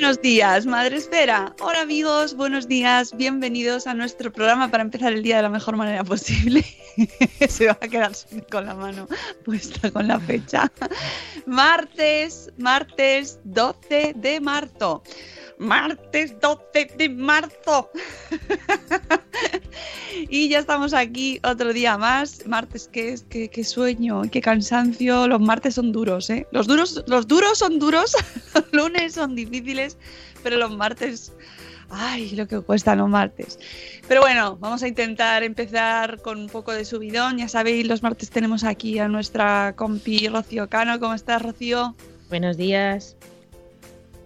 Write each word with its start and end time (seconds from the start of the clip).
Buenos 0.00 0.22
días, 0.22 0.64
Madre 0.64 0.96
Esfera. 0.96 1.54
Hola 1.60 1.82
amigos, 1.82 2.34
buenos 2.34 2.66
días, 2.66 3.14
bienvenidos 3.14 3.86
a 3.86 3.92
nuestro 3.92 4.32
programa 4.32 4.70
para 4.70 4.82
empezar 4.82 5.12
el 5.12 5.22
día 5.22 5.36
de 5.36 5.42
la 5.42 5.50
mejor 5.50 5.76
manera 5.76 6.02
posible. 6.04 6.64
Se 7.50 7.66
va 7.66 7.76
a 7.78 7.86
quedar 7.86 8.12
con 8.50 8.64
la 8.64 8.74
mano 8.74 9.06
puesta 9.44 9.90
con 9.90 10.08
la 10.08 10.18
fecha. 10.18 10.72
Martes, 11.44 12.50
martes 12.56 13.40
12 13.44 14.14
de 14.16 14.40
marzo. 14.40 15.02
Martes 15.58 16.34
12 16.40 16.92
de 16.96 17.08
marzo. 17.10 17.90
Y 20.30 20.48
ya 20.48 20.60
estamos 20.60 20.94
aquí 20.94 21.40
otro 21.42 21.72
día 21.72 21.98
más. 21.98 22.46
Martes, 22.46 22.88
qué, 22.90 23.18
qué, 23.28 23.48
qué 23.50 23.64
sueño, 23.64 24.22
qué 24.30 24.40
cansancio. 24.40 25.26
Los 25.26 25.40
martes 25.40 25.74
son 25.74 25.90
duros, 25.90 26.30
¿eh? 26.30 26.46
Los 26.52 26.68
duros, 26.68 27.02
los 27.08 27.26
duros 27.26 27.58
son 27.58 27.80
duros, 27.80 28.14
los 28.54 28.64
lunes 28.72 29.14
son 29.14 29.34
difíciles, 29.34 29.98
pero 30.44 30.56
los 30.56 30.70
martes, 30.76 31.32
ay, 31.90 32.30
lo 32.36 32.46
que 32.46 32.60
cuesta 32.60 32.94
los 32.94 33.08
martes. 33.08 33.58
Pero 34.06 34.20
bueno, 34.20 34.56
vamos 34.60 34.84
a 34.84 34.88
intentar 34.88 35.42
empezar 35.42 36.22
con 36.22 36.38
un 36.38 36.48
poco 36.48 36.70
de 36.70 36.84
subidón. 36.84 37.38
Ya 37.38 37.48
sabéis, 37.48 37.88
los 37.88 38.04
martes 38.04 38.30
tenemos 38.30 38.62
aquí 38.62 39.00
a 39.00 39.08
nuestra 39.08 39.74
compi 39.74 40.28
Rocío 40.28 40.68
Cano. 40.68 41.00
¿Cómo 41.00 41.14
estás, 41.14 41.42
Rocío? 41.42 41.96
Buenos 42.28 42.56
días. 42.56 43.16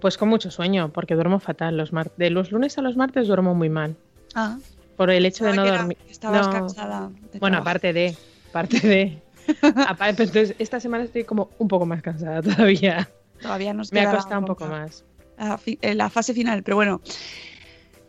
Pues 0.03 0.19
con 0.19 0.29
mucho 0.29 0.51
sueño, 0.51 0.91
porque 0.93 1.15
duermo 1.15 1.41
fatal. 1.41 1.79
Los 1.79 1.93
de 2.19 2.29
los 2.29 2.53
lunes 2.53 2.77
a 2.77 2.83
los 2.83 2.95
martes 2.95 3.27
duermo 3.27 3.55
muy 3.55 3.71
mal. 3.71 3.97
Ah, 4.35 4.59
Por 4.97 5.11
el 5.11 5.27
hecho 5.27 5.45
de 5.45 5.55
no 5.55 5.65
dormir. 5.67 5.99
Estabas 6.09 6.47
No. 6.47 6.53
cansada. 6.53 7.11
de 7.33 7.39
Bueno, 7.39 7.59
aparte 7.59 7.93
de. 7.93 8.17
Aparte 8.51 8.81
de. 8.81 9.23
aparte, 9.89 10.23
entonces, 10.25 10.55
esta 10.59 10.81
semana 10.81 11.05
estoy 11.05 11.25
como 11.25 11.51
un 11.59 11.69
poco 11.69 11.85
más 11.87 12.01
cansada 12.03 12.41
todavía. 12.43 13.09
Todavía 13.41 13.75
nos 13.75 13.93
Me 13.93 14.01
ha 14.01 14.11
costado 14.11 14.41
un 14.41 14.47
poco 14.47 14.67
más. 14.67 15.05
la, 15.39 15.61
eh, 15.67 15.95
la 15.95 16.09
fase 16.11 16.33
final, 16.35 16.63
pero 16.63 16.77
bueno. 16.77 17.01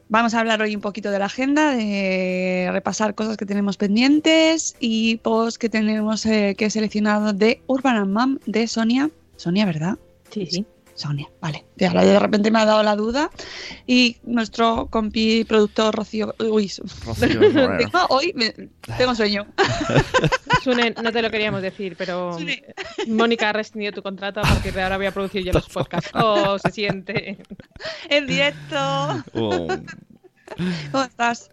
Vamos 0.07 0.35
a 0.35 0.40
hablar 0.40 0.62
hoy 0.62 0.75
un 0.75 0.81
poquito 0.81 1.09
de 1.09 1.18
la 1.18 1.25
agenda, 1.25 1.72
de 1.75 2.69
repasar 2.72 3.16
cosas 3.16 3.38
que 3.38 3.47
tenemos 3.47 3.75
pendientes 3.75 4.75
y 4.79 5.17
posts 5.17 5.57
que 5.57 5.67
tenemos 5.67 6.28
eh, 6.28 6.53
que 6.56 6.66
he 6.66 6.69
seleccionado 6.69 7.34
de 7.34 7.63
Urban 7.66 7.96
and 7.96 8.13
Mom 8.13 8.38
de 8.46 8.67
Sonia. 8.67 9.09
Sonia, 9.35 9.66
¿verdad? 9.66 9.97
Sí, 10.29 10.46
sí. 10.46 10.66
Sonia, 10.96 11.28
vale. 11.42 11.66
De 11.76 11.86
ahora 11.88 12.06
de 12.06 12.18
repente 12.18 12.50
me 12.52 12.60
ha 12.60 12.66
dado 12.66 12.82
la 12.82 12.96
duda. 12.96 13.30
Y 13.86 14.16
nuestro 14.24 14.88
compi 14.90 15.44
productor 15.44 15.94
Rocío. 15.94 16.34
Uy, 16.40 16.72
Rocío 17.06 17.40
tengo- 17.78 18.06
hoy 18.10 18.32
me- 18.34 18.54
tengo 18.98 19.14
sueño. 19.14 19.46
Sune, 20.64 20.92
no 21.04 21.12
te 21.12 21.22
lo 21.22 21.30
queríamos 21.30 21.62
decir, 21.62 21.96
pero 21.98 22.34
Sune. 22.34 22.64
Mónica 23.08 23.50
ha 23.50 23.54
rescindido 23.54 23.92
tu 23.92 24.02
contrato 24.02 24.40
a 24.40 24.44
partir 24.44 24.74
de 24.74 24.82
ahora 24.82 24.98
voy 24.98 25.06
a 25.08 25.12
producir 25.12 25.44
yo 25.44 25.52
los 25.52 25.68
podcasts. 25.70 26.10
Oh, 26.16 26.58
se 26.60 26.72
siente. 26.72 27.38
En 28.10 28.26
directo. 28.26 28.78
Oh. 29.34 29.68
¿Cómo 30.92 31.04
estás? 31.04 31.50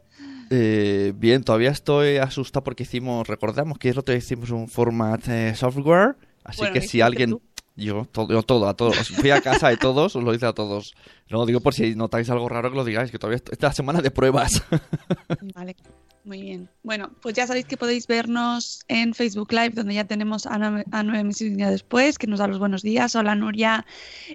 Eh, 0.51 1.13
bien, 1.17 1.43
todavía 1.43 1.71
estoy 1.71 2.19
asustado 2.19 2.63
porque 2.63 2.83
hicimos, 2.85 3.27
recordamos 3.27 3.79
que 3.79 3.89
el 3.89 3.99
otro 3.99 4.13
día 4.13 4.19
hicimos 4.19 4.51
un 4.51 4.69
format 4.69 5.27
eh, 5.29 5.55
software, 5.55 6.17
así 6.45 6.59
Bueno, 6.59 6.75
que 6.75 6.81
¿lo 6.81 6.87
si 6.87 7.01
alguien, 7.01 7.31
tú? 7.31 7.43
Yo 7.77 8.05
todo, 8.11 8.29
yo 8.29 8.43
todo, 8.43 8.69
a 8.69 8.75
todos, 8.75 9.09
fui 9.09 9.31
a 9.31 9.41
casa 9.41 9.69
de 9.69 9.77
todos, 9.77 10.15
os 10.17 10.23
lo 10.23 10.35
hice 10.35 10.47
a 10.47 10.53
todos. 10.53 10.95
No 11.31 11.47
digo 11.47 11.61
por 11.61 11.73
si 11.75 11.95
notáis 11.95 12.29
algo 12.31 12.49
raro 12.49 12.71
que 12.71 12.77
lo 12.77 12.85
digáis, 12.85 13.11
que 13.11 13.19
todavía 13.19 13.37
est- 13.37 13.53
esta 13.53 13.69
es 13.69 13.77
semana 13.77 14.01
de 14.03 14.11
pruebas. 14.11 14.63
Vale, 15.55 15.77
muy 16.25 16.43
bien. 16.43 16.69
Bueno, 16.83 17.11
pues 17.23 17.35
ya 17.35 17.47
sabéis 17.47 17.65
que 17.67 17.77
podéis 17.77 18.07
vernos 18.07 18.81
en 18.89 19.15
Facebook 19.15 19.53
Live, 19.53 19.71
donde 19.71 19.95
ya 19.95 20.05
tenemos 20.05 20.47
a, 20.47 20.55
a 20.91 21.03
nueve 21.03 21.25
meses 21.25 21.51
y 21.53 21.55
después, 21.57 22.19
que 22.19 22.27
nos 22.27 22.39
da 22.39 22.47
los 22.47 22.59
buenos 22.59 22.83
días. 22.83 23.17
Hola 23.17 23.35
Nuria. 23.35 23.87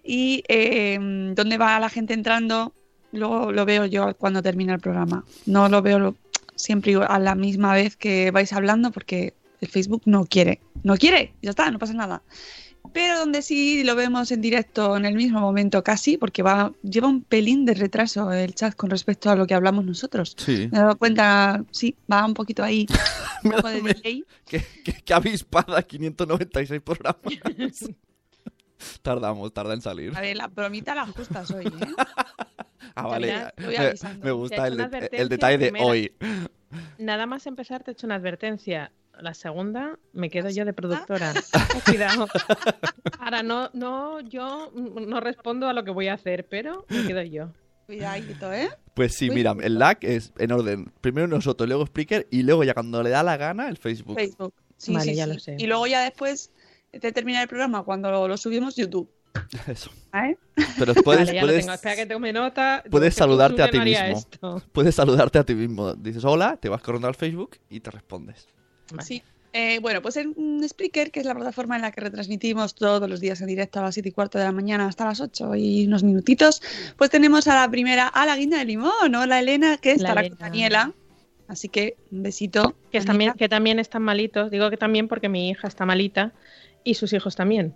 Y 0.03 0.43
eh, 0.47 0.97
donde 1.35 1.57
va 1.57 1.79
la 1.79 1.89
gente 1.89 2.13
entrando, 2.13 2.73
luego 3.11 3.51
lo 3.51 3.65
veo 3.65 3.85
yo 3.85 4.15
cuando 4.17 4.41
termina 4.41 4.73
el 4.73 4.79
programa. 4.79 5.23
No 5.45 5.69
lo 5.69 5.81
veo 5.81 6.15
siempre 6.55 6.95
a 7.07 7.19
la 7.19 7.35
misma 7.35 7.73
vez 7.73 7.95
que 7.95 8.31
vais 8.31 8.51
hablando, 8.51 8.91
porque 8.91 9.35
el 9.61 9.67
Facebook 9.67 10.01
no 10.05 10.25
quiere. 10.25 10.59
No 10.83 10.97
quiere, 10.97 11.33
ya 11.43 11.51
está, 11.51 11.69
no 11.71 11.77
pasa 11.79 11.93
nada. 11.93 12.21
Pero 12.93 13.19
donde 13.19 13.41
sí 13.41 13.83
lo 13.83 13.95
vemos 13.95 14.31
en 14.31 14.41
directo 14.41 14.95
en 14.97 15.05
el 15.05 15.15
mismo 15.15 15.39
momento 15.39 15.83
casi, 15.83 16.17
porque 16.17 16.43
va 16.43 16.71
lleva 16.83 17.07
un 17.07 17.23
pelín 17.23 17.65
de 17.65 17.73
retraso 17.73 18.31
el 18.31 18.53
chat 18.55 18.75
con 18.75 18.89
respecto 18.89 19.29
a 19.29 19.35
lo 19.35 19.45
que 19.47 19.53
hablamos 19.53 19.85
nosotros. 19.85 20.35
Sí. 20.37 20.69
Me 20.71 20.77
he 20.77 20.81
dado 20.81 20.97
cuenta, 20.97 21.63
sí, 21.71 21.95
va 22.11 22.25
un 22.25 22.33
poquito 22.33 22.63
ahí, 22.63 22.85
un 23.43 23.51
poco 23.51 23.67
de 23.69 23.81
Me- 23.81 23.93
delay. 23.93 24.23
que, 24.45 24.63
que, 24.83 24.93
que 24.93 25.13
avispada, 25.13 25.81
596 25.83 26.81
programas. 26.81 27.21
Tardamos, 29.01 29.51
tarda 29.53 29.73
en 29.73 29.81
salir. 29.81 30.15
A 30.15 30.21
ver, 30.21 30.37
la 30.37 30.47
bromita 30.47 30.93
la 30.93 31.07
justas 31.07 31.49
hoy, 31.51 31.65
¿eh? 31.65 31.71
Ah, 32.95 33.07
vale. 33.07 33.33
Me, 33.57 33.93
me 34.23 34.31
gusta 34.31 34.67
el, 34.67 34.77
de- 34.77 35.27
detalle 35.29 35.57
de 35.57 35.65
primera. 35.71 35.85
hoy. 35.85 36.11
Nada 36.99 37.25
más 37.25 37.45
empezar 37.47 37.83
te 37.83 37.91
he 37.91 37.93
hecho 37.93 38.05
una 38.07 38.15
advertencia. 38.15 38.91
La 39.22 39.33
segunda 39.33 39.97
me 40.13 40.29
quedo 40.29 40.50
yo 40.50 40.66
de 40.66 40.73
productora. 40.73 41.33
Cuidado. 41.85 42.28
Ahora 43.19 43.44
no, 43.44 43.69
no, 43.73 44.19
yo 44.22 44.72
no 44.73 45.19
respondo 45.19 45.67
a 45.67 45.73
lo 45.73 45.83
que 45.83 45.91
voy 45.91 46.07
a 46.07 46.13
hacer, 46.13 46.47
pero 46.47 46.85
me 46.89 47.05
quedo 47.05 47.22
yo. 47.23 47.51
Cuidadito, 47.88 48.51
¿eh? 48.51 48.69
Pues 48.94 49.16
sí, 49.16 49.29
mira, 49.29 49.56
el 49.61 49.79
lag 49.79 49.97
es 50.01 50.33
en 50.38 50.51
orden. 50.51 50.91
Primero 51.01 51.27
nosotros, 51.27 51.67
luego 51.69 51.85
Spreaker 51.85 52.27
y 52.29 52.44
luego 52.44 52.63
ya 52.63 52.73
cuando 52.73 53.01
le 53.01 53.09
da 53.09 53.23
la 53.23 53.38
gana 53.38 53.69
el 53.69 53.77
Facebook. 53.77 54.16
Facebook. 54.16 54.53
Sí, 54.75 54.94
Vale, 54.94 55.12
sí, 55.12 55.15
ya 55.15 55.25
sí. 55.25 55.33
lo 55.33 55.39
sé. 55.39 55.56
Y 55.57 55.68
luego 55.68 55.88
ya 55.88 56.03
después 56.03 56.51
de 56.91 57.12
terminar 57.12 57.44
el 57.44 57.47
programa, 57.47 57.83
cuando 57.83 58.12
lo, 58.12 58.27
lo 58.27 58.38
subimos, 58.38 58.75
YouTube. 58.75 59.09
Eso. 59.68 59.89
¿eh? 60.13 60.38
Pero 60.77 60.94
puedes, 60.95 61.27
vale, 61.27 61.33
ya 61.33 61.41
lo 61.41 61.47
puedes, 61.47 61.65
tengo. 61.65 61.74
Espera 61.74 61.95
que 61.95 62.06
tome 62.06 62.33
nota. 62.33 62.83
puedes 62.89 63.13
que 63.13 63.19
saludarte 63.19 63.63
a 63.63 63.69
ti 63.69 63.80
mismo. 63.80 64.06
esto. 64.06 64.62
puedes 64.71 64.95
saludarte 64.95 65.39
a 65.39 65.44
ti 65.44 65.56
mismo. 65.56 65.94
Dices 65.94 66.25
hola, 66.25 66.57
te 66.57 66.69
vas 66.69 66.81
corriendo 66.81 67.07
al 67.07 67.15
Facebook 67.15 67.57
y 67.69 67.80
te 67.80 67.91
respondes. 67.91 68.47
Vale. 68.92 69.04
Sí. 69.04 69.24
Eh, 69.54 69.80
bueno, 69.80 70.01
pues 70.01 70.18
en 70.18 70.36
Spreaker, 70.68 71.10
que 71.10 71.19
es 71.19 71.25
la 71.25 71.34
plataforma 71.34 71.78
en 71.78 71.81
la 71.81 71.92
que 71.92 72.01
retransmitimos 72.01 72.75
todos 72.75 73.10
los 73.10 73.19
días 73.19 73.42
en 73.42 73.48
directo 73.48 73.80
a 73.80 73.84
las 73.84 73.95
7 73.95 74.10
y 74.10 74.12
cuarto 74.12 74.38
de 74.38 74.44
la 74.44 74.51
mañana 74.51 74.86
hasta 74.86 75.06
las 75.06 75.19
8 75.19 75.56
y 75.56 75.88
unos 75.88 76.04
minutitos, 76.04 76.62
pues 76.95 77.10
tenemos 77.10 77.48
a 77.48 77.56
la 77.56 77.72
primera, 77.72 78.07
a 78.07 78.25
la 78.25 78.36
guinda 78.36 78.60
de 78.60 78.66
limón, 78.66 79.16
hola 79.16 79.39
Elena, 79.39 79.78
que 79.78 79.89
La 79.89 79.95
estará 79.95 80.16
con 80.16 80.25
Elena. 80.25 80.38
Daniela. 80.39 80.94
Así 81.48 81.69
que 81.69 81.95
un 82.12 82.24
besito. 82.24 82.75
Que, 82.92 83.01
también, 83.01 83.34
que 83.34 83.48
también 83.50 83.80
están 83.80 84.04
malitos. 84.04 84.51
Digo 84.51 84.69
que 84.69 84.78
también 84.78 85.07
porque 85.07 85.30
mi 85.30 85.50
hija 85.50 85.68
está 85.68 85.86
malita 85.86 86.34
y 86.84 86.95
sus 86.95 87.13
hijos 87.13 87.36
también. 87.36 87.74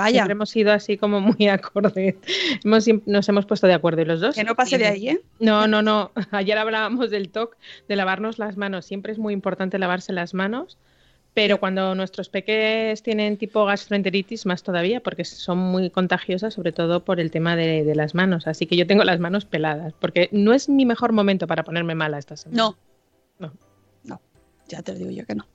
Vaya, 0.00 0.20
Siempre 0.20 0.32
hemos 0.32 0.48
sido 0.48 0.72
así 0.72 0.96
como 0.96 1.20
muy 1.20 1.48
acordes. 1.48 2.16
Hemos, 2.64 2.86
nos 3.04 3.28
hemos 3.28 3.44
puesto 3.44 3.66
de 3.66 3.74
acuerdo 3.74 4.00
y 4.00 4.06
los 4.06 4.20
dos. 4.20 4.34
que 4.34 4.44
no 4.44 4.54
pase 4.54 4.78
de 4.78 4.86
ahí, 4.86 5.08
¿eh? 5.08 5.20
No, 5.38 5.66
no, 5.66 5.82
no. 5.82 6.10
Ayer 6.30 6.56
hablábamos 6.56 7.10
del 7.10 7.28
TOC, 7.28 7.56
de 7.86 7.96
lavarnos 7.96 8.38
las 8.38 8.56
manos. 8.56 8.86
Siempre 8.86 9.12
es 9.12 9.18
muy 9.18 9.34
importante 9.34 9.78
lavarse 9.78 10.14
las 10.14 10.32
manos 10.32 10.78
Pero 11.34 11.60
cuando 11.60 11.94
nuestros 11.94 12.30
peques 12.30 13.02
tienen 13.02 13.36
tipo 13.36 13.66
gastroenteritis, 13.66 14.46
más 14.46 14.62
todavía, 14.62 15.00
porque 15.00 15.24
son 15.26 15.58
muy 15.58 15.90
contagiosas, 15.90 16.54
sobre 16.54 16.72
todo 16.72 17.04
por 17.04 17.20
el 17.20 17.30
tema 17.30 17.54
de, 17.54 17.84
de 17.84 17.94
las 17.94 18.14
manos. 18.14 18.46
Así 18.46 18.66
que 18.66 18.76
yo 18.76 18.86
tengo 18.86 19.04
las 19.04 19.20
manos 19.20 19.44
peladas, 19.44 19.92
porque 20.00 20.30
no 20.32 20.54
es 20.54 20.70
mi 20.70 20.86
mejor 20.86 21.12
momento 21.12 21.46
para 21.46 21.62
ponerme 21.62 21.94
mala 21.94 22.18
esta 22.18 22.36
semana. 22.36 22.62
No. 22.62 22.76
No. 23.38 23.69
Ya 24.70 24.82
te 24.82 24.92
lo 24.92 24.98
digo 24.98 25.10
yo 25.10 25.26
que 25.26 25.34
no. 25.34 25.46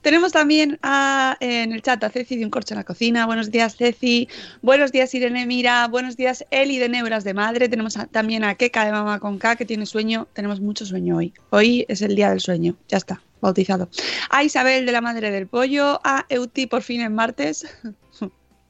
Tenemos 0.00 0.30
también 0.30 0.78
a- 0.82 1.36
en 1.40 1.72
el 1.72 1.82
chat 1.82 2.02
a 2.04 2.08
Ceci 2.08 2.36
de 2.36 2.44
Un 2.44 2.50
Corcho 2.50 2.74
en 2.74 2.78
la 2.78 2.84
Cocina. 2.84 3.26
Buenos 3.26 3.50
días, 3.50 3.74
Ceci. 3.76 4.28
Buenos 4.62 4.92
días, 4.92 5.12
Irene 5.12 5.44
Mira. 5.44 5.88
Buenos 5.88 6.16
días, 6.16 6.44
Eli 6.52 6.78
de 6.78 6.88
Neuras 6.88 7.24
de 7.24 7.34
Madre. 7.34 7.68
Tenemos 7.68 7.96
a- 7.96 8.06
también 8.06 8.44
a 8.44 8.54
Keka 8.54 8.84
de 8.84 8.92
Mamá 8.92 9.18
con 9.18 9.38
K, 9.38 9.56
que 9.56 9.64
tiene 9.64 9.86
sueño. 9.86 10.28
Tenemos 10.34 10.60
mucho 10.60 10.86
sueño 10.86 11.16
hoy. 11.16 11.34
Hoy 11.50 11.84
es 11.88 12.00
el 12.02 12.14
día 12.14 12.30
del 12.30 12.38
sueño. 12.40 12.76
Ya 12.88 12.98
está, 12.98 13.20
bautizado. 13.40 13.88
A 14.30 14.44
Isabel 14.44 14.86
de 14.86 14.92
la 14.92 15.00
Madre 15.00 15.32
del 15.32 15.48
Pollo. 15.48 16.00
A 16.04 16.26
Euti, 16.28 16.68
por 16.68 16.82
fin 16.82 17.00
en 17.00 17.12
martes. 17.14 17.66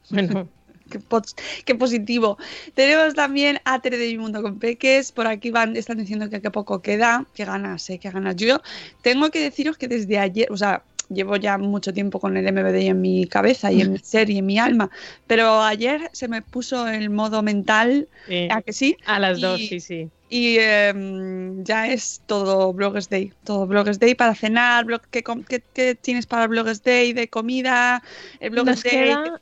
Bueno, 0.09 0.49
Qué, 0.91 0.99
pos- 0.99 1.35
qué 1.65 1.73
positivo. 1.73 2.37
Tenemos 2.75 3.15
también 3.15 3.59
a 3.65 3.81
Tere 3.81 3.97
de 3.97 4.07
Mi 4.09 4.17
Mundo 4.19 4.41
con 4.43 4.59
Peques. 4.59 5.11
Por 5.11 5.25
aquí 5.25 5.49
van, 5.49 5.75
están 5.75 5.97
diciendo 5.97 6.29
que 6.29 6.41
qué 6.41 6.51
poco 6.51 6.81
queda. 6.83 7.25
Qué 7.33 7.45
ganas, 7.45 7.89
eh, 7.89 7.97
qué 7.97 8.11
ganas. 8.11 8.35
Yo 8.35 8.61
tengo 9.01 9.31
que 9.31 9.39
deciros 9.39 9.77
que 9.77 9.87
desde 9.87 10.19
ayer, 10.19 10.51
o 10.51 10.57
sea, 10.57 10.83
llevo 11.09 11.35
ya 11.35 11.57
mucho 11.57 11.93
tiempo 11.93 12.19
con 12.21 12.37
el 12.37 12.45
MBD 12.47 12.87
en 12.87 13.01
mi 13.01 13.25
cabeza 13.27 13.71
y 13.71 13.81
en 13.81 13.93
mi 13.93 13.99
ser 14.03 14.29
y 14.29 14.37
en 14.37 14.45
mi 14.45 14.59
alma, 14.59 14.89
pero 15.27 15.61
ayer 15.61 16.09
se 16.13 16.27
me 16.29 16.41
puso 16.41 16.87
el 16.87 17.09
modo 17.09 17.41
mental, 17.41 18.07
sí. 18.27 18.47
¿a 18.49 18.61
que 18.61 18.71
sí? 18.71 18.95
a 19.05 19.19
las 19.19 19.41
dos, 19.41 19.59
Y- 19.59 19.67
sí, 19.67 19.79
sí. 19.79 20.09
Y 20.33 20.55
em, 20.59 21.61
ya 21.65 21.87
es 21.91 22.21
todo 22.25 22.71
Bloggers 22.71 23.09
Day. 23.09 23.33
Todo 23.43 23.67
Bloggers 23.67 23.99
Day 23.99 24.15
para 24.15 24.33
cenar. 24.33 24.85
blog- 24.85 25.01
¿qué, 25.11 25.23
com- 25.23 25.43
qué- 25.43 25.61
qué 25.73 25.93
tienes 25.95 26.25
para 26.25 26.47
Bloggers 26.47 26.81
Day 26.83 27.11
de 27.11 27.27
comida? 27.27 28.01
El 28.39 28.51
Bloggers 28.51 28.77
Nos 28.77 28.83
Day. 28.83 28.91
queda 28.93 29.41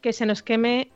que 0.00 0.12
se 0.12 0.26
nos 0.26 0.42
queme 0.42 0.90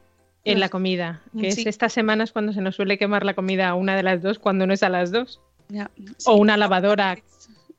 en 0.45 0.61
la 0.61 0.69
comida, 0.69 1.23
que 1.41 1.53
Sí. 1.53 1.63
es 1.63 1.67
estas 1.67 1.93
semanas 1.93 2.33
cuando 2.33 2.53
se 2.53 2.61
nos 2.61 2.77
suele 2.77 2.99
quemar 2.99 3.25
la 3.25 3.35
comida 3.35 3.69
a 3.69 3.75
una 3.75 3.97
de 3.97 4.03
las 4.03 4.21
dos 4.23 4.39
cuando 4.39 4.67
no 4.67 4.75
es 4.75 4.83
a 4.83 4.89
las 4.91 5.11
dos. 5.11 5.41
Sí. 5.71 5.79
O 6.27 6.35
una 6.37 6.57
lavadora 6.59 7.17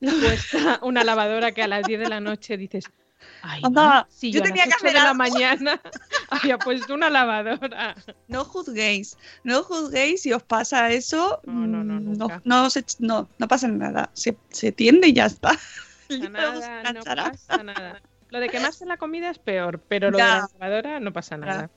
puesta, 0.00 0.80
una 0.82 1.04
lavadora 1.04 1.52
que 1.52 1.62
a 1.62 1.68
las 1.68 1.84
10 1.86 2.00
de 2.00 2.08
la 2.08 2.20
noche 2.20 2.56
dices, 2.56 2.84
ay, 3.42 3.62
Anda, 3.64 4.06
si 4.10 4.32
yo 4.32 4.38
yo, 4.38 4.44
a 4.44 4.46
tenía 4.48 4.64
que 4.64 4.70
8 4.70 4.78
de 4.82 4.88
hacer 4.88 4.94
la 5.02 5.10
algo". 5.10 5.14
mañana 5.18 5.80
había 6.30 6.58
puesto 6.58 6.92
una 6.94 7.08
lavadora. 7.08 7.94
No 8.28 8.44
juzguéis, 8.44 9.16
no 9.44 9.62
juzguéis 9.62 10.22
si 10.22 10.32
os 10.32 10.42
pasa 10.42 10.90
eso. 10.90 11.40
No, 11.44 11.66
no, 11.66 11.84
no, 11.84 12.00
mm, 12.00 12.18
nunca. 12.18 12.42
no, 12.44 12.68
se- 12.70 12.84
no, 12.98 13.28
no 13.38 13.48
pasa 13.48 13.68
nada. 13.68 14.10
Se, 14.12 14.36
se 14.50 14.72
tiende 14.72 15.08
y 15.08 15.12
ya 15.12 15.26
está. 15.26 15.52
No 16.08 16.28
nada, 16.30 16.92
no 16.92 17.02
pasa 17.02 17.62
nada. 17.64 18.00
Lo 18.30 18.40
de 18.40 18.48
quemarse 18.48 18.86
la 18.86 18.96
comida 18.96 19.30
es 19.30 19.38
peor, 19.38 19.80
pero 19.88 20.10
lo 20.10 20.18
Ya. 20.18 20.24
de 20.26 20.40
la 20.40 20.48
lavadora 20.58 21.00
no 21.00 21.12
pasa 21.12 21.36
nada. 21.36 21.70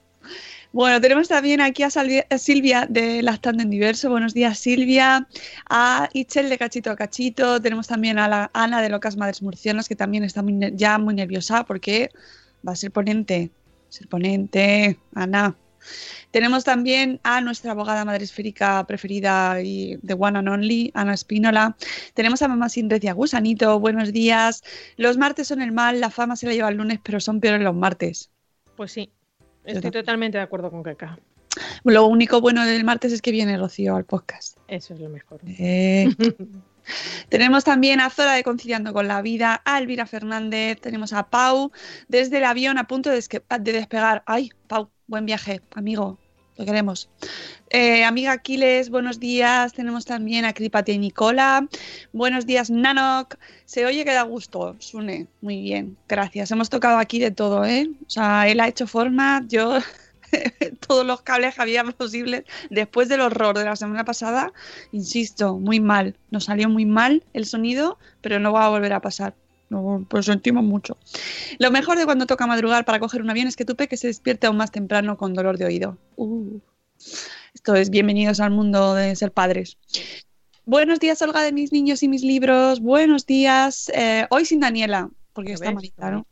Bueno, 0.72 1.02
tenemos 1.02 1.28
también 1.28 1.62
aquí 1.62 1.84
a, 1.84 1.90
Silvia 1.90 2.86
de 2.88 3.24
Lactando 3.24 3.64
en 3.64 3.70
Diverso. 3.70 4.10
Buenos 4.10 4.34
días, 4.34 4.60
Silvia. 4.60 5.28
A 5.70 6.10
Itchel 6.14 6.50
de 6.50 6.58
Cachito 6.58 6.92
a 6.92 6.96
Cachito. 6.96 7.62
Tenemos 7.62 7.88
también 7.88 8.20
a 8.20 8.28
la 8.28 8.52
Ana 8.54 8.82
de 8.82 8.90
Locas 8.90 9.18
Madres 9.18 9.42
Murcianas, 9.42 9.88
que 9.88 9.96
también 9.96 10.24
está 10.24 10.44
muy 10.44 10.60
ya 10.76 10.98
muy 11.00 11.16
nerviosa 11.16 11.64
porque 11.66 12.12
va 12.68 12.74
a 12.74 12.76
ser 12.76 12.92
ponente. 12.92 13.50
Ser 13.88 14.08
ponente, 14.08 15.00
Ana. 15.16 15.56
Tenemos 16.32 16.64
también 16.64 17.20
a 17.24 17.42
nuestra 17.42 17.72
abogada 17.72 18.06
madre 18.06 18.24
esférica 18.24 18.86
preferida 18.86 19.62
y 19.62 19.98
de 20.02 20.14
One 20.14 20.40
and 20.40 20.50
Only, 20.50 20.92
Ana 20.94 21.14
Espínola. 21.14 21.76
Tenemos 22.14 22.42
a 22.42 22.48
Mamá 22.48 22.70
Sin 22.70 22.90
Red 22.90 23.04
y 23.04 23.08
a 23.08 23.14
Gusanito. 23.14 23.80
Buenos 23.80 24.14
días. 24.14 24.64
Los 24.98 25.18
martes 25.18 25.48
son 25.48 25.62
el 25.62 25.72
mal, 25.72 26.00
la 26.00 26.10
fama 26.10 26.36
se 26.36 26.48
la 26.48 26.54
lleva 26.54 26.70
el 26.70 26.78
lunes, 26.78 27.00
pero 27.04 27.20
son 27.20 27.40
peores 27.40 27.62
los 27.62 27.76
martes. 27.76 28.30
Pues 28.76 28.92
sí, 28.92 29.12
estoy 29.66 29.92
totalmente 29.92 30.38
de 30.38 30.44
acuerdo 30.44 30.72
con 30.72 30.84
Keka. 30.84 31.20
Lo 31.84 32.08
único 32.08 32.42
bueno 32.42 32.66
del 32.66 32.84
martes 32.84 33.12
es 33.12 33.22
que 33.22 33.32
viene 33.32 33.58
Rocío 33.58 33.96
al 33.96 34.06
podcast. 34.06 34.58
Eso 34.68 34.94
es 34.94 35.00
lo 35.00 35.10
mejor. 35.10 35.42
Eh, 35.46 36.08
tenemos 37.30 37.64
también 37.64 38.00
a 38.02 38.10
Zora 38.10 38.34
de 38.34 38.44
Conciliando 38.44 38.94
con 38.94 39.08
la 39.08 39.22
Vida, 39.22 39.62
a 39.66 39.80
Elvira 39.80 40.06
Fernández, 40.06 40.80
tenemos 40.80 41.14
a 41.14 41.30
Pau 41.30 41.72
desde 42.08 42.38
el 42.38 42.44
avión 42.46 42.78
a 42.78 42.88
punto 42.88 43.10
de, 43.10 43.24
de 43.60 43.72
despegar. 43.72 44.24
Ay, 44.26 44.52
Pau, 44.68 44.92
buen 45.10 45.26
viaje, 45.26 45.62
amigo, 45.74 46.20
lo 46.56 46.66
queremos. 46.66 47.10
Eh, 47.72 48.04
amiga 48.04 48.32
Aquiles, 48.32 48.92
buenos 48.92 49.20
días. 49.20 49.74
Tenemos 49.74 50.06
también 50.06 50.46
a 50.46 50.54
Cripati 50.54 50.92
y 50.92 50.98
Nicola. 51.00 51.68
Buenos 52.14 52.46
días, 52.46 52.70
Nanok. 52.70 53.36
Se 53.66 53.88
oye 53.88 54.06
que 54.06 54.14
da 54.14 54.22
gusto, 54.22 54.76
Sune. 54.78 55.26
Muy 55.42 55.64
bien, 55.64 55.98
gracias. 56.08 56.52
Hemos 56.52 56.70
tocado 56.70 57.00
aquí 57.00 57.18
de 57.18 57.32
todo, 57.32 57.66
¿eh? 57.66 57.90
O 58.06 58.10
sea, 58.10 58.48
él 58.48 58.60
ha 58.60 58.68
hecho 58.68 58.86
forma, 58.86 59.44
yo 59.48 59.80
todos 60.88 61.06
los 61.06 61.24
cables 61.24 61.56
que 61.56 61.62
había 61.64 61.84
posibles. 61.86 62.44
Después 62.70 63.10
del 63.10 63.22
horror 63.22 63.58
de 63.58 63.66
la 63.66 63.76
semana 63.76 64.06
pasada, 64.06 64.54
insisto, 64.92 65.58
muy 65.58 65.80
mal. 65.80 66.16
Nos 66.30 66.46
salió 66.46 66.70
muy 66.70 66.86
mal 66.86 67.24
el 67.34 67.46
sonido, 67.48 67.98
pero 68.22 68.40
no 68.40 68.54
va 68.54 68.68
a 68.68 68.70
volver 68.70 68.94
a 68.94 69.02
pasar. 69.02 69.34
No, 69.70 70.06
pues 70.10 70.26
sentimos 70.26 70.64
mucho. 70.64 70.98
Lo 71.60 71.70
mejor 71.72 71.98
de 71.98 72.06
cuando 72.06 72.26
toca 72.26 72.48
madrugar 72.48 72.86
para 72.86 73.00
coger 73.00 73.22
un 73.22 73.30
avión 73.30 73.48
es 73.48 73.56
que 73.56 73.66
tu 73.66 73.76
peque 73.76 73.98
se 73.98 74.08
despierte 74.08 74.48
aún 74.48 74.58
más 74.58 74.72
temprano 74.72 75.16
con 75.18 75.34
dolor 75.34 75.58
de 75.58 75.66
oído. 75.66 75.98
Uh. 76.16 76.58
Esto 77.54 77.76
es 77.76 77.90
bienvenidos 77.90 78.40
al 78.40 78.52
mundo 78.52 78.96
de 78.96 79.16
ser 79.16 79.32
padres. 79.32 79.78
Buenos 80.66 81.00
días, 81.00 81.22
Olga, 81.22 81.42
de 81.44 81.52
mis 81.52 81.72
niños 81.72 82.02
y 82.04 82.08
mis 82.08 82.24
libros. 82.24 82.80
Buenos 82.80 83.26
días. 83.26 83.92
eh, 83.94 84.26
hoy 84.32 84.46
sin 84.46 84.60
Daniela, 84.60 85.10
porque 85.34 85.54
está 85.54 85.72
malita, 85.72 86.12
¿no? 86.12 86.26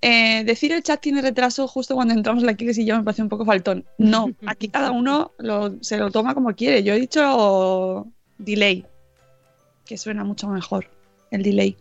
Eh, 0.00 0.44
decir 0.44 0.70
el 0.72 0.82
chat 0.82 1.00
tiene 1.00 1.22
retraso 1.22 1.66
justo 1.66 1.94
cuando 1.94 2.14
entramos 2.14 2.44
la 2.44 2.52
Aquiles 2.52 2.78
y 2.78 2.84
yo 2.84 2.96
me 2.96 3.02
parece 3.02 3.22
un 3.22 3.28
poco 3.28 3.44
faltón. 3.44 3.84
No, 3.98 4.30
aquí 4.46 4.68
cada 4.68 4.92
uno 4.92 5.32
lo- 5.38 5.82
se 5.82 5.96
lo 5.96 6.10
toma 6.10 6.34
como 6.34 6.54
quiere. 6.54 6.82
Yo 6.84 6.92
he 6.94 7.00
dicho 7.00 8.06
delay, 8.38 8.84
que 9.84 9.96
suena 9.98 10.22
mucho 10.24 10.46
mejor 10.48 10.88
el 11.30 11.42
delay. 11.42 11.76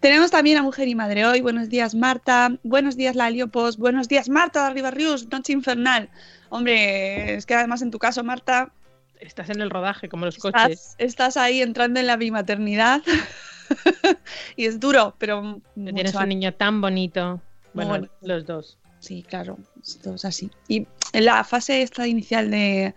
Tenemos 0.00 0.30
también 0.30 0.58
a 0.58 0.62
Mujer 0.62 0.88
y 0.88 0.94
Madre 0.94 1.26
hoy. 1.26 1.40
Buenos 1.40 1.68
días, 1.68 1.94
Marta. 1.94 2.56
Buenos 2.62 2.96
días, 2.96 3.16
la 3.16 3.28
Heliopos. 3.28 3.76
Buenos 3.76 4.08
días, 4.08 4.28
Marta 4.28 4.62
de 4.62 4.66
Arriba 4.66 4.90
Rius. 4.90 5.28
Noche 5.30 5.52
infernal. 5.52 6.08
Hombre, 6.48 7.34
es 7.34 7.46
que 7.46 7.54
además 7.54 7.82
en 7.82 7.90
tu 7.90 7.98
caso, 7.98 8.22
Marta, 8.22 8.72
Estás 9.20 9.48
en 9.48 9.60
el 9.62 9.70
rodaje, 9.70 10.08
como 10.08 10.26
los 10.26 10.36
coches. 10.38 10.70
estás, 10.70 10.94
estás 10.98 11.36
ahí 11.36 11.62
entrando 11.62 11.98
en 11.98 12.06
la 12.06 12.16
bimaternidad. 12.16 13.02
y 14.56 14.66
es 14.66 14.78
duro, 14.80 15.14
pero 15.18 15.60
Tienes 15.74 16.14
un 16.14 16.28
niño 16.28 16.52
tan 16.52 16.80
bonito. 16.80 17.40
Bueno, 17.72 17.90
Bueno. 17.90 18.08
los 18.20 18.44
dos. 18.44 18.78
Sí, 19.00 19.24
claro, 19.26 19.58
esto 19.82 20.14
es 20.14 20.24
así. 20.24 20.50
Y 20.68 20.86
en 21.12 21.24
la 21.24 21.44
fase 21.44 21.82
esta 21.82 22.06
inicial 22.06 22.50
de, 22.50 22.94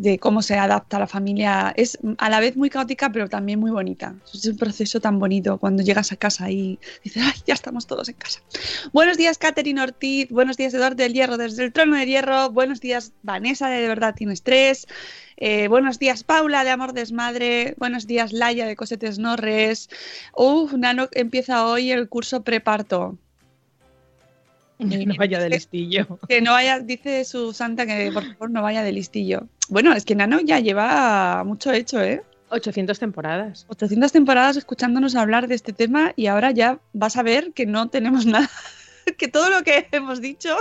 de 0.00 0.18
cómo 0.18 0.40
se 0.40 0.56
adapta 0.56 0.98
la 0.98 1.06
familia 1.06 1.74
es 1.76 1.98
a 2.16 2.30
la 2.30 2.40
vez 2.40 2.56
muy 2.56 2.70
caótica, 2.70 3.12
pero 3.12 3.28
también 3.28 3.60
muy 3.60 3.70
bonita. 3.70 4.14
Es 4.32 4.46
un 4.46 4.56
proceso 4.56 4.98
tan 4.98 5.18
bonito 5.18 5.58
cuando 5.58 5.82
llegas 5.82 6.10
a 6.10 6.16
casa 6.16 6.50
y 6.50 6.78
dices, 7.04 7.22
¡ay, 7.22 7.42
ya 7.46 7.52
estamos 7.52 7.86
todos 7.86 8.08
en 8.08 8.14
casa! 8.14 8.40
Buenos 8.94 9.18
días, 9.18 9.36
Catherine 9.36 9.82
Ortiz. 9.82 10.30
Buenos 10.30 10.56
días, 10.56 10.72
Eduardo 10.72 10.96
del 10.96 11.12
Hierro, 11.12 11.36
desde 11.36 11.64
el 11.64 11.72
trono 11.72 11.96
de 11.96 12.06
hierro. 12.06 12.50
Buenos 12.50 12.80
días, 12.80 13.12
Vanessa, 13.22 13.68
de 13.68 13.82
De 13.82 13.88
verdad 13.88 14.14
tienes 14.14 14.42
tres. 14.42 14.86
Eh, 15.36 15.68
buenos 15.68 15.98
días, 15.98 16.24
Paula, 16.24 16.64
de 16.64 16.70
Amor 16.70 16.94
Desmadre. 16.94 17.74
Buenos 17.76 18.06
días, 18.06 18.32
Laia, 18.32 18.66
de 18.66 18.76
Cosetes 18.76 19.18
Norres. 19.18 19.90
Uf, 20.34 20.72
Nano 20.72 21.08
empieza 21.12 21.66
hoy 21.66 21.92
el 21.92 22.08
curso 22.08 22.42
preparto. 22.42 23.18
No 25.06 25.14
vaya 25.16 25.38
de 25.40 25.50
listillo. 25.50 26.18
Que 26.28 26.40
no 26.40 26.52
vaya, 26.52 26.80
dice 26.80 27.24
su 27.24 27.52
santa 27.52 27.86
que 27.86 28.10
por 28.12 28.24
favor 28.24 28.50
no 28.50 28.62
vaya 28.62 28.82
de 28.82 28.92
listillo. 28.92 29.46
Bueno, 29.68 29.92
es 29.92 30.04
que 30.04 30.14
Nano 30.14 30.40
ya 30.40 30.58
lleva 30.60 31.44
mucho 31.44 31.70
hecho, 31.72 32.00
¿eh? 32.02 32.22
800 32.50 32.98
temporadas. 32.98 33.66
800 33.68 34.10
temporadas 34.10 34.56
escuchándonos 34.56 35.14
hablar 35.14 35.46
de 35.46 35.54
este 35.54 35.72
tema 35.72 36.12
y 36.16 36.26
ahora 36.26 36.50
ya 36.50 36.80
vas 36.92 37.16
a 37.16 37.22
ver 37.22 37.52
que 37.52 37.64
no 37.66 37.88
tenemos 37.88 38.26
nada, 38.26 38.50
que 39.18 39.28
todo 39.28 39.50
lo 39.50 39.62
que 39.62 39.86
hemos 39.92 40.20
dicho 40.20 40.56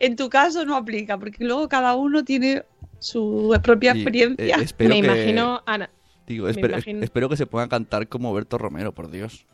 en 0.00 0.16
tu 0.16 0.28
caso 0.30 0.64
no 0.64 0.74
aplica, 0.74 1.16
porque 1.16 1.44
luego 1.44 1.68
cada 1.68 1.94
uno 1.94 2.24
tiene 2.24 2.64
su 2.98 3.56
propia 3.62 3.92
Y, 3.94 3.98
experiencia. 4.00 4.56
eh, 4.56 4.62
espero 4.64 4.90
Me 4.90 5.00
que- 5.00 5.06
imagino 5.06 5.62
Ana. 5.66 5.90
Digo, 6.26 6.48
espero, 6.48 6.74
imagino- 6.74 7.04
espero 7.04 7.28
que 7.28 7.36
se 7.36 7.46
puedan 7.46 7.68
cantar 7.68 8.08
como 8.08 8.34
Berto 8.34 8.58
Romero, 8.58 8.92
por 8.92 9.08
Dios. 9.10 9.46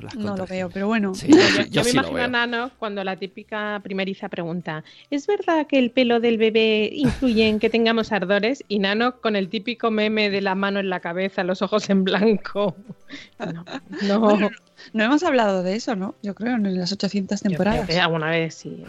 Las 0.00 0.14
no 0.16 0.36
lo 0.36 0.46
veo, 0.46 0.70
pero 0.70 0.86
bueno. 0.86 1.14
Sí, 1.14 1.28
Yo, 1.70 1.82
me 1.82 1.90
sí 1.90 1.96
imagino 1.96 2.22
a. 2.22 2.28
Nano 2.28 2.70
cuando 2.78 3.04
la 3.04 3.16
típica 3.16 3.80
primeriza 3.82 4.28
pregunta 4.28 4.84
¿Es 5.10 5.26
verdad 5.26 5.66
que 5.66 5.78
el 5.78 5.90
pelo 5.90 6.20
del 6.20 6.38
bebé 6.38 6.90
influye 6.92 7.48
en 7.48 7.58
que 7.58 7.70
tengamos 7.70 8.12
ardores? 8.12 8.64
Y 8.68 8.78
Nano 8.78 9.20
con 9.20 9.36
el 9.36 9.48
típico 9.48 9.90
meme 9.90 10.30
de 10.30 10.40
la 10.40 10.54
mano 10.54 10.80
en 10.80 10.90
la 10.90 11.00
cabeza, 11.00 11.44
los 11.44 11.62
ojos 11.62 11.90
en 11.90 12.04
blanco. 12.04 12.76
No, 13.38 13.64
no. 14.02 14.20
Bueno, 14.20 14.50
no 14.92 15.04
hemos 15.04 15.22
hablado 15.22 15.62
de 15.62 15.74
eso, 15.76 15.96
¿no? 15.96 16.14
Yo 16.22 16.34
creo 16.34 16.54
en 16.54 16.78
las 16.78 16.92
800 16.92 17.40
Yo 17.40 17.42
creo 17.42 17.50
temporadas. 17.50 17.86
que 17.88 17.98
alguna 17.98 18.30
vez 18.30 18.54
sí. 18.54 18.84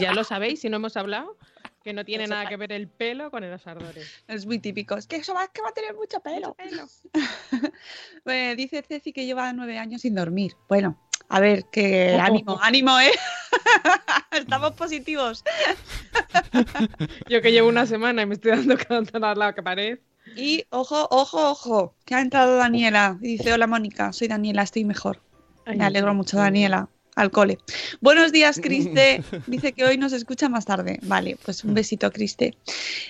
Ya 0.00 0.12
lo 0.12 0.24
sabéis, 0.24 0.60
si 0.60 0.68
no 0.68 0.76
hemos 0.76 0.96
hablado, 0.96 1.36
que 1.82 1.92
no 1.92 2.04
tiene 2.04 2.26
nada 2.26 2.46
que 2.46 2.56
ver 2.56 2.72
el 2.72 2.88
pelo 2.88 3.30
con 3.30 3.48
los 3.48 3.66
ardores. 3.66 4.06
Es 4.28 4.46
muy 4.46 4.58
típico. 4.58 4.96
Es 4.96 5.06
que 5.06 5.16
eso 5.16 5.34
va, 5.34 5.48
que 5.48 5.62
va 5.62 5.68
a 5.70 5.72
tener 5.72 5.94
mucho 5.94 6.20
pelo. 6.20 6.56
Dice 8.56 8.82
Ceci 8.86 9.12
que 9.12 9.24
lleva 9.24 9.52
nueve 9.52 9.78
años 9.78 10.02
sin 10.02 10.14
dormir. 10.14 10.52
Bueno, 10.68 10.98
A 11.28 11.40
ver, 11.40 11.64
que 11.70 12.14
Ojo, 12.14 12.22
ánimo, 12.22 12.52
ojo. 12.52 12.62
ánimo, 12.62 13.00
¿eh? 13.00 13.12
Estamos 14.32 14.72
positivos. 14.72 15.44
Yo 17.28 17.40
que 17.40 17.52
llevo 17.52 17.68
una 17.68 17.86
semana 17.86 18.22
y 18.22 18.26
me 18.26 18.34
estoy 18.34 18.52
dando 18.52 18.76
contra 18.86 19.34
la 19.34 19.54
pared. 19.54 19.98
Y 20.36 20.64
ojo, 20.70 21.08
ojo, 21.10 21.50
ojo, 21.50 21.94
que 22.04 22.14
ha 22.14 22.20
entrado 22.20 22.56
Daniela. 22.56 23.18
Y 23.20 23.36
dice, 23.36 23.52
hola 23.52 23.66
Mónica, 23.66 24.12
soy 24.12 24.28
Daniela, 24.28 24.62
estoy 24.62 24.84
mejor. 24.84 25.20
Ay, 25.64 25.78
Me 25.78 25.84
alegro 25.84 26.14
mucho, 26.14 26.36
Daniela. 26.36 26.88
Al 27.20 27.30
cole. 27.30 27.58
Buenos 28.00 28.32
días, 28.32 28.58
Criste. 28.62 29.22
Dice 29.46 29.74
que 29.74 29.84
hoy 29.84 29.98
nos 29.98 30.14
escucha 30.14 30.48
más 30.48 30.64
tarde. 30.64 30.98
Vale, 31.02 31.36
pues 31.44 31.62
un 31.64 31.74
besito, 31.74 32.10
Criste. 32.10 32.54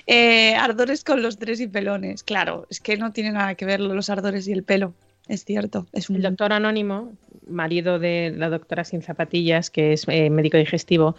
Eh, 0.05 0.57
ardores 0.57 1.05
con 1.05 1.23
los 1.23 1.39
tres 1.39 1.61
y 1.61 1.69
pelones. 1.69 2.25
Claro, 2.25 2.67
es 2.71 2.81
que 2.81 2.97
no 2.97 3.13
tiene 3.13 3.31
nada 3.31 3.55
que 3.55 3.67
ver 3.67 3.79
los 3.79 4.11
ardores 4.11 4.49
y 4.49 4.53
el 4.53 4.65
pelo. 4.65 4.95
Es 5.29 5.45
cierto. 5.45 5.87
Es 5.93 6.11
un 6.11 6.17
El 6.17 6.23
doctor 6.23 6.53
Anónimo, 6.53 7.13
marido 7.47 8.01
de 8.01 8.35
la 8.37 8.51
doctora 8.51 8.83
Sin 8.83 9.01
Zapatillas, 9.01 9.71
que 9.71 9.93
es 9.93 10.09
eh, 10.09 10.29
médico 10.29 10.59
digestivo, 10.59 11.15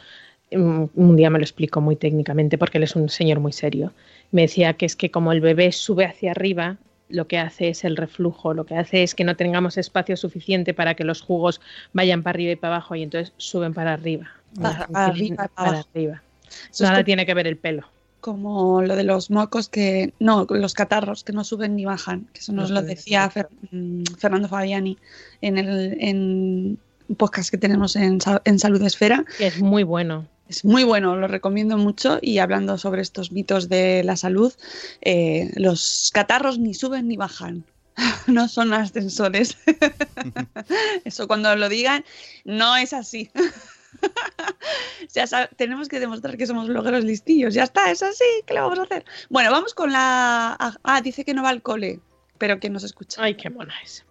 mm, 0.51 0.83
un 0.93 1.15
día 1.15 1.29
me 1.29 1.39
lo 1.39 1.45
explicó 1.45 1.79
muy 1.79 1.95
técnicamente 1.95 2.57
porque 2.57 2.77
él 2.77 2.83
es 2.83 2.97
un 2.97 3.07
señor 3.07 3.39
muy 3.39 3.53
serio. 3.53 3.93
Me 4.31 4.41
decía 4.41 4.73
que 4.73 4.85
es 4.85 4.97
que 4.97 5.11
como 5.11 5.31
el 5.31 5.39
bebé 5.39 5.71
sube 5.71 6.03
hacia 6.03 6.31
arriba, 6.31 6.77
lo 7.11 7.27
que 7.27 7.37
hace 7.37 7.69
es 7.69 7.83
el 7.83 7.95
reflujo, 7.97 8.53
lo 8.53 8.65
que 8.65 8.75
hace 8.75 9.03
es 9.03 9.15
que 9.15 9.23
no 9.23 9.35
tengamos 9.35 9.77
espacio 9.77 10.17
suficiente 10.17 10.73
para 10.73 10.95
que 10.95 11.03
los 11.03 11.21
jugos 11.21 11.61
vayan 11.93 12.23
para 12.23 12.35
arriba 12.35 12.51
y 12.53 12.55
para 12.55 12.75
abajo 12.75 12.95
y 12.95 13.03
entonces 13.03 13.33
suben 13.37 13.73
para 13.73 13.93
arriba. 13.93 14.27
Para 14.61 14.87
arriba 14.93 15.49
para 15.55 15.69
abajo. 15.69 15.87
arriba. 15.93 16.23
Eso 16.71 16.83
es 16.83 16.89
Nada 16.89 17.03
tiene 17.03 17.25
que 17.25 17.33
ver 17.33 17.47
el 17.47 17.57
pelo. 17.57 17.87
como 18.19 18.81
lo 18.83 18.95
de 18.95 19.03
los 19.03 19.31
mocos 19.31 19.67
que 19.69 20.13
no, 20.19 20.45
los 20.49 20.73
catarros 20.73 21.23
que 21.23 21.33
no 21.33 21.43
suben 21.43 21.75
ni 21.75 21.85
bajan, 21.85 22.27
que 22.33 22.39
eso 22.41 22.51
nos 22.53 22.69
No 22.69 22.81
lo 22.81 22.85
decía. 22.85 23.29
Fer- 23.31 23.47
mm, 23.71 24.03
Fernando 24.19 24.47
Fabiani 24.47 24.97
en 25.41 25.57
el 25.57 25.97
en 25.99 26.77
podcast 27.17 27.49
que 27.49 27.57
tenemos 27.57 27.95
en, 27.95 28.21
Sa- 28.21 28.41
en 28.45 28.59
Salud 28.59 28.81
Esfera. 28.83 29.25
Que 29.37 29.47
es 29.47 29.61
muy 29.61 29.83
bueno. 29.83 30.27
Es 30.51 30.65
muy 30.65 30.83
bueno, 30.83 31.15
lo 31.15 31.29
recomiendo 31.29 31.77
mucho. 31.77 32.19
Y 32.21 32.39
hablando 32.39 32.77
sobre 32.77 33.01
estos 33.01 33.31
mitos 33.31 33.69
de 33.69 34.03
la 34.03 34.17
salud, 34.17 34.53
eh, 34.99 35.49
los 35.55 36.11
catarros 36.13 36.59
ni 36.59 36.73
suben 36.73 37.07
ni 37.07 37.15
bajan. 37.15 37.63
No 38.27 38.49
son 38.49 38.73
ascensores. 38.73 39.57
Eso 41.05 41.29
cuando 41.29 41.55
lo 41.55 41.69
digan, 41.69 42.03
no 42.43 42.75
es 42.75 42.91
así. 42.91 43.31
Tenemos 45.55 45.87
que 45.87 46.01
demostrar 46.01 46.35
que 46.35 46.47
somos 46.47 46.67
blogueros 46.67 47.05
listillos. 47.05 47.53
Ya 47.53 47.63
está, 47.63 47.89
es 47.89 48.03
así. 48.03 48.25
¿Qué 48.45 48.53
le 48.53 48.59
vamos 48.59 48.79
a 48.79 48.83
hacer? 48.83 49.05
Bueno, 49.29 49.51
vamos 49.51 49.73
con 49.73 49.93
la. 49.93 50.57
Ah, 50.83 51.01
dice 51.01 51.23
que 51.23 51.33
no 51.33 51.43
va 51.43 51.49
al 51.49 51.61
cole, 51.61 52.01
pero 52.37 52.59
que 52.59 52.69
nos 52.69 52.83
escucha. 52.83 53.23
Ay, 53.23 53.35
qué 53.35 53.49
mona 53.49 53.73
es. 53.83 54.05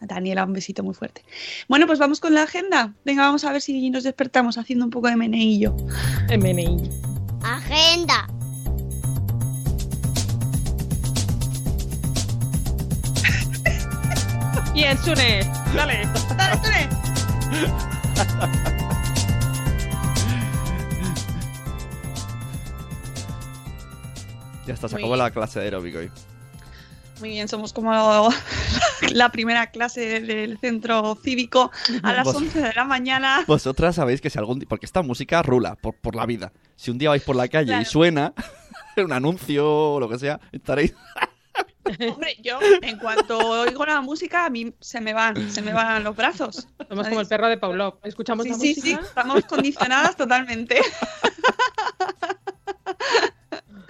Daniela, 0.00 0.44
un 0.44 0.52
besito 0.52 0.82
muy 0.82 0.94
fuerte. 0.94 1.24
Bueno, 1.68 1.86
pues 1.86 1.98
vamos 1.98 2.20
con 2.20 2.34
la 2.34 2.42
agenda. 2.44 2.94
Venga, 3.04 3.22
vamos 3.22 3.44
a 3.44 3.52
ver 3.52 3.60
si 3.60 3.90
nos 3.90 4.04
despertamos 4.04 4.58
haciendo 4.58 4.84
un 4.84 4.90
poco 4.90 5.08
de 5.08 5.16
meneillo. 5.16 5.76
MNI. 6.28 6.90
Agenda. 7.42 8.26
Bien, 14.74 14.96
Sune, 14.98 15.40
dale. 15.74 16.08
¡Dale, 16.36 16.56
Tune! 16.62 16.88
Ya 24.66 24.74
está, 24.74 24.88
se 24.88 24.96
acabó 24.96 25.16
la 25.16 25.32
clase 25.32 25.58
de 25.58 25.64
aeróbico 25.64 25.98
hoy. 25.98 26.12
Muy 27.20 27.30
bien, 27.30 27.48
somos 27.48 27.72
como 27.72 27.92
la 29.12 29.28
primera 29.30 29.66
clase 29.70 30.20
del 30.20 30.58
centro 30.58 31.16
cívico 31.22 31.70
a 32.02 32.12
las 32.12 32.24
Vos- 32.24 32.36
11 32.36 32.60
de 32.60 32.72
la 32.74 32.84
mañana. 32.84 33.44
Vosotras 33.46 33.96
sabéis 33.96 34.20
que 34.20 34.30
si 34.30 34.38
algún 34.38 34.58
día... 34.58 34.68
Porque 34.68 34.86
esta 34.86 35.02
música 35.02 35.42
rula 35.42 35.76
por, 35.76 35.94
por 35.94 36.14
la 36.16 36.26
vida. 36.26 36.52
Si 36.76 36.90
un 36.90 36.98
día 36.98 37.10
vais 37.10 37.22
por 37.22 37.36
la 37.36 37.48
calle 37.48 37.66
Claro. 37.66 37.82
y 37.82 37.84
suena 37.84 38.32
un 38.96 39.12
anuncio 39.12 39.68
o 39.94 40.00
lo 40.00 40.08
que 40.08 40.18
sea, 40.18 40.40
estaréis... 40.52 40.94
Hombre, 42.08 42.36
yo 42.42 42.58
en 42.82 42.98
cuanto 42.98 43.36
oigo 43.38 43.84
la 43.84 44.00
música, 44.00 44.44
a 44.46 44.50
mí 44.50 44.72
se 44.80 45.00
me 45.00 45.12
van, 45.12 45.50
se 45.50 45.60
me 45.60 45.72
van 45.72 46.04
los 46.04 46.14
brazos. 46.14 46.68
Somos 46.88 47.08
como 47.08 47.20
el 47.20 47.26
perro 47.26 47.48
de 47.48 47.56
Pavlov. 47.56 47.98
Escuchamos 48.04 48.44
Sí, 48.44 48.50
la 48.50 48.56
sí, 48.58 48.74
sí, 48.74 48.80
música. 48.94 49.00
estamos 49.02 49.44
condicionadas 49.46 50.14
totalmente. 50.16 50.80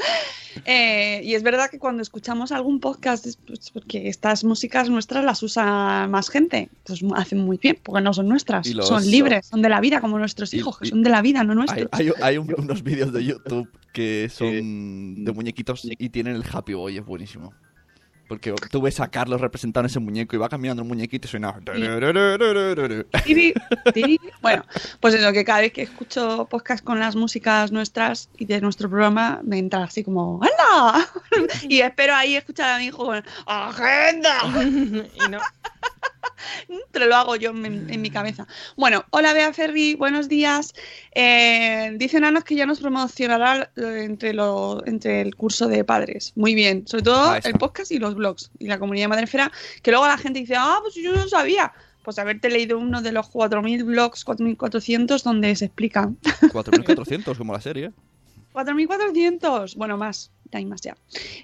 Eh, 0.67 1.23
y 1.25 1.35
es 1.35 1.43
verdad 1.43 1.71
que 1.71 1.79
cuando 1.79 2.03
escuchamos 2.03 2.53
algún 2.53 2.81
podcast, 2.81 3.25
es 3.25 3.37
pues, 3.37 3.71
porque 3.71 4.09
estas 4.09 4.45
músicas 4.45 4.91
nuestras 4.91 5.25
las 5.25 5.43
usa 5.43 6.07
más 6.09 6.29
gente, 6.29 6.69
pues 6.85 7.01
hacen 7.15 7.39
muy 7.39 7.57
bien, 7.57 7.79
porque 7.83 8.03
no 8.03 8.13
son 8.13 8.29
nuestras, 8.29 8.67
los- 8.75 8.87
son 8.89 9.07
libres, 9.09 9.47
son 9.47 9.63
de 9.63 9.69
la 9.69 9.81
vida, 9.81 10.01
como 10.01 10.19
nuestros 10.19 10.53
Y- 10.53 10.59
hijos, 10.59 10.77
que 10.79 10.89
y- 10.89 10.91
son 10.91 11.03
de 11.03 11.09
la 11.11 11.23
vida, 11.23 11.45
no 11.45 11.53
Hay, 11.53 11.57
nuestros. 11.57 11.89
hay- 11.93 12.11
hay 12.21 12.37
un- 12.39 12.53
unos 12.59 12.83
vídeos 12.83 13.13
de 13.13 13.25
YouTube 13.25 13.71
que 13.93 14.29
son 14.31 15.25
de 15.25 15.33
muñequitos 15.33 15.83
y 15.89 16.09
tienen 16.11 16.35
el 16.37 16.45
Happy 16.53 16.75
Boy, 16.75 16.99
es 16.99 17.05
buenísimo. 17.07 17.55
Porque 18.31 18.55
tú 18.71 18.81
ves 18.81 19.01
a 19.01 19.09
Carlos 19.09 19.41
representando 19.41 19.89
ese 19.89 19.99
muñeco 19.99 20.37
y 20.37 20.39
va 20.39 20.49
caminando 20.49 20.83
el 20.83 20.89
muñequito 20.89 21.27
y 21.27 21.29
suena... 21.29 21.53
Bueno, 24.41 24.65
pues 25.01 25.15
eso, 25.15 25.33
que 25.33 25.45
cada 25.45 25.63
vez 25.63 25.73
que 25.73 25.83
escucho 25.83 26.47
podcast 26.49 26.85
con 26.85 27.01
las 27.01 27.17
músicas 27.17 27.73
nuestras 27.73 28.31
y 28.39 28.45
de 28.45 28.61
nuestro 28.61 28.89
programa, 28.89 29.41
me 29.43 29.59
entra 29.59 29.83
así 29.83 30.05
como 30.05 30.41
¡Anda! 30.45 31.09
Y 31.69 31.81
espero 31.81 32.15
ahí 32.15 32.37
escuchar 32.37 32.77
a 32.77 32.79
mi 32.79 32.85
hijo 32.85 33.05
con 33.05 33.25
¡Agenda! 33.47 34.37
y 34.65 35.29
no. 35.29 35.41
Te 36.93 37.07
lo 37.07 37.15
hago 37.17 37.37
yo 37.37 37.51
en, 37.51 37.91
en 37.91 38.03
mi 38.03 38.11
cabeza. 38.11 38.47
Bueno, 38.77 39.05
hola 39.11 39.33
Bea 39.33 39.53
Ferri, 39.53 39.95
buenos 39.95 40.29
días. 40.29 40.75
Eh, 41.15 41.93
dicen 41.97 42.25
Anos 42.25 42.45
que 42.45 42.55
ya 42.55 42.67
nos 42.67 42.81
promocionará 42.81 43.71
entre, 43.77 44.33
lo, 44.33 44.85
entre 44.87 45.21
el 45.21 45.35
curso 45.35 45.69
de 45.69 45.85
padres. 45.85 46.33
Muy 46.37 46.55
bien, 46.55 46.87
sobre 46.87 47.05
todo 47.05 47.35
el 47.37 47.55
podcast 47.55 47.91
y 47.93 47.99
los 47.99 48.15
blogs 48.15 48.51
y 48.59 48.67
la 48.67 48.79
comunidad 48.79 49.09
madrefera, 49.09 49.51
que 49.83 49.91
luego 49.91 50.07
la 50.07 50.19
gente 50.19 50.41
dice, 50.41 50.55
ah, 50.57 50.79
pues 50.83 50.95
yo 50.95 51.13
no 51.13 51.29
sabía. 51.29 51.73
Pues 52.05 52.19
haberte 52.19 52.49
leído 52.49 52.79
uno 52.79 53.03
de 53.03 53.13
los 53.13 53.31
4.000 53.31 53.85
blogs, 53.85 54.25
4.400, 54.25 55.23
donde 55.23 55.55
se 55.55 55.67
explica. 55.67 56.11
4.400, 56.23 57.37
como 57.37 57.53
la 57.53 57.61
serie. 57.61 57.93
4.400, 58.55 59.77
bueno, 59.77 59.97
más, 59.97 60.31
hay 60.59 60.65
más 60.67 60.81
ya. 60.81 60.97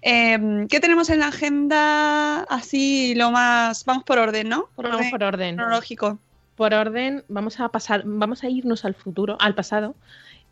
Eh, 0.02 0.66
¿Qué 0.68 0.80
tenemos 0.80 1.08
en 1.10 1.20
la 1.20 1.28
agenda? 1.28 2.42
Así, 2.44 3.14
lo 3.14 3.30
más. 3.30 3.84
Vamos 3.84 4.04
por 4.04 4.18
orden, 4.18 4.48
¿no? 4.48 4.68
Por 4.74 4.84
Vamos 4.86 4.98
orden 5.00 5.10
por 5.10 5.22
orden. 5.24 5.56
cronológico. 5.56 6.18
Por 6.56 6.72
orden, 6.74 7.22
vamos 7.28 7.60
a 7.60 7.68
pasar, 7.68 8.02
vamos 8.06 8.42
a 8.42 8.48
irnos 8.48 8.84
al 8.84 8.94
futuro, 8.94 9.36
al 9.40 9.54
pasado. 9.54 9.94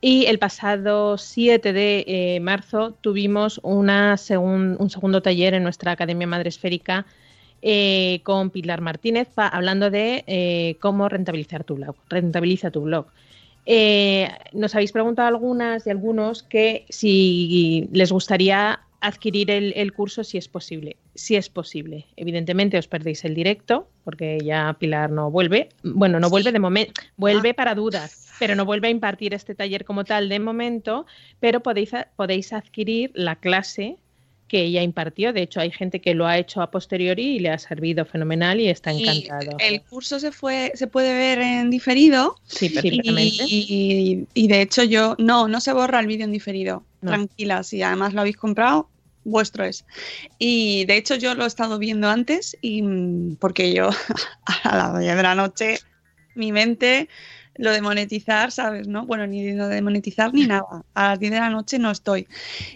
Y 0.01 0.27
el 0.27 0.39
pasado 0.39 1.17
7 1.17 1.73
de 1.73 2.05
eh, 2.07 2.41
marzo 2.41 2.93
tuvimos 3.01 3.59
una 3.63 4.17
segun- 4.19 4.77
un 4.79 4.91
segundo 4.91 5.23
taller 5.23 5.55
en 5.55 5.63
nuestra 5.63 5.93
Academia 5.93 6.27
Madre 6.27 6.51
Esférica 6.51 7.07
eh, 7.63 8.21
con 8.23 8.51
Pilar 8.51 8.83
Martínez 8.83 9.29
pa- 9.35 9.49
hablando 9.49 9.91
de 9.91 10.25
eh, 10.27 10.77
cómo 10.81 11.09
rentabilizar 11.09 11.65
tu 11.65 11.77
blog. 11.77 11.97
Rentabiliza 12.11 12.71
tu 12.71 12.83
blog. 12.83 13.07
Eh, 13.67 14.29
nos 14.53 14.75
habéis 14.75 14.93
preguntado 14.93 15.29
algunas 15.29 15.87
y 15.87 15.91
algunos 15.91 16.43
que 16.43 16.85
si 16.89 17.89
les 17.93 18.13
gustaría 18.13 18.81
adquirir 19.01 19.51
el, 19.51 19.73
el 19.77 19.93
curso 19.93 20.25
si 20.25 20.39
es 20.39 20.49
posible. 20.49 20.97
Si 21.15 21.37
es 21.37 21.51
posible. 21.51 22.07
Evidentemente 22.17 22.79
os 22.79 22.89
perdéis 22.89 23.25
el 23.25 23.35
directo 23.35 23.89
porque 24.03 24.39
ya 24.43 24.75
Pilar 24.79 25.11
no 25.11 25.31
vuelve. 25.31 25.69
Bueno, 25.83 26.21
no 26.21 26.31
vuelve 26.31 26.53
de 26.53 26.59
momento, 26.59 27.03
vuelve 27.17 27.53
para 27.55 27.75
dudas, 27.75 28.33
pero 28.39 28.55
no 28.55 28.65
vuelve 28.65 28.89
a 28.89 28.91
impartir 28.91 29.35
este 29.35 29.55
taller 29.55 29.85
como 29.85 30.05
tal 30.05 30.29
de 30.29 30.41
momento, 30.41 31.07
pero 31.39 31.61
podéis, 31.61 31.93
podéis 32.17 32.53
adquirir 32.53 33.11
la 33.15 33.37
clase 33.37 33.99
que 34.55 34.63
ella 34.63 34.85
impartió. 34.85 35.33
De 35.33 35.43
hecho, 35.43 35.59
hay 35.59 35.73
gente 35.73 36.01
que 36.01 36.15
lo 36.15 36.29
ha 36.29 36.39
hecho 36.39 36.63
a 36.63 36.71
posteriori 36.71 37.25
y 37.25 37.39
le 37.41 37.51
ha 37.51 37.59
servido 37.59 38.05
fenomenal 38.05 38.61
y 38.61 38.69
está 38.69 38.93
Y 38.93 39.03
encantado. 39.03 39.57
el 39.59 39.83
curso 39.83 40.21
se 40.21 40.31
fue, 40.31 40.71
se 40.77 40.87
puede 40.87 41.13
ver 41.13 41.41
en 41.41 41.71
diferido. 41.71 42.37
Sí, 42.47 42.69
perfectamente. 42.69 43.43
Y, 43.49 44.29
y 44.33 44.47
de 44.47 44.63
hecho 44.63 44.85
yo, 44.85 45.17
no, 45.19 45.49
no 45.49 45.61
se 45.61 45.73
borra 45.73 45.99
el 45.99 46.07
vídeo 46.07 46.25
en 46.25 46.31
diferido. 46.31 46.85
No. 47.01 47.11
Tranquila, 47.11 47.65
si 47.65 47.83
además 47.83 48.15
lo 48.15 48.21
habéis 48.21 48.37
comprado, 48.37 48.89
vuestro 49.25 49.65
es. 49.65 49.85
Y 50.39 50.85
de 50.85 50.99
hecho 50.99 51.17
yo 51.17 51.35
lo 51.35 51.43
he 51.43 51.49
estado 51.49 51.81
viendo 51.81 52.09
antes 52.09 52.57
y 52.61 52.81
mm, 52.83 53.37
porque 53.41 53.75
yo 53.75 53.91
a 54.63 55.01
10 55.01 55.17
de 55.17 55.23
la 55.25 55.35
noche, 55.35 55.79
mi 56.37 56.53
mente, 56.53 57.09
lo 57.57 57.71
de 57.73 57.81
monetizar, 57.81 58.51
¿sabes? 58.51 58.89
¿No? 58.89 59.07
Bueno, 59.07 59.27
ni 59.27 59.53
lo 59.53 59.69
de 59.69 59.83
monetizar 59.83 60.33
ni 60.35 60.47
nada. 60.47 60.85
A 60.95 61.11
las 61.11 61.21
10 61.21 61.33
de 61.33 61.41
la 61.41 61.51
noche 61.51 61.79
no 61.79 61.91
estoy. 61.91 62.27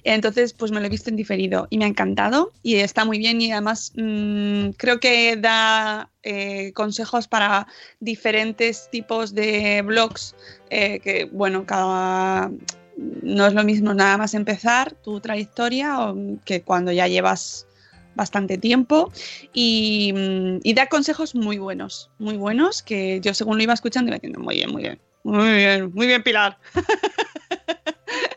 Entonces, 0.04 0.52
pues 0.52 0.70
me 0.70 0.80
lo 0.80 0.86
he 0.86 0.90
visto 0.90 1.10
en 1.10 1.16
diferido 1.16 1.66
y 1.70 1.78
me 1.78 1.84
ha 1.84 1.88
encantado 1.88 2.52
y 2.62 2.76
está 2.76 3.04
muy 3.04 3.18
bien 3.18 3.40
y 3.40 3.52
además 3.52 3.92
mm, 3.96 4.70
creo 4.76 5.00
que 5.00 5.36
da 5.36 6.10
eh, 6.22 6.72
consejos 6.74 7.28
para 7.28 7.66
diferentes 8.00 8.88
tipos 8.90 9.34
de 9.34 9.82
blogs 9.82 10.34
eh, 10.70 11.00
que, 11.00 11.24
bueno, 11.24 11.66
cada... 11.66 12.50
No 13.22 13.46
es 13.46 13.54
lo 13.54 13.62
mismo 13.62 13.94
nada 13.94 14.16
más 14.18 14.34
empezar 14.34 14.92
tu 14.92 15.20
trayectoria 15.20 16.00
o 16.00 16.16
que 16.44 16.62
cuando 16.62 16.90
ya 16.90 17.06
llevas 17.06 17.67
bastante 18.18 18.58
tiempo 18.58 19.10
y, 19.54 20.12
mm, 20.12 20.58
y 20.64 20.74
da 20.74 20.88
consejos 20.88 21.34
muy 21.34 21.56
buenos, 21.56 22.10
muy 22.18 22.36
buenos, 22.36 22.82
que 22.82 23.20
yo 23.22 23.32
según 23.32 23.56
lo 23.56 23.62
iba 23.62 23.72
escuchando 23.72 24.10
iba 24.10 24.16
diciendo, 24.16 24.40
muy 24.40 24.56
bien, 24.56 24.70
muy 24.72 24.82
bien, 24.82 25.00
muy 25.22 25.54
bien, 25.54 25.90
muy 25.94 26.06
bien, 26.06 26.22
Pilar. 26.22 26.58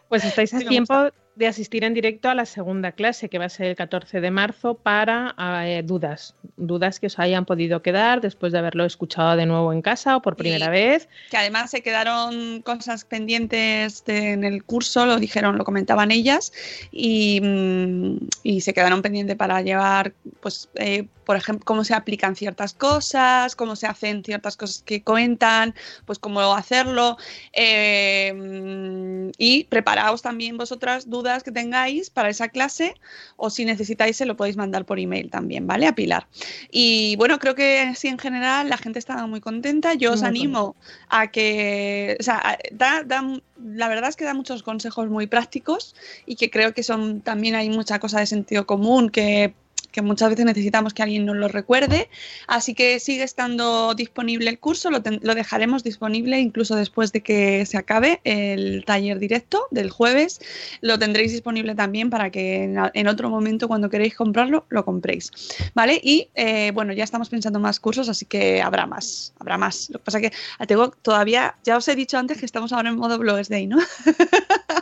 Pues 0.10 0.26
estáis 0.26 0.54
a 0.54 0.60
Sí, 0.60 0.66
tiempo 0.66 1.10
de 1.36 1.48
asistir 1.48 1.84
en 1.86 1.94
directo 1.94 2.30
a 2.30 2.36
la 2.36 2.46
segunda 2.46 2.92
clase, 2.92 3.30
que 3.30 3.38
va 3.40 3.46
a 3.46 3.50
ser 3.50 3.68
el 3.68 3.76
14 3.76 4.20
de 4.20 4.32
marzo, 4.32 4.76
para 4.76 5.34
eh, 5.68 5.82
dudas. 5.82 6.36
Dudas 6.58 7.00
que 7.00 7.08
os 7.08 7.18
hayan 7.20 7.46
podido 7.46 7.82
quedar 7.82 8.20
después 8.20 8.52
de 8.52 8.60
haberlo 8.60 8.84
escuchado 8.86 9.38
de 9.38 9.46
nuevo 9.46 9.72
en 9.72 9.82
casa 9.82 10.18
o 10.18 10.22
por 10.22 10.36
primera 10.36 10.66
Sí. 10.66 10.72
vez. 10.72 11.08
que 11.30 11.38
además 11.38 11.72
se 11.72 11.82
quedaron 11.82 12.62
cosas 12.62 13.06
pendientes 13.06 14.04
de- 14.04 14.34
en 14.34 14.44
el 14.44 14.64
curso, 14.66 15.06
lo 15.06 15.18
dijeron, 15.18 15.58
lo 15.58 15.64
comentaban 15.64 16.12
ellas, 16.12 16.52
y, 16.92 17.40
mm, 17.42 18.18
y 18.44 18.62
se 18.62 18.74
quedaron 18.74 19.02
pendientes 19.02 19.38
para 19.38 19.62
llevar, 19.62 20.14
pues, 20.42 20.70
eh, 20.76 21.08
por 21.26 21.38
ejemplo, 21.38 21.64
cómo 21.66 21.86
se 21.86 21.94
aplican 21.94 22.36
ciertas 22.36 22.74
cosas, 22.74 23.56
cómo 23.56 23.78
se 23.78 23.88
hacen 23.88 24.24
ciertas 24.26 24.58
cosas 24.58 24.82
que 24.84 25.02
cuentan, 25.02 25.74
pues 26.06 26.20
cómo 26.20 26.42
hacerlo, 26.54 27.16
eh, 27.54 29.32
y 29.38 29.64
preparaos 29.66 30.22
también 30.22 30.58
vosotras 30.58 31.10
dudas 31.10 31.21
que 31.44 31.52
tengáis 31.52 32.10
para 32.10 32.30
esa 32.30 32.50
clase, 32.50 32.96
o 33.38 33.50
si 33.50 33.66
necesitáis 33.66 34.18
se 34.18 34.26
lo 34.26 34.36
podéis 34.36 34.58
mandar 34.58 34.86
por 34.86 35.00
email 35.00 35.30
también, 35.30 35.68
¿vale? 35.68 35.88
A 35.88 35.94
Pilar. 35.96 36.28
Y 36.72 37.16
bueno, 37.18 37.40
creo 37.40 37.56
que 37.56 37.94
sí, 37.96 38.08
en 38.08 38.18
general 38.20 38.70
la 38.70 38.78
gente 38.78 39.00
está 39.00 39.26
muy 39.28 39.40
contenta. 39.42 39.94
Yo 39.94 40.14
os 40.14 40.24
animo 40.24 40.76
a 41.10 41.28
que, 41.32 42.18
o 42.20 42.24
sea, 42.24 42.58
da, 42.72 43.04
da- 43.04 43.40
la 43.64 43.88
verdad 43.88 44.10
es 44.10 44.16
que 44.16 44.26
da 44.26 44.34
muchos 44.34 44.64
consejos 44.64 45.10
muy 45.10 45.28
prácticos 45.28 45.96
y 46.26 46.36
que 46.36 46.50
creo 46.50 46.74
que 46.74 46.84
son 46.84 47.22
también 47.22 47.56
hay 47.56 47.70
mucha 47.70 48.00
cosa 48.00 48.20
de 48.20 48.26
sentido 48.26 48.66
común 48.66 49.10
que 49.10 49.54
que 49.92 50.02
muchas 50.02 50.30
veces 50.30 50.46
necesitamos 50.46 50.94
que 50.94 51.04
alguien 51.04 51.26
nos 51.26 51.36
lo 51.36 51.48
recuerde. 51.48 52.10
Así 52.48 52.74
que 52.74 53.00
sigue 53.00 53.24
estando 53.24 53.94
disponible 53.94 54.50
el 54.50 54.60
curso, 54.60 54.90
lo, 54.90 55.02
ten- 55.02 55.20
lo 55.22 55.36
dejaremos 55.36 55.84
disponible 55.84 56.40
incluso 56.40 56.76
después 56.76 57.12
de 57.12 57.22
que 57.22 57.66
se 57.66 57.78
acabe 57.78 58.22
el 58.24 58.84
taller 58.86 59.20
directo 59.20 59.68
del 59.72 59.90
jueves. 59.90 60.40
Lo 60.82 60.98
tendréis 60.98 61.32
disponible 61.32 61.76
también 61.76 62.10
para 62.10 62.30
que 62.30 62.64
en, 62.64 63.08
otro 63.08 63.30
momento, 63.30 63.68
cuando 63.68 63.90
queréis 63.90 64.16
comprarlo, 64.16 64.66
lo 64.70 64.86
compréis. 64.86 65.32
¿Vale? 65.74 66.00
Y 66.04 66.30
eh, 66.36 66.72
bueno, 66.74 66.94
ya 66.94 67.04
estamos 67.04 67.30
pensando 67.30 67.60
más 67.60 67.80
cursos, 67.80 68.10
así 68.10 68.26
que 68.26 68.62
habrá 68.62 68.86
más, 68.86 69.34
habrá 69.40 69.58
más. 69.58 69.90
Lo 69.90 70.00
que 70.00 70.06
pasa 70.06 70.22
que 70.22 70.32
ah, 70.60 70.66
tengo 70.66 70.92
todavía, 70.92 71.56
ya 71.64 71.78
os 71.78 71.88
he 71.88 71.96
dicho 71.96 72.18
antes 72.18 72.38
que 72.38 72.46
estamos 72.46 72.72
ahora 72.74 72.90
en 72.90 72.96
modo 72.96 73.18
Bloggers 73.18 73.50
Day, 73.50 73.68
¿no? 73.68 73.78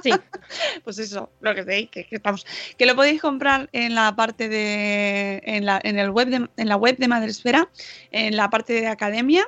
Sí, 0.04 0.12
pues 0.84 1.00
eso, 1.00 1.30
Bloggers 1.42 1.66
Day, 1.68 1.88
que, 1.88 2.06
que 2.06 2.16
estamos, 2.16 2.46
que 2.78 2.86
lo 2.86 2.96
podéis 2.96 3.22
comprar 3.22 3.70
en 3.74 3.96
la 3.96 4.16
parte 4.16 4.50
de, 4.50 4.99
en 5.44 5.66
la, 5.66 5.80
en 5.84 6.00
el 6.00 6.10
web 6.10 6.30
de, 6.30 6.50
en 6.58 6.68
la 6.68 6.76
web 6.76 6.98
de 6.98 7.08
Madresfera, 7.08 7.70
en 8.12 8.36
la 8.36 8.50
parte 8.50 8.74
de 8.74 8.88
academia. 8.88 9.46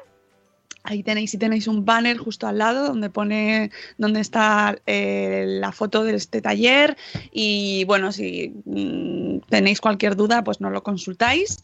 Ahí 0.84 1.03
tenéis, 1.03 1.31
si 1.31 1.38
tenéis 1.38 1.67
un 1.67 1.86
banner 1.86 2.17
justo 2.17 2.48
al 2.48 2.58
lado 2.58 2.88
donde 2.88 3.12
pone 3.12 3.70
donde 4.00 4.20
está 4.20 4.79
eh, 4.88 5.46
la 5.48 5.72
foto 5.72 6.03
de 6.03 6.15
este 6.15 6.41
taller 6.41 6.98
y 7.31 7.84
bueno, 7.86 8.12
si 8.12 8.51
mm, 8.65 9.41
tenéis 9.48 9.79
cualquier 9.79 10.15
duda, 10.15 10.43
pues 10.43 10.60
nos 10.60 10.72
lo 10.72 10.81
consultáis 10.81 11.60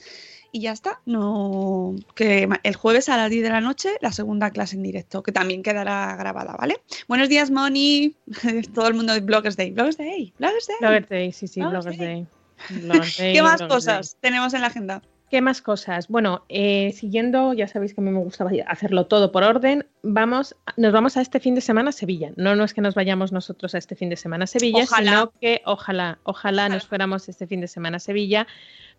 y 0.51 0.61
ya 0.61 0.71
está. 0.71 1.01
No, 1.05 1.95
que 2.15 2.47
el 2.63 2.75
jueves 2.75 3.09
a 3.09 3.17
las 3.17 3.29
10 3.29 3.43
de 3.43 3.49
la 3.49 3.61
noche 3.61 3.97
la 4.01 4.11
segunda 4.11 4.51
clase 4.51 4.75
en 4.75 4.83
directo, 4.83 5.23
que 5.23 5.31
también 5.31 5.63
quedará 5.63 6.15
grabada, 6.15 6.55
¿vale? 6.57 6.77
Buenos 7.07 7.29
días, 7.29 7.51
Moni. 7.51 8.15
Todo 8.73 8.87
el 8.87 8.93
mundo 8.93 9.13
de 9.13 9.21
Bloggers 9.21 9.57
Day. 9.57 9.71
Bloggers 9.71 9.97
Day, 9.97 10.33
Bloggers 10.37 10.67
Day. 10.67 10.77
Bloggers 10.79 11.09
Day, 11.09 11.31
sí, 11.31 11.47
sí, 11.47 11.59
Bloggers 11.59 11.85
Bloggers 11.85 11.97
Day. 11.97 12.07
Day. 12.07 12.27
¿Qué 13.17 13.41
más 13.41 13.61
cosas 13.61 14.17
tenemos 14.19 14.53
en 14.53 14.61
la 14.61 14.67
agenda? 14.67 15.01
¿Qué 15.29 15.41
más 15.41 15.61
cosas? 15.61 16.07
Bueno, 16.07 16.45
eh, 16.47 16.93
siguiendo, 16.93 17.53
ya 17.53 17.67
sabéis 17.67 17.93
que 17.93 17.99
a 17.99 18.03
mí 18.03 18.11
me 18.11 18.19
gusta 18.19 18.47
hacerlo 18.65 19.07
todo 19.07 19.33
por 19.33 19.43
orden, 19.43 19.85
vamos, 20.01 20.55
nos 20.77 20.93
vamos 20.93 21.17
a 21.17 21.21
este 21.21 21.41
fin 21.41 21.53
de 21.53 21.59
semana 21.59 21.89
a 21.89 21.91
Sevilla. 21.91 22.31
No, 22.37 22.55
no 22.55 22.63
es 22.63 22.73
que 22.73 22.79
nos 22.79 22.95
vayamos 22.95 23.33
nosotros 23.33 23.75
a 23.75 23.77
este 23.77 23.95
fin 23.95 24.09
de 24.09 24.15
semana 24.15 24.45
a 24.45 24.47
Sevilla, 24.47 24.83
Ojalá. 24.83 25.11
sino 25.11 25.31
que 25.41 25.61
ojalá, 25.65 26.19
ojalá 26.23 26.69
nos 26.69 26.87
fuéramos 26.87 27.27
este 27.27 27.45
fin 27.45 27.59
de 27.59 27.67
semana 27.67 27.97
a 27.97 27.99
Sevilla, 27.99 28.47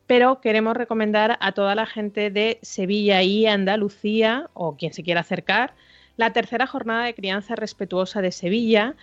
pero 0.07 0.43
queremos 0.43 0.77
recomendar 0.77 1.39
a 1.41 1.53
toda 1.53 1.75
la 1.75 1.87
gente 1.87 2.31
de 2.31 2.59
Sevilla 2.61 3.23
y 3.23 3.47
Andalucía, 3.47 4.51
o 4.53 4.77
quien 4.77 4.93
se 4.93 5.03
quiera 5.03 5.23
acercar, 5.23 5.75
la 6.19 6.35
tercera 6.35 6.67
jornada 6.67 7.05
de 7.05 7.15
crianza 7.15 7.57
respetuosa 7.57 8.21
de 8.21 8.33
Sevilla, 8.33 8.97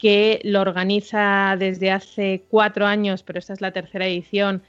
que 0.00 0.40
lo 0.44 0.60
organiza 0.62 1.56
desde 1.58 1.90
hace 1.90 2.44
cuatro 2.48 2.86
años, 2.86 3.22
pero 3.22 3.38
esta 3.38 3.52
es 3.52 3.60
la 3.60 3.70
tercera 3.70 4.06
edición, 4.06 4.62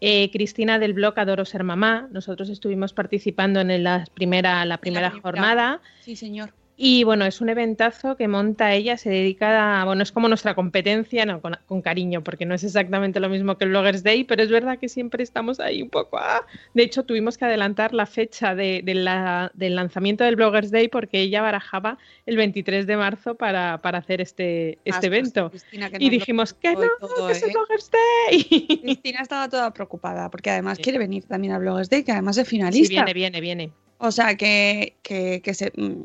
eh, 0.00 0.30
Cristina 0.30 0.78
del 0.78 0.92
blog 0.92 1.18
Adoro 1.18 1.44
Ser 1.44 1.64
Mamá. 1.64 2.08
Nosotros 2.12 2.48
estuvimos 2.48 2.92
participando 2.92 3.60
en 3.60 3.82
la 3.82 4.04
primera, 4.14 4.64
la 4.64 4.78
primera 4.78 5.10
primera. 5.10 5.22
jornada. 5.22 5.80
Sí, 6.00 6.14
señor. 6.14 6.52
Y 6.78 7.04
bueno, 7.04 7.24
es 7.24 7.40
un 7.40 7.48
eventazo 7.48 8.16
que 8.18 8.28
monta 8.28 8.74
ella, 8.74 8.98
se 8.98 9.08
dedica 9.08 9.80
a, 9.80 9.84
bueno, 9.86 10.02
es 10.02 10.12
como 10.12 10.28
nuestra 10.28 10.54
competencia, 10.54 11.24
no, 11.24 11.40
con, 11.40 11.56
con 11.64 11.80
cariño, 11.80 12.22
porque 12.22 12.44
no 12.44 12.54
es 12.54 12.64
exactamente 12.64 13.18
lo 13.18 13.30
mismo 13.30 13.56
que 13.56 13.64
el 13.64 13.70
Bloggers 13.70 14.02
Day, 14.02 14.24
pero 14.24 14.42
es 14.42 14.50
verdad 14.50 14.78
que 14.78 14.90
siempre 14.90 15.22
estamos 15.24 15.58
ahí 15.58 15.80
un 15.80 15.88
poco. 15.88 16.18
¡ah! 16.18 16.44
De 16.74 16.82
hecho, 16.82 17.04
tuvimos 17.04 17.38
que 17.38 17.46
adelantar 17.46 17.94
la 17.94 18.04
fecha 18.04 18.54
de, 18.54 18.82
de 18.84 18.94
la- 18.94 19.50
del 19.54 19.74
lanzamiento 19.74 20.22
del 20.24 20.36
Bloggers 20.36 20.70
Day 20.70 20.88
porque 20.88 21.20
ella 21.20 21.40
barajaba 21.40 21.96
el 22.26 22.36
23 22.36 22.86
de 22.86 22.96
marzo 22.98 23.36
para, 23.36 23.80
para 23.80 23.96
hacer 23.98 24.20
este, 24.20 24.72
este 24.84 24.90
Ah, 24.90 24.92
pues, 25.00 25.04
evento. 25.04 25.48
Cristina, 25.50 25.88
que 25.90 25.96
Y 25.98 26.10
dijimos 26.10 26.52
que 26.52 26.74
no, 26.74 26.80
todo, 27.00 27.26
que 27.26 27.32
es 27.32 27.42
el 27.42 27.50
¿eh? 27.50 27.52
Bloggers 27.54 27.90
Day. 27.90 28.80
Cristina 28.82 29.20
estaba 29.22 29.48
toda 29.48 29.72
preocupada 29.72 30.28
porque 30.30 30.50
además 30.50 30.76
Sí. 30.76 30.82
quiere 30.82 30.98
venir 30.98 31.24
también 31.24 31.54
a 31.54 31.58
Bloggers 31.58 31.88
Day, 31.88 32.04
que 32.04 32.12
además 32.12 32.36
es 32.36 32.46
Sí, 32.46 32.56
finalista. 32.56 33.04
viene, 33.04 33.14
viene, 33.14 33.40
viene. 33.40 33.70
O 33.98 34.10
sea, 34.12 34.36
que, 34.36 34.96
que, 35.02 35.40
que 35.42 35.54
se... 35.54 35.72
mm, 35.76 36.02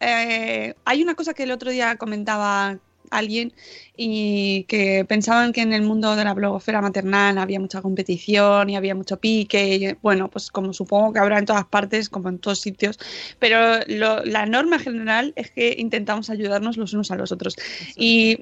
eh, 0.00 0.74
hay 0.84 1.02
una 1.02 1.14
cosa 1.14 1.34
que 1.34 1.44
el 1.44 1.50
otro 1.50 1.70
día 1.70 1.96
comentaba 1.96 2.78
alguien 3.10 3.52
y 3.96 4.64
que 4.64 5.04
pensaban 5.04 5.52
que 5.52 5.60
en 5.62 5.72
el 5.72 5.82
mundo 5.82 6.16
de 6.16 6.24
la 6.24 6.34
blogosfera 6.34 6.80
maternal 6.80 7.38
había 7.38 7.60
mucha 7.60 7.80
competición 7.80 8.68
y 8.68 8.76
había 8.76 8.94
mucho 8.96 9.18
pique. 9.18 9.76
Y, 9.76 9.92
bueno, 10.02 10.28
pues 10.28 10.50
como 10.50 10.72
supongo 10.72 11.12
que 11.12 11.20
habrá 11.20 11.38
en 11.38 11.46
todas 11.46 11.66
partes, 11.66 12.08
como 12.08 12.28
en 12.28 12.38
todos 12.38 12.60
sitios. 12.60 12.98
Pero 13.38 13.78
lo- 13.86 14.24
la 14.24 14.46
norma 14.46 14.78
general 14.78 15.32
es 15.36 15.50
que 15.52 15.76
intentamos 15.78 16.30
ayudarnos 16.30 16.76
los 16.76 16.92
unos 16.94 17.10
a 17.12 17.16
los 17.16 17.32
otros. 17.32 17.54
Y 17.96 18.40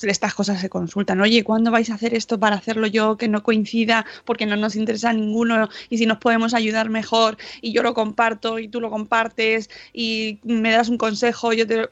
pues 0.00 0.12
estas 0.12 0.34
cosas 0.34 0.60
se 0.60 0.68
consultan. 0.68 1.20
Oye, 1.20 1.44
¿cuándo 1.44 1.70
vais 1.70 1.90
a 1.90 1.94
hacer 1.94 2.14
esto 2.14 2.38
para 2.38 2.56
hacerlo 2.56 2.86
yo 2.86 3.16
que 3.16 3.28
no 3.28 3.42
coincida? 3.42 4.06
Porque 4.24 4.46
no 4.46 4.56
nos 4.56 4.76
interesa 4.76 5.10
a 5.10 5.12
ninguno 5.12 5.68
y 5.88 5.98
si 5.98 6.06
nos 6.06 6.18
podemos 6.18 6.54
ayudar 6.54 6.90
mejor 6.90 7.36
y 7.60 7.72
yo 7.72 7.82
lo 7.82 7.94
comparto 7.94 8.58
y 8.58 8.68
tú 8.68 8.80
lo 8.80 8.90
compartes 8.90 9.70
y 9.92 10.38
me 10.44 10.70
das 10.70 10.88
un 10.88 10.98
consejo, 10.98 11.52
yo 11.52 11.66
te 11.66 11.88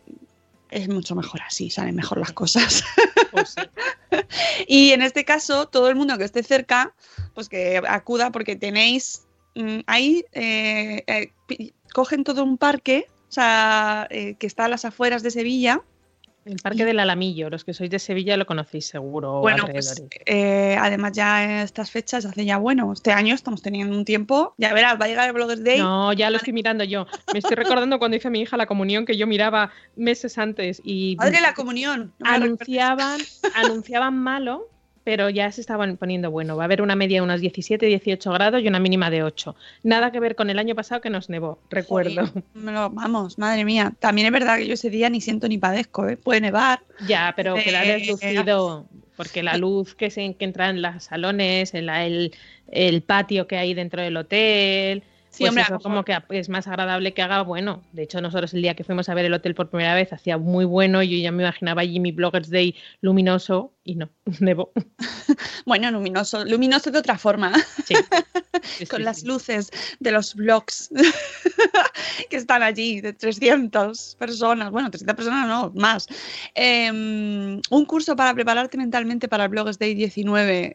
Es 0.71 0.89
mucho 0.89 1.15
mejor 1.15 1.41
así, 1.47 1.71
salen 1.71 1.97
mejor 1.97 2.19
las 2.19 2.33
cosas. 2.33 2.85
Pues 3.33 3.51
sí. 3.57 4.17
Y 4.67 4.93
en 4.93 5.03
este 5.03 5.25
caso, 5.25 5.67
todo 5.67 5.89
el 5.89 5.97
mundo 5.97 6.17
que 6.19 6.25
esté 6.25 6.43
cerca, 6.43 6.95
pues 7.35 7.49
que 7.49 7.81
acuda 7.89 8.31
porque 8.31 8.57
tenéis 8.57 9.23
mm, 9.55 9.81
ahí, 9.87 10.25
eh, 10.33 11.05
eh, 11.07 11.73
cogen 11.93 12.25
todo 12.25 12.45
un 12.45 12.59
parque, 12.59 13.07
o 13.29 13.33
sea, 13.33 14.07
eh, 14.11 14.35
que 14.39 14.47
está 14.47 14.65
a 14.65 14.69
las 14.69 14.85
afueras 14.85 15.23
de 15.23 15.31
Sevilla. 15.31 15.83
El 16.45 16.57
Parque 16.57 16.85
del 16.87 16.99
Alamillo, 16.99 17.51
los 17.51 17.65
que 17.65 17.75
sois 17.75 17.91
de 17.91 17.99
Sevilla 17.99 18.37
lo 18.37 18.47
conocéis 18.47 18.87
seguro. 18.87 19.41
Bueno, 19.41 19.67
pues 19.71 20.03
eh, 20.25 20.77
además 20.81 21.13
ya 21.13 21.45
en 21.45 21.51
estas 21.51 21.91
fechas, 21.91 22.25
hace 22.25 22.45
ya, 22.45 22.57
bueno, 22.57 22.93
este 22.93 23.13
año 23.13 23.35
estamos 23.35 23.61
teniendo 23.61 23.97
un 23.97 24.05
tiempo, 24.07 24.55
ya 24.57 24.73
verás, 24.73 24.99
va 24.99 25.05
a 25.05 25.09
llegar 25.09 25.29
el 25.29 25.35
Bloggers 25.35 25.63
Day. 25.63 25.79
No, 25.79 26.13
ya 26.15 26.31
lo 26.31 26.39
estoy 26.39 26.55
mirando 26.55 26.83
yo. 26.85 27.07
Me 27.33 27.41
estoy 27.41 27.57
recordando 27.57 27.99
cuando 27.99 28.17
hice 28.17 28.29
a 28.29 28.31
mi 28.31 28.41
hija 28.41 28.57
la 28.57 28.67
comunión 28.67 29.05
que 29.05 29.19
yo 29.19 29.27
miraba 29.27 29.71
meses 29.97 30.39
antes 30.39 30.81
y 30.83 31.17
Madre 31.17 31.41
la 31.43 31.53
comunión. 31.53 32.15
no 32.19 32.31
anunciaban, 32.31 33.21
anunciaban 33.55 34.17
malo, 34.17 34.69
pero 35.11 35.29
ya 35.29 35.51
se 35.51 35.61
estaban 35.61 35.97
poniendo 35.97 36.31
bueno. 36.31 36.57
Va 36.57 36.63
a 36.63 36.67
haber 36.67 36.83
una 36.83 36.95
media 36.95 37.17
de 37.19 37.23
unos 37.23 37.41
17, 37.41 37.85
18 37.85 38.31
grados 38.31 38.63
y 38.63 38.69
una 38.69 38.79
mínima 38.79 39.11
de 39.11 39.25
8. 39.25 39.57
Nada 39.83 40.13
que 40.13 40.21
ver 40.21 40.37
con 40.37 40.51
el 40.51 40.59
año 40.61 40.77
pasado 40.77 41.01
que 41.01 41.11
nos 41.11 41.29
nevó, 41.29 41.59
recuerdo. 41.69 42.31
Vamos, 42.55 43.37
madre 43.37 43.65
mía. 43.65 43.93
También 43.99 44.27
es 44.29 44.33
verdad 44.33 44.59
que 44.59 44.69
yo 44.69 44.75
ese 44.75 44.89
día 44.89 45.11
ni 45.11 45.21
siento 45.21 45.49
ni 45.49 45.59
padezco, 45.59 46.09
¿eh? 46.09 46.17
Puede 46.17 46.41
nevar. 46.41 46.79
Ya, 47.09 47.33
pero 47.35 47.57
queda 47.57 47.83
Eh, 47.85 47.95
deslucido, 47.99 48.87
porque 49.17 49.43
la 49.43 49.57
luz 49.57 49.97
que, 49.97 50.11
se, 50.11 50.33
que 50.35 50.45
entra 50.45 50.69
en 50.71 50.81
los 50.81 51.03
salones, 51.03 51.75
en 51.75 51.87
la- 51.87 52.07
el, 52.07 52.33
el 52.71 53.03
patio 53.03 53.49
que 53.49 53.57
hay 53.59 53.75
dentro 53.75 54.01
del 54.03 54.17
hotel, 54.17 55.03
Sí, 55.41 55.47
pues 55.47 55.53
hombre, 55.53 55.65
eso 55.75 55.79
como 55.81 56.05
que 56.05 56.19
es 56.29 56.51
más 56.51 56.69
agradable 56.69 57.15
que 57.15 57.23
haga 57.23 57.41
bueno. 57.41 57.83
De 57.93 58.03
hecho, 58.03 58.21
nosotros 58.21 58.53
el 58.53 58.61
día 58.61 58.75
que 58.75 58.85
fuimos 58.85 59.09
a 59.09 59.15
ver 59.15 59.25
el 59.25 59.33
hotel 59.33 59.55
por 59.55 59.71
primera 59.71 59.95
vez 59.95 60.13
hacía 60.13 60.37
muy 60.37 60.67
bueno 60.67 61.03
y 61.03 61.09
yo 61.09 61.17
ya 61.17 61.33
me 61.33 61.43
imaginaba 61.43 61.81
allí 61.81 61.99
mi 61.99 62.13
Bloggers 62.13 62.51
Day 62.51 62.75
luminoso 63.01 63.73
y 63.83 63.95
no, 63.95 64.11
nevó. 64.41 64.71
Bueno, 65.65 65.91
luminoso, 65.91 66.45
luminoso 66.45 66.91
de 66.91 66.99
otra 66.99 67.17
forma, 67.17 67.53
Sí. 67.87 67.95
Sí, 68.77 68.85
con 68.85 68.99
sí, 68.99 69.05
las 69.05 69.21
sí. 69.21 69.27
luces 69.27 69.71
de 70.01 70.11
los 70.11 70.35
blogs. 70.35 70.91
que 72.29 72.37
están 72.37 72.63
allí, 72.63 73.01
de 73.01 73.15
300 73.15 74.17
personas, 74.19 74.71
bueno, 74.71 74.91
300 74.91 75.17
personas 75.17 75.49
no, 75.49 75.73
más. 75.75 76.07
Em, 76.55 77.63
un 77.71 77.85
curso 77.87 78.15
para 78.17 78.35
prepararte 78.35 78.77
mentalmente 78.77 79.29
para 79.29 79.45
el 79.45 79.51
Blogs 79.51 79.79
Day 79.79 79.95
19, 79.95 80.75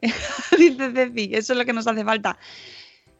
dice 0.57 0.91
Ceci, 0.93 1.29
eso 1.33 1.53
es 1.53 1.59
lo 1.59 1.65
que 1.65 1.73
nos 1.73 1.85
hace 1.85 2.03
falta. 2.03 2.39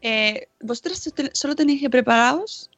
Eh, 0.08 0.50
vosotros 0.60 1.12
solo 1.32 1.56
tenéis 1.56 1.80
que 1.80 1.90
prepararos 1.90 2.70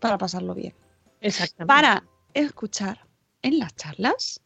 para 0.00 0.18
pasarlo 0.18 0.52
bien. 0.52 0.74
Exactamente. 1.20 1.68
Para 1.68 2.04
escuchar 2.34 3.06
en 3.42 3.60
las 3.60 3.76
charlas 3.76 4.40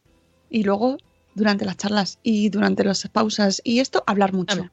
y 0.47 0.61
luego 0.61 0.97
durante 1.33 1.65
las 1.65 1.77
charlas 1.77 2.19
y 2.21 2.49
durante 2.49 2.83
las 2.83 3.07
pausas 3.07 3.59
y 3.63 3.79
esto, 3.79 4.03
hablar 4.05 4.33
mucho. 4.33 4.69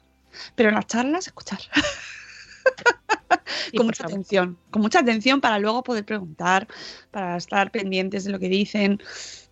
Pero 0.57 0.69
en 0.69 0.75
las 0.75 0.89
charlas, 0.89 1.27
escuchar. 1.27 1.61
con 3.75 3.87
mucha 3.87 4.05
atención, 4.05 4.59
con 4.71 4.83
mucha 4.83 4.99
atención 4.99 5.41
para 5.41 5.59
luego 5.59 5.83
poder 5.83 6.05
preguntar, 6.05 6.69
para 7.11 7.39
estar 7.39 7.71
pendientes 7.71 8.25
de 8.25 8.33
lo 8.33 8.39
que 8.39 8.51
dicen, 8.51 9.01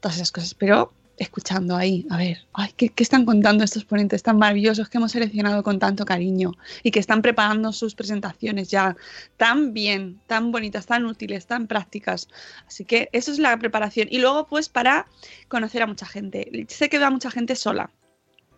todas 0.01 0.17
esas 0.17 0.33
cosas. 0.33 0.53
Pero 0.53 0.93
escuchando 1.23 1.77
ahí, 1.77 2.07
a 2.11 2.17
ver, 2.17 2.39
ay, 2.53 2.71
¿qué, 2.77 2.93
están 2.97 3.25
contando 3.25 3.65
estos 3.65 3.85
ponentes 3.85 4.23
tan 4.23 4.39
maravillosos 4.39 4.89
que 4.89 4.99
hemos 4.99 5.13
seleccionado 5.13 5.63
con 5.63 5.79
tanto 5.79 6.05
cariño 6.05 6.53
y 6.83 6.91
que 6.91 7.01
están 7.01 7.23
preparando 7.23 7.73
sus 7.73 7.95
presentaciones 7.95 8.71
ya 8.71 8.97
tan 9.37 9.73
bien, 9.73 10.21
tan 10.27 10.53
bonitas, 10.53 10.87
tan 10.87 11.07
útiles, 11.07 11.47
tan 11.47 11.67
prácticas? 11.67 12.29
Así 12.67 12.85
que 12.85 13.09
eso 13.13 13.33
es 13.33 13.39
la 13.39 13.57
preparación. 13.57 14.09
Y 14.11 14.19
luego, 14.19 14.47
pues, 14.47 14.69
para 14.69 15.07
conocer 15.49 15.83
a 15.83 15.87
mucha 15.87 16.07
gente. 16.07 16.67
Sé 16.69 16.89
que 16.89 16.99
va 16.99 17.11
mucha 17.11 17.31
gente 17.31 17.57
sola. 17.57 17.91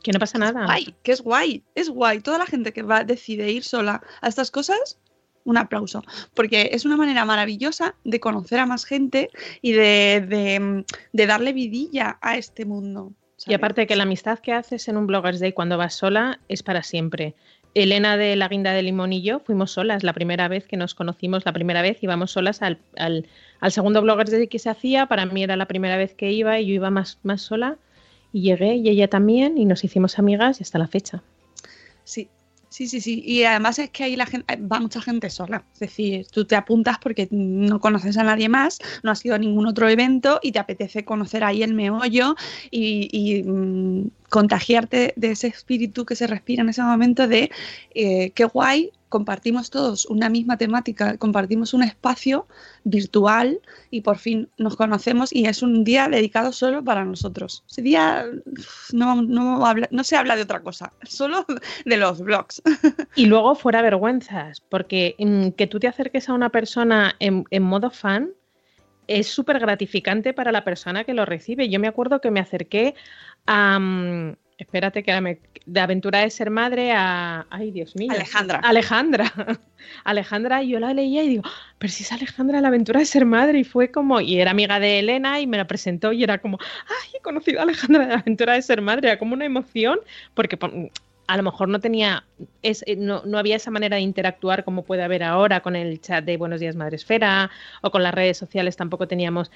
Que 0.03 0.13
no 0.13 0.19
pasa 0.19 0.37
nada. 0.39 0.67
Guay, 0.67 0.95
que 1.03 1.13
es 1.13 1.23
guay, 1.23 1.63
es 1.75 1.89
guay. 1.89 2.21
Toda 2.21 2.37
la 2.37 2.47
gente 2.47 2.73
que 2.75 2.83
va 2.83 3.05
decide 3.05 3.51
ir 3.51 3.65
sola 3.65 4.03
a 4.21 4.29
estas 4.29 4.51
cosas, 4.51 4.99
un 5.45 5.57
aplauso, 5.57 6.03
porque 6.35 6.71
es 6.73 6.85
una 6.85 6.97
manera 6.97 7.25
maravillosa 7.25 7.95
de 8.05 8.21
conocer 8.21 8.59
a 8.59 8.67
más 8.67 8.85
gente 8.85 9.31
y 9.63 9.73
de, 9.73 10.85
darle 11.13 11.53
vidilla 11.53 12.19
a 12.21 12.37
este 12.37 12.65
mundo. 12.65 13.13
Y 13.47 13.55
aparte 13.55 13.87
que 13.87 13.97
la 13.97 14.05
amistad 14.05 14.39
que 14.39 14.53
haces 14.53 14.89
en 14.89 14.97
un 14.97 15.07
Bloggers 15.07 15.41
Day 15.41 15.53
cuando 15.53 15.77
vas 15.77 15.95
sola 15.95 16.41
es 16.49 16.63
para 16.63 16.83
siempre. 16.83 17.35
Elena 17.75 18.17
de 18.17 18.37
la 18.37 18.49
Guinda 18.49 18.73
de 18.73 18.83
Limón 18.83 19.13
y 19.13 19.21
yo 19.23 19.41
fuimos 19.41 19.73
solas 19.73 20.05
la 20.05 20.13
primera 20.13 20.47
vez 20.49 20.67
que 20.67 20.77
nos 20.77 20.95
conocimos, 20.95 21.45
la 21.45 21.53
primera 21.53 21.83
vez 21.83 22.03
íbamos 22.03 22.31
solas 22.31 22.63
al, 22.63 22.79
al, 22.97 23.27
segundo 23.73 24.01
Bloggers 24.01 24.31
Day 24.31 24.47
que 24.47 24.61
se 24.61 24.71
hacía, 24.71 25.07
para 25.07 25.27
mí 25.27 25.43
era 25.43 25.57
la 25.57 25.67
primera 25.67 25.97
vez 25.97 26.15
que 26.15 26.31
iba 26.31 26.61
y 26.61 26.67
yo 26.67 26.75
iba 26.75 26.91
más, 26.91 27.19
más 27.25 27.43
sola 27.43 27.77
y 28.33 28.43
llegué 28.43 28.77
y 28.77 28.89
ella 28.89 29.09
también 29.09 29.59
y 29.59 29.65
nos 29.65 29.83
hicimos 29.83 30.19
amigas 30.19 30.61
y 30.61 30.63
hasta 30.63 30.79
la 30.79 30.87
fecha. 30.87 31.23
Sí, 32.05 32.29
Sí, 32.75 32.89
sí, 32.89 33.01
sí. 33.01 33.23
Y 33.25 33.45
además 33.45 33.79
es 33.79 33.91
que 33.91 34.03
ahí 34.03 34.17
la 34.17 34.27
gente, 34.27 34.57
va 34.57 34.81
mucha 34.81 35.01
gente 35.01 35.31
sola. 35.31 35.65
Es 35.75 35.79
decir, 35.79 36.27
tú 36.27 36.45
te 36.45 36.57
apuntas 36.57 36.99
porque 36.99 37.29
no 37.31 37.79
conoces 37.79 38.19
a 38.19 38.25
nadie 38.25 38.49
más, 38.49 38.81
no 39.05 39.13
has 39.13 39.25
ido 39.25 39.37
a 39.37 39.39
ningún 39.39 39.69
otro 39.69 39.89
evento 39.89 40.41
y 40.43 40.51
te 40.51 40.59
apetece 40.59 41.05
conocer 41.05 41.45
ahí 41.45 41.63
el 41.63 41.73
meollo 41.73 42.35
y, 42.73 43.45
mm, 43.45 44.09
contagiarte 44.29 45.13
de 45.15 45.31
ese 45.31 45.47
espíritu 45.47 46.05
que 46.05 46.17
se 46.17 46.27
respira 46.27 46.63
en 46.65 46.69
ese 46.71 46.83
momento 46.83 47.29
de 47.29 47.49
eh, 47.95 48.31
qué 48.31 48.45
guay 48.45 48.91
compartimos 49.15 49.71
todos 49.71 50.07
una 50.07 50.29
misma 50.29 50.59
temática, 50.59 51.17
compartimos 51.19 51.73
un 51.73 51.85
espacio 51.85 52.49
virtual 52.83 53.61
y 53.89 54.01
por 54.01 54.19
fin 54.19 54.49
nos 54.59 54.75
conocemos 54.75 55.33
y 55.33 55.47
es 55.47 55.63
un 55.63 55.85
día 55.85 56.09
dedicado 56.09 56.51
solo 56.51 56.83
para 56.83 57.05
nosotros. 57.05 57.63
Ese 57.71 57.83
día 57.83 58.27
no, 58.93 59.23
no, 59.23 60.03
se 60.03 60.17
habla 60.17 60.35
de 60.35 60.43
otra 60.43 60.63
cosa, 60.65 60.93
solo 61.05 61.47
de 61.85 61.97
los 61.97 62.21
blogs. 62.23 62.61
Y 63.15 63.27
luego 63.27 63.55
fuera 63.55 63.83
vergüenzas, 63.83 64.61
porque 64.69 65.15
mm, 65.21 65.51
que 65.51 65.69
tú 65.69 65.79
te 65.79 65.87
acerques 65.87 66.29
a 66.29 66.33
una 66.33 66.51
persona 66.51 67.15
en, 67.21 67.45
modo 67.63 67.91
fan 67.91 68.33
es 69.07 69.29
súper 69.29 69.61
gratificante 69.61 70.33
para 70.33 70.51
la 70.51 70.65
persona 70.65 71.05
que 71.05 71.15
lo 71.15 71.25
recibe. 71.25 71.69
Yo 71.69 71.79
me 71.79 71.87
acuerdo 71.87 72.21
que 72.21 72.33
me 72.33 72.41
acerqué 72.41 72.97
a... 73.47 73.79
Espérate 74.57 75.03
que 75.03 75.21
me, 75.21 75.39
de 75.67 75.81
aventura 75.81 76.21
de 76.21 76.31
ser 76.31 76.51
madre 76.51 76.93
a, 76.93 77.47
ay 77.51 77.71
Dios 77.73 77.97
mío, 77.97 78.13
Alejandra. 78.13 78.61
Alejandra. 78.61 79.33
Alejandra, 80.05 80.63
yo 80.63 80.79
la 80.79 80.95
leía 80.95 81.25
y 81.25 81.29
digo, 81.29 81.43
pero 81.79 81.93
si 81.93 82.05
es 82.05 82.13
Alejandra 82.13 82.61
la 82.61 82.69
aventura 82.69 83.01
de 83.01 83.07
ser 83.07 83.25
madre 83.25 83.59
y 83.59 83.65
fue 83.65 83.91
como, 83.91 84.21
y 84.21 84.39
era 84.39 84.53
amiga 84.53 84.79
de 84.79 85.01
Elena 85.01 85.41
y 85.41 85.47
me 85.47 85.57
la 85.57 85.67
presentó 85.67 86.13
y 86.13 86.23
era 86.23 86.39
como, 86.39 86.59
ay, 86.61 87.11
he 87.19 87.21
conocido 87.21 87.61
a 87.61 87.63
Alejandra 87.65 88.07
de 88.07 88.13
la 88.13 88.21
aventura 88.21 88.55
de 88.55 88.63
ser 88.63 88.81
madre, 88.81 89.09
era 89.09 89.19
como 89.19 89.35
una 89.35 89.45
emoción, 89.45 89.99
porque 90.35 90.57
a 91.27 91.37
lo 91.37 91.43
mejor 91.43 91.69
no 91.69 91.81
tenía, 91.81 92.25
es, 92.63 92.85
eh, 92.87 92.97
no, 92.97 93.23
no, 93.25 93.39
había 93.39 93.57
esa 93.57 93.71
manera 93.71 93.97
de 93.97 94.03
interactuar 94.03 94.65
como 94.65 94.85
puede 94.85 95.03
haber 95.03 95.23
ahora 95.23 95.61
con 95.61 95.75
el 95.75 96.01
chat 96.01 96.25
de 96.25 96.37
Buenos 96.37 96.61
Días 96.61 96.77
Madresfera 96.77 97.51
o 97.83 97.91
con 97.91 98.03
las 98.03 98.15
redes 98.15 98.37
sociales 98.37 98.77
tampoco 98.77 99.09
teníamos 99.09 99.51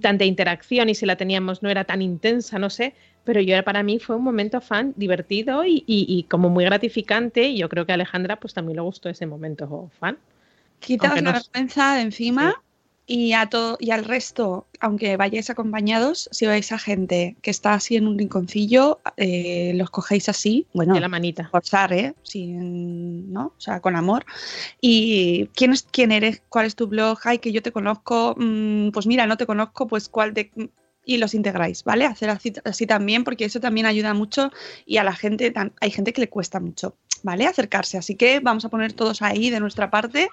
tanta 0.00 0.24
interacción 0.24 0.88
y 0.88 0.94
si 0.94 1.06
la 1.06 1.16
teníamos 1.16 1.62
no 1.62 1.70
era 1.70 1.84
tan 1.84 2.02
intensa, 2.02 2.58
no 2.58 2.70
sé, 2.70 2.94
pero 3.24 3.40
yo 3.40 3.62
para 3.64 3.82
mí 3.82 3.98
fue 3.98 4.16
un 4.16 4.22
momento 4.22 4.60
fan 4.60 4.92
divertido 4.96 5.62
y, 5.66 6.26
como 6.30 6.48
muy 6.48 6.64
gratificante 6.64 7.44
y 7.44 7.58
yo 7.58 7.68
creo 7.68 7.86
que 7.86 7.92
a 7.92 7.94
Alejandra 7.94 8.36
pues 8.36 8.54
también 8.54 8.76
le 8.76 8.82
gustó 8.82 9.08
ese 9.08 9.26
momento 9.26 9.90
fan. 9.98 10.18
Quitas 10.80 11.20
la 11.22 11.32
vergüenza 11.32 11.94
de 11.96 12.02
encima 12.02 12.63
y 13.06 13.34
a 13.34 13.46
todo 13.46 13.76
y 13.80 13.90
al 13.90 14.04
resto, 14.04 14.66
aunque 14.80 15.16
vayáis 15.16 15.50
acompañados, 15.50 16.28
si 16.32 16.46
veis 16.46 16.72
a 16.72 16.78
gente 16.78 17.36
que 17.42 17.50
está 17.50 17.74
así 17.74 17.96
en 17.96 18.06
un 18.06 18.18
rinconcillo, 18.18 19.00
eh, 19.16 19.72
los 19.74 19.90
cogéis 19.90 20.28
así, 20.28 20.66
bueno, 20.72 20.94
de 20.94 21.00
la 21.00 21.08
manita, 21.08 21.48
forzar, 21.48 21.92
¿eh? 21.92 22.14
Sin, 22.22 23.32
¿no? 23.32 23.52
O 23.56 23.60
sea, 23.60 23.80
con 23.80 23.96
amor. 23.96 24.24
Y 24.80 25.48
quién 25.54 25.72
es 25.72 25.82
quién 25.90 26.12
eres, 26.12 26.42
cuál 26.48 26.66
es 26.66 26.76
tu 26.76 26.86
blog, 26.86 27.18
ay 27.24 27.38
que 27.38 27.52
yo 27.52 27.62
te 27.62 27.72
conozco, 27.72 28.34
mm, 28.38 28.90
pues 28.90 29.06
mira, 29.06 29.26
no 29.26 29.36
te 29.36 29.46
conozco, 29.46 29.86
pues 29.86 30.08
cuál 30.08 30.32
de 30.32 30.50
y 31.06 31.18
los 31.18 31.34
integráis, 31.34 31.84
¿vale? 31.84 32.06
Hacer 32.06 32.30
así, 32.30 32.54
así, 32.64 32.86
también, 32.86 33.24
porque 33.24 33.44
eso 33.44 33.60
también 33.60 33.84
ayuda 33.84 34.14
mucho 34.14 34.50
y 34.86 34.96
a 34.96 35.04
la 35.04 35.14
gente, 35.14 35.52
hay 35.80 35.90
gente 35.90 36.14
que 36.14 36.22
le 36.22 36.30
cuesta 36.30 36.60
mucho, 36.60 36.96
¿vale? 37.22 37.46
Acercarse. 37.46 37.98
Así 37.98 38.14
que 38.14 38.40
vamos 38.40 38.64
a 38.64 38.70
poner 38.70 38.94
todos 38.94 39.20
ahí 39.20 39.50
de 39.50 39.60
nuestra 39.60 39.90
parte. 39.90 40.30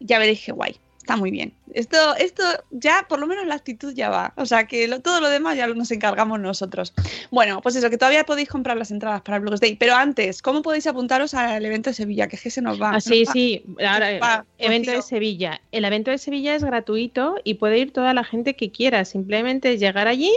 Ya 0.00 0.18
veréis 0.18 0.42
qué 0.42 0.52
guay 0.52 0.80
está 1.04 1.16
muy 1.16 1.30
bien. 1.30 1.52
Esto, 1.74 1.98
esto 2.16 2.42
ya, 2.70 3.04
por 3.08 3.20
lo 3.20 3.26
menos 3.26 3.46
la 3.46 3.56
actitud 3.56 3.92
ya 3.92 4.08
va. 4.08 4.32
O 4.36 4.46
sea 4.46 4.66
que 4.66 4.88
todo 5.00 5.20
lo 5.20 5.28
demás 5.28 5.54
ya 5.56 5.66
nos 5.66 5.90
encargamos 5.90 6.40
nosotros. 6.40 6.94
Bueno, 7.30 7.60
pues 7.60 7.76
eso, 7.76 7.90
que 7.90 7.98
todavía 7.98 8.24
podéis 8.24 8.48
comprar 8.48 8.78
las 8.78 8.90
entradas 8.90 9.20
para 9.20 9.36
el 9.36 9.42
Blogs 9.42 9.60
Day. 9.60 9.76
Pero 9.76 9.94
antes, 9.94 10.40
¿cómo 10.40 10.62
podéis 10.62 10.86
apuntaros 10.86 11.34
al 11.34 11.64
evento 11.64 11.90
de 11.90 11.94
Sevilla? 11.94 12.26
Que 12.26 12.36
es 12.36 12.42
que 12.42 12.50
se 12.50 12.62
nos 12.62 12.80
va. 12.80 12.92
Ah, 12.94 13.00
sí, 13.02 13.26
sí. 13.26 13.62
Ahora, 13.86 14.46
evento 14.56 14.92
de 14.92 15.02
Sevilla. 15.02 15.60
El 15.72 15.84
evento 15.84 16.10
de 16.10 16.16
Sevilla 16.16 16.54
es 16.54 16.64
gratuito 16.64 17.36
y 17.44 17.54
puede 17.54 17.78
ir 17.78 17.92
toda 17.92 18.14
la 18.14 18.24
gente 18.24 18.56
que 18.56 18.70
quiera. 18.70 19.04
Simplemente 19.04 19.76
llegar 19.76 20.08
allí 20.08 20.32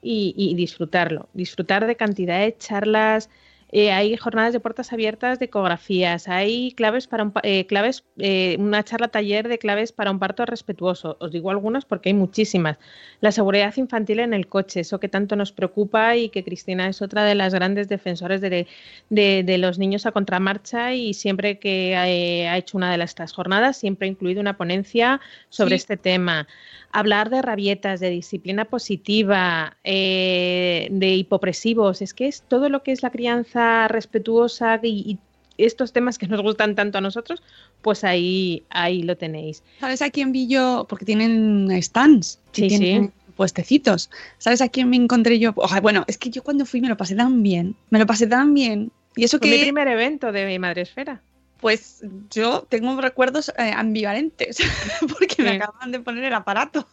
y, 0.00 0.32
y 0.38 0.54
disfrutarlo. 0.54 1.28
Disfrutar 1.34 1.86
de 1.86 1.96
cantidad 1.96 2.40
de 2.40 2.56
charlas 2.56 3.28
eh, 3.74 3.90
hay 3.90 4.14
jornadas 4.18 4.52
de 4.52 4.60
puertas 4.60 4.92
abiertas 4.92 5.38
de 5.38 5.46
ecografías, 5.46 6.28
hay 6.28 6.72
claves 6.72 7.06
para 7.06 7.22
un, 7.22 7.32
eh, 7.42 7.64
claves, 7.66 8.04
eh, 8.18 8.56
una 8.58 8.84
charla 8.84 9.08
taller 9.08 9.48
de 9.48 9.58
claves 9.58 9.92
para 9.92 10.10
un 10.10 10.18
parto 10.18 10.44
respetuoso. 10.44 11.16
Os 11.20 11.32
digo 11.32 11.50
algunas 11.50 11.86
porque 11.86 12.10
hay 12.10 12.14
muchísimas. 12.14 12.76
La 13.22 13.32
seguridad 13.32 13.74
infantil 13.78 14.20
en 14.20 14.34
el 14.34 14.46
coche, 14.46 14.80
eso 14.80 15.00
que 15.00 15.08
tanto 15.08 15.36
nos 15.36 15.52
preocupa 15.52 16.16
y 16.16 16.28
que 16.28 16.44
Cristina 16.44 16.86
es 16.86 17.00
otra 17.00 17.24
de 17.24 17.34
las 17.34 17.54
grandes 17.54 17.88
defensores 17.88 18.42
de, 18.42 18.66
de, 19.08 19.58
los 19.58 19.78
niños 19.78 20.04
a 20.04 20.12
contramarcha 20.12 20.92
y 20.92 21.14
siempre 21.14 21.58
que 21.58 21.96
ha, 21.96 22.58
hecho 22.58 22.76
una 22.76 22.94
de 22.94 23.02
estas 23.02 23.32
jornadas, 23.32 23.78
siempre 23.78 24.06
ha 24.06 24.10
incluido 24.10 24.42
una 24.42 24.58
ponencia 24.58 25.18
sobre 25.48 25.76
este 25.76 25.96
tema 25.96 26.46
hablar 26.92 27.30
de 27.30 27.40
rabietas, 27.40 28.00
de 28.00 28.10
disciplina 28.10 28.66
positiva, 28.66 29.78
eh, 29.82 30.88
de 30.90 31.14
hipopresivos, 31.14 32.02
es 32.02 32.12
que 32.12 32.28
es 32.28 32.42
todo 32.42 32.68
lo 32.68 32.82
que 32.82 32.92
es 32.92 33.02
la 33.02 33.10
crianza 33.10 33.61
respetuosa 33.88 34.80
y, 34.82 35.18
estos 35.58 35.92
temas 35.92 36.16
que 36.16 36.26
nos 36.26 36.40
gustan 36.40 36.74
tanto 36.74 36.96
a 36.98 37.00
nosotros, 37.02 37.42
pues 37.82 38.04
ahí, 38.04 38.64
ahí 38.70 39.02
lo 39.02 39.16
tenéis. 39.16 39.62
¿Sabes 39.80 40.00
a 40.00 40.08
quién 40.08 40.32
vi 40.32 40.48
yo? 40.48 40.86
Porque 40.88 41.04
tienen 41.04 41.68
stands. 41.82 42.40
Sí, 42.52 42.68
tienen 42.68 43.12
Puestecitos. 43.36 44.10
¿Sabes 44.38 44.62
a 44.62 44.68
quién 44.68 44.88
me 44.88 44.96
encontré 44.96 45.38
yo? 45.38 45.52
bueno, 45.82 46.04
es 46.06 46.16
que 46.16 46.30
yo 46.30 46.42
cuando 46.42 46.64
fui 46.64 46.80
me 46.80 46.88
lo 46.88 46.96
pasé 46.96 47.14
tan 47.14 47.42
bien. 47.42 47.76
Me 47.90 47.98
lo 47.98 48.06
pasé 48.06 48.26
tan 48.26 48.54
bien. 48.54 48.90
Y 49.14 49.24
eso 49.24 49.38
Fue 49.38 49.50
que. 49.50 49.56
mi 49.56 49.62
primer 49.62 49.88
evento 49.88 50.32
de 50.32 50.46
mi 50.46 50.58
madre 50.58 50.82
esfera 50.82 51.22
pues 51.62 52.04
yo 52.28 52.66
tengo 52.68 53.00
recuerdos 53.00 53.50
eh, 53.56 53.72
ambivalentes 53.74 54.58
porque 55.18 55.44
me 55.44 55.50
acaban 55.52 55.92
de 55.92 56.00
poner 56.00 56.24
el 56.24 56.34
aparato. 56.34 56.88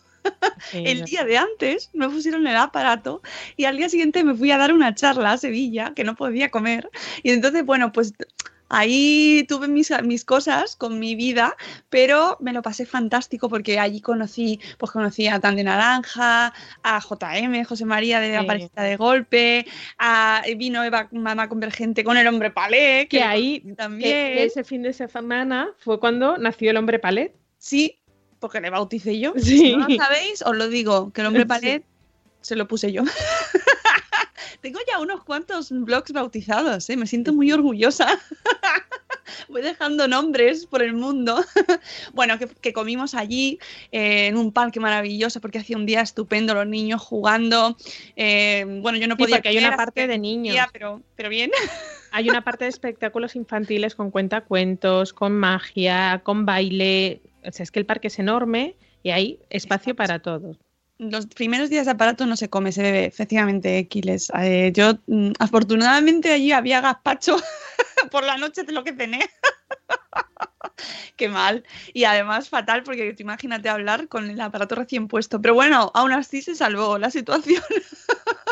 El 0.73 1.03
día 1.05 1.23
de 1.23 1.37
antes 1.37 1.89
me 1.93 2.09
pusieron 2.09 2.45
el 2.47 2.55
aparato 2.55 3.21
y 3.57 3.65
al 3.65 3.77
día 3.77 3.89
siguiente 3.89 4.23
me 4.23 4.35
fui 4.35 4.51
a 4.51 4.57
dar 4.57 4.73
una 4.73 4.93
charla 4.95 5.33
a 5.33 5.37
Sevilla 5.37 5.93
que 5.95 6.03
no 6.03 6.15
podía 6.15 6.49
comer. 6.49 6.89
Y 7.23 7.31
entonces, 7.31 7.65
bueno, 7.65 7.91
pues 7.91 8.13
ahí 8.69 9.45
tuve 9.47 9.67
mis, 9.67 9.91
mis, 10.03 10.23
cosas 10.23 10.75
con 10.75 10.99
mi 10.99 11.15
vida, 11.15 11.57
pero 11.89 12.37
me 12.39 12.53
lo 12.53 12.61
pasé 12.61 12.85
fantástico 12.85 13.49
porque 13.49 13.79
allí 13.79 13.99
conocí, 13.99 14.59
pues 14.77 14.91
conocí 14.91 15.27
a 15.27 15.39
Tan 15.39 15.55
de 15.55 15.63
Naranja, 15.63 16.53
a 16.83 16.99
JM, 16.99 17.65
José 17.65 17.85
María 17.85 18.19
de 18.19 18.39
sí. 18.39 18.69
de 18.75 18.95
Golpe, 18.95 19.65
a, 19.97 20.43
vino 20.55 20.83
Eva 20.83 21.09
Mamá 21.11 21.49
Convergente 21.49 22.03
con 22.03 22.17
el 22.17 22.27
hombre 22.27 22.51
palé, 22.51 23.07
que, 23.09 23.23
ahí 23.23 23.61
también. 23.75 24.37
ese 24.37 24.63
fin 24.63 24.83
de 24.83 24.93
semana 24.93 25.69
fue 25.79 25.99
cuando 25.99 26.37
nació 26.37 26.71
el 26.71 26.77
hombre 26.77 26.99
palé. 26.99 27.33
Sí, 27.57 27.98
porque 28.39 28.61
le 28.61 28.69
bauticé 28.69 29.19
yo. 29.19 29.33
Sí. 29.37 29.57
Si 29.59 29.75
no 29.75 29.87
lo 29.87 29.95
sabéis, 29.95 30.41
os 30.41 30.55
lo 30.55 30.67
digo, 30.69 31.11
que 31.13 31.21
el 31.21 31.27
hombre 31.27 31.43
Sí. 31.43 31.47
palet 31.47 31.83
se 32.41 32.55
lo 32.55 32.67
puse 32.67 32.91
yo. 32.91 33.03
Tengo 34.61 34.79
ya 34.87 34.99
unos 34.99 35.23
cuantos 35.23 35.69
blogs 35.71 36.11
bautizados, 36.11 36.89
¿eh? 36.89 36.97
me 36.97 37.07
siento 37.07 37.33
muy 37.33 37.51
orgullosa. 37.51 38.07
Voy 39.47 39.61
dejando 39.61 40.07
nombres 40.07 40.65
por 40.65 40.81
el 40.83 40.93
mundo. 40.93 41.43
bueno, 42.13 42.37
que, 42.37 42.47
que 42.47 42.73
comimos 42.73 43.13
allí 43.15 43.57
eh, 43.91 44.27
en 44.27 44.37
un 44.37 44.51
parque 44.51 44.79
maravilloso 44.79 45.39
porque 45.39 45.59
hacía 45.59 45.77
un 45.77 45.85
día 45.85 46.01
estupendo, 46.01 46.53
los 46.53 46.67
niños 46.67 47.01
jugando. 47.01 47.77
Eh, 48.15 48.65
bueno, 48.81 48.97
yo 48.97 49.07
no 49.07 49.15
Sí, 49.15 49.19
podía. 49.23 49.37
porque 49.37 49.49
hay 49.49 49.57
una 49.57 49.77
parte 49.77 50.07
de 50.07 50.17
niños. 50.19 50.55
pero, 50.73 51.01
pero 51.15 51.29
bien. 51.29 51.51
Hay 52.11 52.29
una 52.29 52.43
parte 52.43 52.65
de 52.65 52.69
espectáculos 52.69 53.35
infantiles 53.35 53.95
con 53.95 54.11
cuentacuentos, 54.11 55.13
con 55.13 55.33
magia, 55.37 56.21
con 56.23 56.45
baile. 56.45 57.21
O 57.43 57.51
sea, 57.51 57.63
es 57.63 57.71
que 57.71 57.79
el 57.79 57.85
parque 57.85 58.07
es 58.07 58.19
enorme 58.19 58.75
y 59.03 59.11
hay 59.11 59.39
espacio 59.49 59.95
para 59.95 60.19
todos. 60.19 60.57
Los 60.97 61.27
primeros 61.27 61.69
días 61.69 61.85
de 61.85 61.91
aparato 61.91 62.25
no 62.25 62.35
se 62.35 62.49
come, 62.49 62.73
se 62.73 62.81
bebe, 62.81 63.05
efectivamente, 63.05 63.87
Quiles. 63.87 64.29
Eh, 64.37 64.71
yo, 64.73 64.95
mm, 65.07 65.31
afortunadamente, 65.39 66.33
allí 66.33 66.51
había 66.51 66.81
gazpacho 66.81 67.37
por 68.11 68.25
la 68.25 68.37
noche 68.37 68.63
de 68.63 68.73
lo 68.73 68.83
que 68.83 68.93
cené. 68.93 69.29
Qué 71.15 71.29
mal. 71.29 71.63
Y 71.93 72.03
además 72.03 72.49
fatal, 72.49 72.83
porque 72.83 73.13
tú 73.13 73.23
imagínate 73.23 73.69
hablar 73.69 74.07
con 74.09 74.29
el 74.29 74.41
aparato 74.41 74.75
recién 74.75 75.07
puesto. 75.07 75.41
Pero 75.41 75.53
bueno, 75.53 75.91
aún 75.93 76.11
así 76.11 76.41
se 76.41 76.55
salvó 76.55 76.97
la 76.97 77.09
situación. 77.09 77.63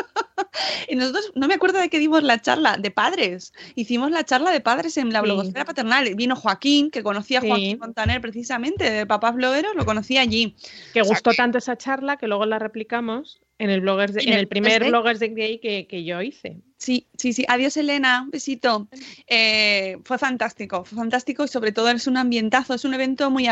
y 0.88 0.96
nosotros, 0.96 1.32
no 1.34 1.46
me 1.48 1.54
acuerdo 1.54 1.78
de 1.78 1.88
qué 1.88 1.98
dimos 1.98 2.22
la 2.22 2.40
charla, 2.40 2.76
de 2.76 2.90
padres. 2.90 3.52
Hicimos 3.74 4.10
la 4.10 4.24
charla 4.24 4.50
de 4.50 4.60
padres 4.60 4.96
en 4.96 5.12
la 5.12 5.20
Sí. 5.20 5.24
blogosfera 5.24 5.64
paternal. 5.64 6.14
Vino 6.14 6.36
Joaquín, 6.36 6.90
que 6.90 7.02
conocía 7.02 7.38
a 7.38 7.42
Sí. 7.42 7.48
Joaquín 7.48 7.78
Montaner 7.78 8.20
precisamente, 8.20 8.90
de 8.90 9.06
Papás 9.06 9.34
Blogueros, 9.34 9.74
lo 9.74 9.84
conocía 9.84 10.20
allí. 10.20 10.54
Que 10.92 11.02
O 11.02 11.04
sea, 11.04 11.14
gustó 11.14 11.30
que- 11.30 11.36
tanto 11.36 11.58
esa 11.58 11.76
charla 11.76 12.16
que 12.16 12.26
luego 12.28 12.46
la 12.46 12.58
replicamos 12.58 13.40
en 13.58 13.70
el 13.70 13.80
bloggers 13.80 14.14
de- 14.14 14.22
En 14.22 14.32
el 14.34 14.48
primer 14.48 14.80
Day. 14.82 14.90
bloggers 14.90 15.20
de 15.20 15.28
Day 15.30 15.58
que, 15.58 15.86
que 15.88 16.04
yo 16.04 16.22
hice. 16.22 16.60
Sí, 16.80 17.06
sí, 17.16 17.32
sí. 17.32 17.44
Adiós, 17.48 17.76
Elena. 17.76 18.22
Un 18.22 18.30
besito. 18.30 18.86
Eh, 19.26 19.98
fue 20.04 20.16
fantástico, 20.16 20.84
fue 20.84 20.96
fantástico 20.96 21.44
y 21.44 21.48
sobre 21.48 21.72
todo 21.72 21.90
es 21.90 22.06
un 22.06 22.16
ambientazo. 22.16 22.72
Es 22.72 22.84
un 22.84 22.94
evento 22.94 23.30
muy, 23.32 23.48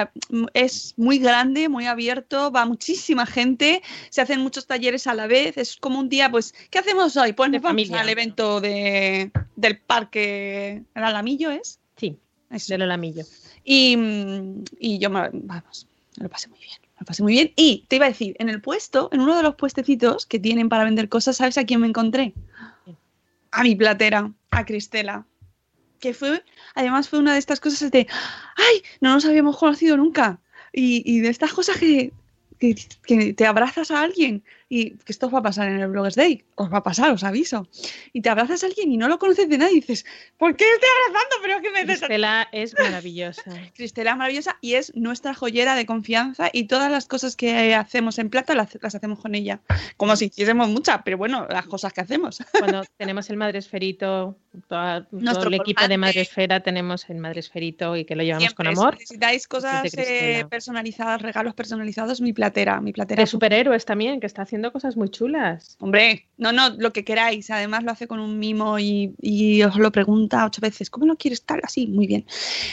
es 0.54 0.94
muy 0.96 1.18
grande, 1.18 1.68
muy 1.68 1.86
abierto. 1.86 2.52
Va 2.52 2.64
muchísima 2.66 3.26
gente. 3.26 3.82
Se 4.10 4.20
hacen 4.20 4.40
muchos 4.40 4.66
talleres 4.68 5.08
a 5.08 5.14
la 5.14 5.26
vez. 5.26 5.58
Es 5.58 5.76
como 5.76 5.98
un 5.98 6.08
día, 6.08 6.30
pues, 6.30 6.54
¿qué 6.70 6.78
hacemos 6.78 7.16
hoy? 7.16 7.32
Pues 7.32 7.50
De 7.50 7.58
nos 7.58 7.62
vamos 7.64 7.82
familia. 7.82 8.00
al 8.00 8.08
evento 8.08 8.60
de, 8.60 9.32
del 9.56 9.78
parque. 9.80 10.84
¿El 10.94 11.04
Alamillo 11.04 11.50
es? 11.50 11.80
Sí, 11.96 12.16
Eso. 12.50 12.72
del 12.74 12.82
Alamillo. 12.82 13.24
Y, 13.64 13.98
y 14.78 14.98
yo, 15.00 15.10
me- 15.10 15.30
vamos, 15.32 15.88
me 16.16 16.22
lo 16.24 16.30
pasé 16.30 16.48
muy 16.48 16.60
bien. 16.60 16.76
Me 16.94 17.00
lo 17.00 17.06
pasé 17.06 17.22
muy 17.24 17.32
bien. 17.32 17.52
Y 17.56 17.86
te 17.88 17.96
iba 17.96 18.06
a 18.06 18.08
decir, 18.10 18.36
en 18.38 18.48
el 18.50 18.60
puesto, 18.62 19.08
en 19.12 19.20
uno 19.20 19.36
de 19.36 19.42
los 19.42 19.56
puestecitos 19.56 20.26
que 20.26 20.38
tienen 20.38 20.68
para 20.68 20.84
vender 20.84 21.08
cosas, 21.08 21.38
¿sabes 21.38 21.58
a 21.58 21.64
quién 21.64 21.80
me 21.80 21.88
encontré? 21.88 22.32
A 23.56 23.62
mi 23.62 23.74
platera, 23.74 24.30
a 24.50 24.64
Cristela. 24.66 25.26
Que 25.98 26.12
fue, 26.12 26.44
además 26.74 27.08
fue 27.08 27.20
una 27.20 27.32
de 27.32 27.38
estas 27.38 27.58
cosas 27.58 27.90
de, 27.90 28.06
¡ay! 28.56 28.82
No 29.00 29.14
nos 29.14 29.24
habíamos 29.24 29.56
conocido 29.56 29.96
nunca. 29.96 30.40
Y, 30.74 31.02
y 31.06 31.20
de 31.20 31.30
estas 31.30 31.54
cosas 31.54 31.78
que, 31.78 32.12
que, 32.58 32.74
que 33.06 33.32
te 33.32 33.46
abrazas 33.46 33.90
a 33.90 34.02
alguien 34.02 34.44
y 34.68 34.96
que 34.98 35.12
esto 35.12 35.26
os 35.26 35.34
va 35.34 35.38
a 35.38 35.42
pasar 35.42 35.68
en 35.68 35.80
el 35.80 35.88
Bloggers 35.88 36.16
Day, 36.16 36.44
os 36.56 36.72
va 36.72 36.78
a 36.78 36.82
pasar, 36.82 37.12
os 37.12 37.22
aviso. 37.22 37.68
Y 38.12 38.20
te 38.20 38.28
abrazas 38.28 38.64
a 38.64 38.66
alguien 38.66 38.90
y 38.90 38.96
no 38.96 39.08
lo 39.08 39.18
conoces 39.18 39.48
de 39.48 39.58
nada 39.58 39.70
y 39.70 39.76
dices, 39.76 40.04
¿por 40.36 40.56
qué 40.56 40.64
estoy 40.64 40.88
abrazando? 41.06 41.36
Pero 41.42 41.60
que 41.60 41.70
me 41.70 41.84
Cristela 41.84 42.48
es 42.50 42.74
maravillosa. 42.76 43.42
Cristela 43.74 44.10
es 44.12 44.16
maravillosa 44.16 44.56
y 44.60 44.74
es 44.74 44.94
nuestra 44.96 45.34
joyera 45.34 45.76
de 45.76 45.86
confianza 45.86 46.50
y 46.52 46.64
todas 46.64 46.90
las 46.90 47.06
cosas 47.06 47.36
que 47.36 47.74
hacemos 47.74 48.18
en 48.18 48.28
plata 48.28 48.54
las, 48.54 48.76
las 48.80 48.94
hacemos 48.94 49.20
con 49.20 49.34
ella. 49.34 49.60
Como 49.96 50.16
si 50.16 50.26
hiciésemos 50.26 50.68
muchas, 50.68 51.00
pero 51.04 51.16
bueno, 51.16 51.46
las 51.48 51.66
cosas 51.66 51.92
que 51.92 52.00
hacemos. 52.00 52.42
Cuando 52.58 52.82
tenemos 52.96 53.30
el 53.30 53.36
madresferito, 53.36 54.36
todo 54.68 55.06
Nuestro 55.12 55.48
el 55.48 55.54
equipo 55.54 55.86
de 55.86 55.98
madresfera 55.98 56.60
tenemos 56.60 57.08
el 57.08 57.18
madresferito 57.18 57.96
y 57.96 58.04
que 58.04 58.16
lo 58.16 58.22
llevamos 58.22 58.42
Siempre, 58.42 58.64
con 58.64 58.74
si 58.74 58.80
amor. 58.80 58.94
necesitáis 58.94 59.46
cosas 59.46 59.92
eh, 59.96 60.44
personalizadas, 60.50 61.22
regalos 61.22 61.54
personalizados, 61.54 62.20
mi 62.20 62.32
platera, 62.32 62.80
mi 62.80 62.92
platera. 62.92 63.22
De 63.22 63.26
superhéroes 63.26 63.84
también, 63.84 64.18
que 64.18 64.26
está 64.26 64.42
haciendo 64.42 64.55
cosas 64.72 64.96
muy 64.96 65.08
chulas. 65.08 65.76
Hombre, 65.80 66.26
no, 66.36 66.52
no, 66.52 66.70
lo 66.70 66.92
que 66.92 67.04
queráis. 67.04 67.50
Además 67.50 67.84
lo 67.84 67.90
hace 67.92 68.06
con 68.06 68.20
un 68.20 68.38
mimo 68.38 68.78
y, 68.78 69.14
y 69.20 69.62
os 69.62 69.76
lo 69.76 69.90
pregunta 69.92 70.44
ocho 70.46 70.60
veces. 70.60 70.90
¿Cómo 70.90 71.06
lo 71.06 71.16
quieres 71.16 71.42
tal? 71.42 71.60
Así, 71.62 71.86
muy 71.86 72.06
bien. 72.06 72.24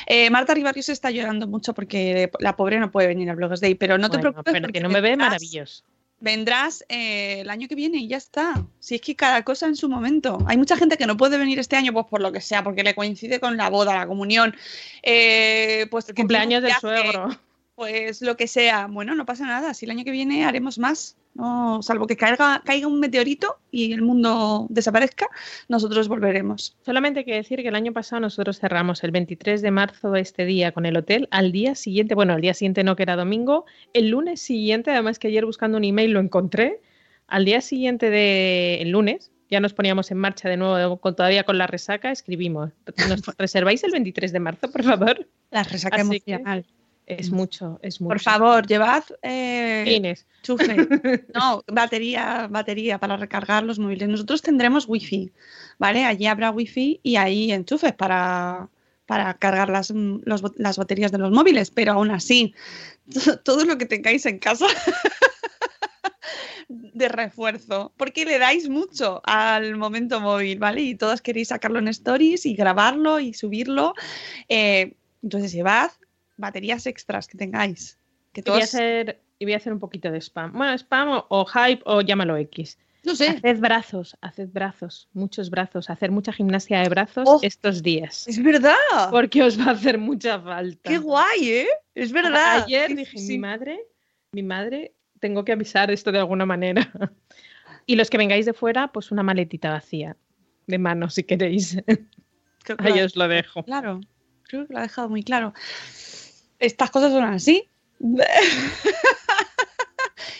Eh, 0.08 0.30
Marta 0.30 0.54
Rivarios 0.54 0.90
está 0.90 1.12
llorando 1.12 1.48
mucho 1.48 1.74
porque 1.74 2.32
la 2.40 2.56
pobre 2.56 2.80
no 2.80 2.92
puede 2.92 3.08
venir 3.08 3.30
a 3.30 3.36
Bloggers 3.36 3.62
Day, 3.62 3.76
pero 3.76 3.98
no 3.98 4.10
te 4.10 4.20
preocupes. 4.20 4.52
pero 4.54 4.64
porque 4.64 4.74
tiene 4.74 4.88
un 4.88 4.94
bebé 4.94 5.10
vendrás- 5.12 5.30
maravilloso. 5.32 5.84
vendrás 6.20 6.86
eh, 6.88 7.42
el 7.42 7.50
año 7.50 7.68
que 7.68 7.76
viene 7.76 7.98
y 7.98 8.08
ya 8.08 8.18
está. 8.18 8.66
Si 8.80 8.96
es 8.96 9.02
que 9.02 9.16
cada 9.16 9.44
cosa 9.44 9.66
en 9.68 9.76
su 9.76 9.90
momento. 9.90 10.38
Hay 10.48 10.58
mucha 10.58 10.78
gente 10.78 10.96
que 10.98 11.06
no 11.06 11.18
puede 11.18 11.38
venir 11.38 11.60
este 11.60 11.76
año, 11.76 11.92
pues 11.92 12.06
por 12.10 12.22
lo 12.22 12.32
que 12.32 12.40
sea, 12.42 12.64
porque 12.64 12.84
le 12.84 12.96
coincide 12.96 13.40
con 13.42 13.58
la 13.58 13.70
boda, 13.70 13.94
la 13.94 14.08
comunión, 14.08 14.56
eh, 15.02 15.88
pues 15.92 16.06
que 16.06 16.14
Cumpleaños 16.14 16.62
del 16.62 16.72
suegro. 16.80 17.30
Pues 17.76 18.22
lo 18.22 18.38
que 18.38 18.48
sea. 18.48 18.88
Bueno, 18.88 19.16
no 19.16 19.26
pasa 19.26 19.46
nada. 19.46 19.74
Si 19.74 19.86
el 19.86 19.92
año 19.92 20.04
que 20.04 20.12
viene 20.12 20.46
haremos 20.46 20.78
más. 20.78 21.18
No, 21.36 21.82
salvo 21.82 22.06
que 22.06 22.16
caiga, 22.16 22.62
caiga 22.64 22.86
un 22.86 23.00
meteorito 23.00 23.58
y 23.72 23.92
el 23.92 24.04
mundo 24.04 24.68
desaparezca, 24.70 25.28
nosotros 25.68 26.08
volveremos. 26.08 26.78
Solamente 26.86 27.22
hay 27.22 27.26
que 27.26 27.34
decir 27.34 27.64
que 27.64 27.70
el 27.70 27.76
año 27.76 27.92
pasado 27.92 28.20
nosotros 28.20 28.60
cerramos 28.60 29.04
el 29.04 29.10
23 29.10 29.64
de 29.64 29.72
marzo 29.72 30.12
de 30.12 30.22
este 30.22 30.46
día 30.46 30.74
con 30.74 30.86
el 30.86 30.96
hotel. 30.96 31.28
Al 31.32 31.52
día 31.52 31.74
siguiente, 31.74 32.14
bueno, 32.14 32.34
al 32.34 32.42
día 32.42 32.54
siguiente 32.54 32.84
no 32.84 32.96
que 32.96 33.02
era 33.02 33.16
domingo, 33.16 33.66
el 33.94 34.10
lunes 34.10 34.42
siguiente, 34.42 34.92
además 34.92 35.18
que 35.18 35.30
ayer 35.30 35.44
buscando 35.44 35.76
un 35.80 35.86
email 35.86 36.12
lo 36.12 36.20
encontré, 36.20 36.82
al 37.26 37.46
día 37.46 37.62
siguiente 37.62 38.12
del 38.12 38.90
lunes, 38.92 39.32
ya 39.50 39.60
nos 39.60 39.74
poníamos 39.74 40.12
en 40.12 40.20
marcha 40.20 40.50
de 40.50 40.58
nuevo, 40.58 40.98
con, 40.98 41.16
todavía 41.16 41.46
con 41.46 41.58
la 41.58 41.66
resaca, 41.66 42.12
escribimos, 42.12 42.70
¿nos 43.10 43.26
reserváis 43.40 43.84
el 43.84 43.92
23 43.92 44.34
de 44.34 44.40
marzo, 44.40 44.70
por 44.72 44.84
favor? 44.84 45.28
La 45.50 45.64
resaca 45.64 45.96
Así 45.96 46.20
que- 46.20 46.34
emocional. 46.34 46.66
Es 47.06 47.32
mucho, 47.32 47.80
es 47.82 48.00
mucho. 48.00 48.10
Por 48.10 48.22
favor, 48.22 48.66
llevad 48.66 49.04
eh, 49.22 49.84
Inés, 49.88 50.26
Chufe. 50.42 50.76
No, 51.34 51.64
batería, 51.68 52.48
batería 52.50 52.98
para 52.98 53.18
recargar 53.18 53.64
los 53.64 53.78
móviles. 53.78 54.08
Nosotros 54.08 54.42
tendremos 54.42 54.88
wifi, 54.88 55.32
¿vale? 55.80 56.06
Allí 56.06 56.28
habrá 56.28 56.52
wifi 56.52 57.02
y 57.04 57.18
ahí 57.18 57.52
enchufes 57.52 57.94
para, 57.94 58.70
para 59.06 59.34
cargar 59.34 59.70
las, 59.70 59.92
los 59.92 60.44
las 60.56 60.78
baterías 60.78 61.12
de 61.12 61.18
los 61.18 61.32
móviles, 61.32 61.72
pero 61.72 61.94
aún 61.94 62.12
así, 62.12 62.54
todo 63.44 63.66
lo 63.66 63.78
que 63.78 63.86
tengáis 63.86 64.26
en 64.26 64.40
casa 64.40 64.68
de 66.70 67.10
refuerzo, 67.10 67.92
porque 67.98 68.24
le 68.24 68.40
dais 68.40 68.70
mucho 68.70 69.22
al 69.26 69.76
momento 69.76 70.22
móvil, 70.22 70.60
¿vale? 70.60 70.82
Y 70.82 70.96
todos 70.96 71.22
queréis 71.22 71.50
sacarlo 71.50 71.80
en 71.80 71.90
stories 71.90 72.46
y 72.46 72.56
grabarlo 72.56 73.20
y 73.20 73.34
subirlo. 73.34 73.94
Eh, 74.48 74.96
entonces 75.22 75.52
llevad 75.52 75.92
baterías 76.38 76.86
extras 76.86 77.28
que 77.28 77.38
tengáis. 77.38 77.98
Que 78.32 78.42
y 78.46 78.50
voy, 78.50 78.62
a 78.62 78.64
hacer, 78.64 79.22
y 79.40 79.46
voy 79.46 79.54
a 79.54 79.58
hacer 79.58 79.74
un 79.74 79.80
poquito 79.80 80.12
de 80.12 80.20
spam. 80.20 80.54
Bueno, 80.54 80.74
spam 80.78 81.10
o, 81.10 81.26
o 81.30 81.46
hype 81.46 81.82
o 81.86 82.02
llámalo 82.02 82.36
X. 82.38 82.78
no 83.04 83.16
sé, 83.16 83.28
Haced 83.30 83.60
brazos, 83.60 84.18
haced 84.22 84.50
brazos, 84.52 85.08
muchos 85.14 85.50
brazos, 85.50 85.90
hacer 85.90 86.10
mucha 86.12 86.32
gimnasia 86.34 86.82
de 86.82 86.90
brazos 86.90 87.26
Oh. 87.28 87.40
estos 87.44 87.84
días. 87.84 88.28
es 88.28 88.42
verdad. 88.42 88.76
Porque 89.12 89.44
os 89.44 89.60
va 89.60 89.66
a 89.66 89.72
hacer 89.72 89.98
mucha 90.00 90.40
falta. 90.40 90.90
Qué 90.90 90.98
guay, 90.98 91.50
¿eh? 91.50 91.68
Es 91.94 92.12
verdad. 92.12 92.64
Ayer 92.64 92.96
dije, 92.96 93.18
sí. 93.18 93.34
mi 93.34 93.38
madre, 93.40 93.80
mi 94.32 94.42
madre, 94.44 94.94
tengo 95.20 95.46
que 95.46 95.52
avisar 95.52 95.92
esto 95.92 96.12
de 96.12 96.20
alguna 96.20 96.46
manera. 96.46 96.92
y 97.86 97.96
los 97.96 98.10
que 98.10 98.18
vengáis 98.18 98.46
de 98.48 98.54
fuera, 98.54 98.92
pues 98.92 99.12
una 99.12 99.22
maletita 99.22 99.70
vacía 99.70 100.18
de 100.66 100.78
mano, 100.80 101.10
si 101.10 101.24
queréis. 101.24 101.78
Ahí 102.80 103.00
os 103.02 103.16
lo 103.16 103.28
dejo. 103.28 103.64
claro. 103.64 104.00
Creo 104.44 104.66
que 104.68 104.74
lo 104.74 104.80
ha 104.80 104.84
dejado 104.84 105.10
muy 105.10 105.24
claro. 105.24 105.54
Estas 106.64 106.92
cosas 106.92 107.12
son 107.12 107.26
así. 107.26 107.70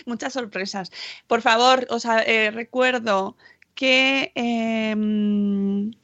Muchas 0.06 0.32
sorpresas. 0.32 0.90
Por 1.28 1.42
favor, 1.42 1.86
os 1.90 2.06
eh, 2.06 2.50
recuerdo 2.52 3.36
que 3.76 4.32
eh, 4.36 4.96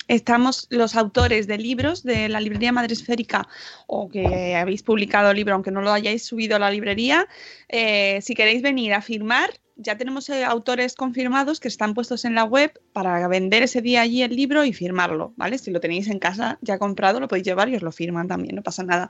estamos 0.10 0.68
los 0.72 0.98
autores 0.98 1.48
de 1.48 1.58
libros 1.58 2.04
de 2.04 2.28
la 2.28 2.42
librería 2.42 2.74
Madre 2.74 2.94
Esférica 2.94 3.48
o 3.88 4.10
que 4.10 4.58
habéis 4.58 4.84
publicado 4.84 5.34
libro, 5.34 5.54
aunque 5.54 5.72
no 5.72 5.82
lo 5.82 5.94
hayáis 5.94 6.26
subido 6.26 6.58
a 6.58 6.60
la 6.60 6.70
librería, 6.70 7.26
eh, 7.70 8.20
si 8.22 8.36
queréis 8.36 8.62
venir 8.62 8.94
a 8.94 9.02
firmar, 9.02 9.52
ya 9.80 9.98
tenemos 9.98 10.30
eh, 10.30 10.44
autores 10.44 10.94
confirmados 10.96 11.60
que 11.60 11.70
están 11.70 11.94
puestos 11.94 12.26
en 12.26 12.36
la 12.36 12.44
web 12.44 12.72
para 12.94 13.28
vender 13.28 13.64
ese 13.64 13.82
día 13.82 14.02
allí 14.02 14.22
el 14.22 14.36
libro 14.36 14.66
y 14.66 14.74
firmarlo, 14.74 15.34
¿vale? 15.38 15.58
Si 15.58 15.72
lo 15.72 15.80
tenéis 15.80 16.08
en 16.10 16.20
casa 16.20 16.60
ya 16.62 16.78
comprado, 16.78 17.20
lo 17.20 17.28
podéis 17.28 17.46
llevar 17.46 17.70
y 17.70 17.76
os 17.76 17.82
lo 17.82 17.92
firman 17.92 18.28
también, 18.28 18.56
no 18.56 18.62
pasa 18.62 18.84
nada. 18.84 19.10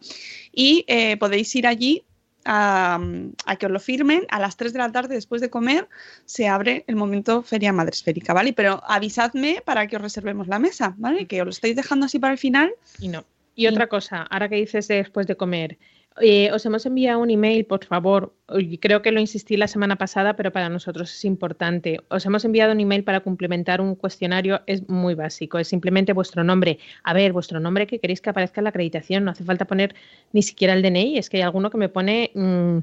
Y 0.54 0.86
eh, 0.88 1.18
podéis 1.18 1.54
ir 1.56 1.66
allí 1.66 2.06
a, 2.46 3.00
a 3.46 3.56
que 3.56 3.66
os 3.66 3.72
lo 3.72 3.80
firmen. 3.80 4.26
A 4.30 4.40
las 4.40 4.58
3 4.58 4.72
de 4.74 4.80
la 4.80 4.92
tarde, 4.92 5.16
después 5.16 5.42
de 5.42 5.50
comer, 5.50 5.90
se 6.26 6.48
abre 6.48 6.84
el 6.88 6.96
momento 6.96 7.42
Feria 7.42 7.74
Madre 7.74 7.92
Esférica, 7.92 8.34
¿vale? 8.34 8.54
Pero 8.54 8.82
avisadme 8.88 9.62
para 9.66 9.88
que 9.88 9.96
os 9.96 10.02
reservemos 10.02 10.48
la 10.48 10.60
mesa, 10.60 10.94
¿vale? 10.98 11.26
Que 11.26 11.42
os 11.42 11.46
lo 11.46 11.52
estáis 11.52 11.76
dejando 11.76 12.06
así 12.06 12.20
para 12.20 12.34
el 12.34 12.40
final. 12.40 12.72
Y 13.00 13.08
no. 13.08 13.26
Y 13.56 13.68
otra 13.68 13.88
cosa, 13.88 14.22
ahora 14.30 14.48
que 14.48 14.56
dices 14.56 14.88
de 14.88 14.96
después 14.96 15.28
de 15.28 15.36
comer, 15.36 15.78
Eh, 16.22 16.52
os 16.52 16.66
hemos 16.66 16.86
enviado 16.86 17.20
un 17.20 17.30
email, 17.30 17.66
por 17.66 17.86
favor. 17.86 18.34
Creo 18.80 19.02
que 19.02 19.12
lo 19.12 19.20
insistí 19.20 19.58
la 19.58 19.68
semana 19.68 19.96
pasada, 19.96 20.36
pero 20.36 20.52
para 20.52 20.70
nosotros 20.70 21.14
es 21.14 21.26
importante. 21.26 22.02
Os 22.10 22.26
hemos 22.26 22.44
enviado 22.46 22.74
un 22.74 22.80
email 22.80 23.04
para 23.04 23.22
complementar 23.22 23.82
un 23.82 23.96
cuestionario. 23.96 24.62
Es 24.66 24.88
muy 24.90 25.16
básico. 25.16 25.60
Es 25.60 25.68
simplemente 25.68 26.14
vuestro 26.14 26.44
nombre. 26.44 26.80
A 27.04 27.14
ver, 27.14 27.34
vuestro 27.34 27.60
nombre 27.60 27.88
que 27.88 28.00
queréis 28.00 28.22
que 28.22 28.30
aparezca 28.30 28.60
en 28.62 28.66
la 28.66 28.70
acreditación. 28.70 29.24
No 29.24 29.32
hace 29.32 29.44
falta 29.44 29.66
poner 29.66 29.96
ni 30.34 30.42
siquiera 30.42 30.74
el 30.74 30.82
DNI. 30.82 31.18
Es 31.18 31.30
que 31.30 31.38
hay 31.38 31.44
alguno 31.44 31.70
que 31.70 31.78
me 31.78 31.90
pone. 31.90 32.32
Mm, 32.34 32.80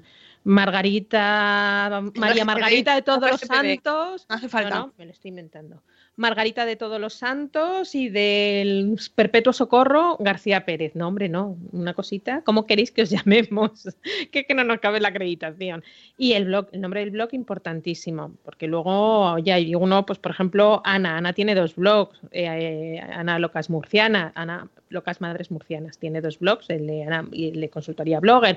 Margarita, 0.47 2.03
María 2.15 2.45
Margarita 2.45 2.95
de 2.95 3.03
todos 3.03 3.31
los 3.33 3.41
santos. 3.41 4.27
No 4.29 4.37
hace 4.37 4.49
falta. 4.49 4.79
No, 4.79 4.93
me 4.97 5.05
lo 5.05 5.11
estoy 5.11 5.31
inventando. 5.31 5.83
Margarita 6.17 6.65
de 6.65 6.77
Todos 6.77 6.99
los 6.99 7.13
Santos 7.15 7.95
y 7.95 8.09
del 8.09 8.99
Perpetuo 9.15 9.53
Socorro 9.53 10.17
García 10.19 10.65
Pérez. 10.65 10.95
No, 10.95 11.09
hombre, 11.09 11.29
no, 11.29 11.59
una 11.73 11.93
cosita. 11.93 12.43
¿Cómo 12.45 12.67
queréis 12.67 12.91
que 12.91 13.03
os 13.03 13.11
llamemos? 13.11 13.89
que, 14.33 14.45
que 14.45 14.55
no 14.55 14.65
nos 14.65 14.81
cabe 14.81 15.01
la 15.01 15.09
acreditación. 15.09 15.85
Y 16.17 16.33
el 16.33 16.47
blog, 16.47 16.69
el 16.73 16.81
nombre 16.81 17.01
del 17.01 17.11
blog 17.11 17.29
importantísimo, 17.33 18.33
porque 18.45 18.67
luego 18.67 19.39
ya 19.39 19.57
hay 19.57 19.75
uno, 19.75 20.07
pues 20.07 20.19
por 20.19 20.33
ejemplo, 20.33 20.81
Ana. 20.85 21.19
Ana 21.19 21.35
tiene 21.35 21.55
dos 21.55 21.77
blogs. 21.77 22.19
Eh, 22.31 22.47
eh, 22.47 23.01
Ana 23.01 23.39
Locas 23.39 23.69
Murciana, 23.69 24.33
Ana 24.35 24.69
Locas 24.89 25.21
Madres 25.21 25.51
Murcianas 25.51 25.99
tiene 25.99 26.23
dos 26.23 26.39
blogs, 26.39 26.71
el 26.71 26.87
de 26.87 27.05
Ana 27.05 27.29
y 27.31 27.51
el 27.51 27.61
de 27.61 27.69
Consultoría 27.69 28.21
Blogger. 28.21 28.57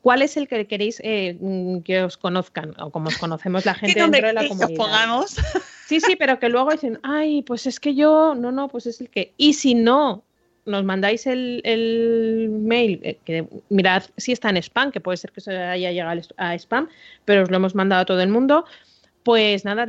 ¿Cuál 0.00 0.22
es 0.22 0.36
el 0.36 0.48
que 0.48 0.66
queréis 0.66 1.00
eh, 1.04 1.36
mm, 1.40 1.80
que 1.80 2.02
os 2.02 2.16
conozcan 2.16 2.74
o 2.80 2.90
como 2.90 3.08
os 3.08 3.18
conocemos 3.18 3.64
la 3.66 3.74
gente 3.76 4.00
dentro 4.00 4.26
de 4.26 4.32
la 4.32 4.48
comunidad? 4.48 4.76
pongamos? 4.76 5.36
Sí, 5.88 6.00
sí, 6.00 6.16
pero 6.16 6.38
que 6.38 6.50
luego 6.50 6.70
dicen, 6.70 7.00
ay, 7.02 7.40
pues 7.40 7.66
es 7.66 7.80
que 7.80 7.94
yo, 7.94 8.34
no, 8.34 8.52
no, 8.52 8.68
pues 8.68 8.84
es 8.86 9.00
el 9.00 9.08
que. 9.08 9.32
Y 9.38 9.54
si 9.54 9.74
no, 9.74 10.22
nos 10.66 10.84
mandáis 10.84 11.26
el, 11.26 11.62
el 11.64 12.50
mail, 12.50 13.00
eh, 13.02 13.18
que 13.24 13.48
mirad 13.70 14.02
si 14.18 14.32
está 14.32 14.50
en 14.50 14.58
spam, 14.58 14.92
que 14.92 15.00
puede 15.00 15.16
ser 15.16 15.32
que 15.32 15.40
se 15.40 15.56
haya 15.56 15.90
llegado 15.90 16.20
a 16.36 16.54
spam, 16.58 16.90
pero 17.24 17.42
os 17.42 17.50
lo 17.50 17.56
hemos 17.56 17.74
mandado 17.74 18.02
a 18.02 18.04
todo 18.04 18.20
el 18.20 18.28
mundo. 18.28 18.66
Pues 19.22 19.64
nada, 19.64 19.86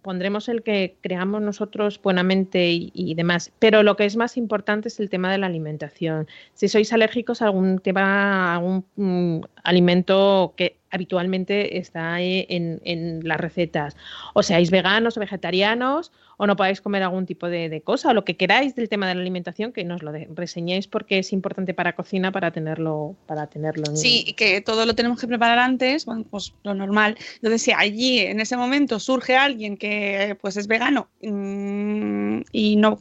pondremos 0.00 0.48
el 0.48 0.62
que 0.62 0.96
creamos 1.02 1.42
nosotros 1.42 2.00
buenamente 2.02 2.70
y, 2.70 3.14
demás. 3.14 3.52
Pero 3.58 3.82
lo 3.82 3.96
que 3.96 4.06
es 4.06 4.16
más 4.16 4.38
importante 4.38 4.88
es 4.88 5.00
el 5.00 5.10
tema 5.10 5.30
de 5.30 5.38
la 5.38 5.46
alimentación. 5.48 6.28
Si 6.54 6.68
sois 6.68 6.92
alérgicos 6.94 7.42
a 7.42 7.46
algún 7.46 7.78
tema, 7.78 8.54
algún 8.54 8.84
mm, 8.96 9.40
alimento 9.66 10.54
que 10.56 10.78
habitualmente 10.90 11.78
está 11.78 12.20
en, 12.20 12.80
en, 12.84 13.26
las 13.26 13.38
recetas, 13.38 13.96
o 14.32 14.42
seáis 14.42 14.70
veganos 14.70 15.16
o 15.16 15.20
vegetarianos, 15.20 16.12
o 16.38 16.46
no 16.46 16.56
podáis 16.56 16.80
comer 16.80 17.02
algún 17.02 17.26
tipo 17.26 17.48
de, 17.48 17.82
cosa, 17.82 18.10
o 18.10 18.14
lo 18.14 18.24
que 18.24 18.36
queráis 18.36 18.74
del 18.74 18.88
tema 18.88 19.08
de 19.08 19.14
la 19.14 19.20
alimentación, 19.20 19.72
que 19.72 19.84
nos 19.84 20.02
lo 20.02 20.12
reseñéis 20.34 20.86
porque 20.86 21.18
es 21.18 21.32
importante 21.32 21.74
para 21.74 21.94
cocina 21.94 22.30
para 22.30 22.52
tenerlo, 22.52 23.16
para 23.26 23.48
tenerlo. 23.48 23.84
En... 23.90 23.96
Sí, 23.96 24.24
y 24.26 24.32
que 24.34 24.60
todo 24.60 24.86
lo 24.86 24.94
tenemos 24.94 25.20
que 25.20 25.26
preparar 25.26 25.58
antes, 25.58 26.06
bueno, 26.06 26.24
pues 26.30 26.54
lo 26.62 26.74
normal. 26.74 27.16
Entonces, 27.36 27.62
si 27.62 27.72
allí 27.72 28.20
en 28.20 28.40
ese 28.40 28.56
momento 28.56 29.00
surge 29.00 29.36
alguien 29.36 29.76
que 29.76 30.38
pues 30.40 30.56
es 30.56 30.66
vegano 30.66 31.08
mmm, 31.20 32.40
y 32.52 32.76
no 32.76 32.98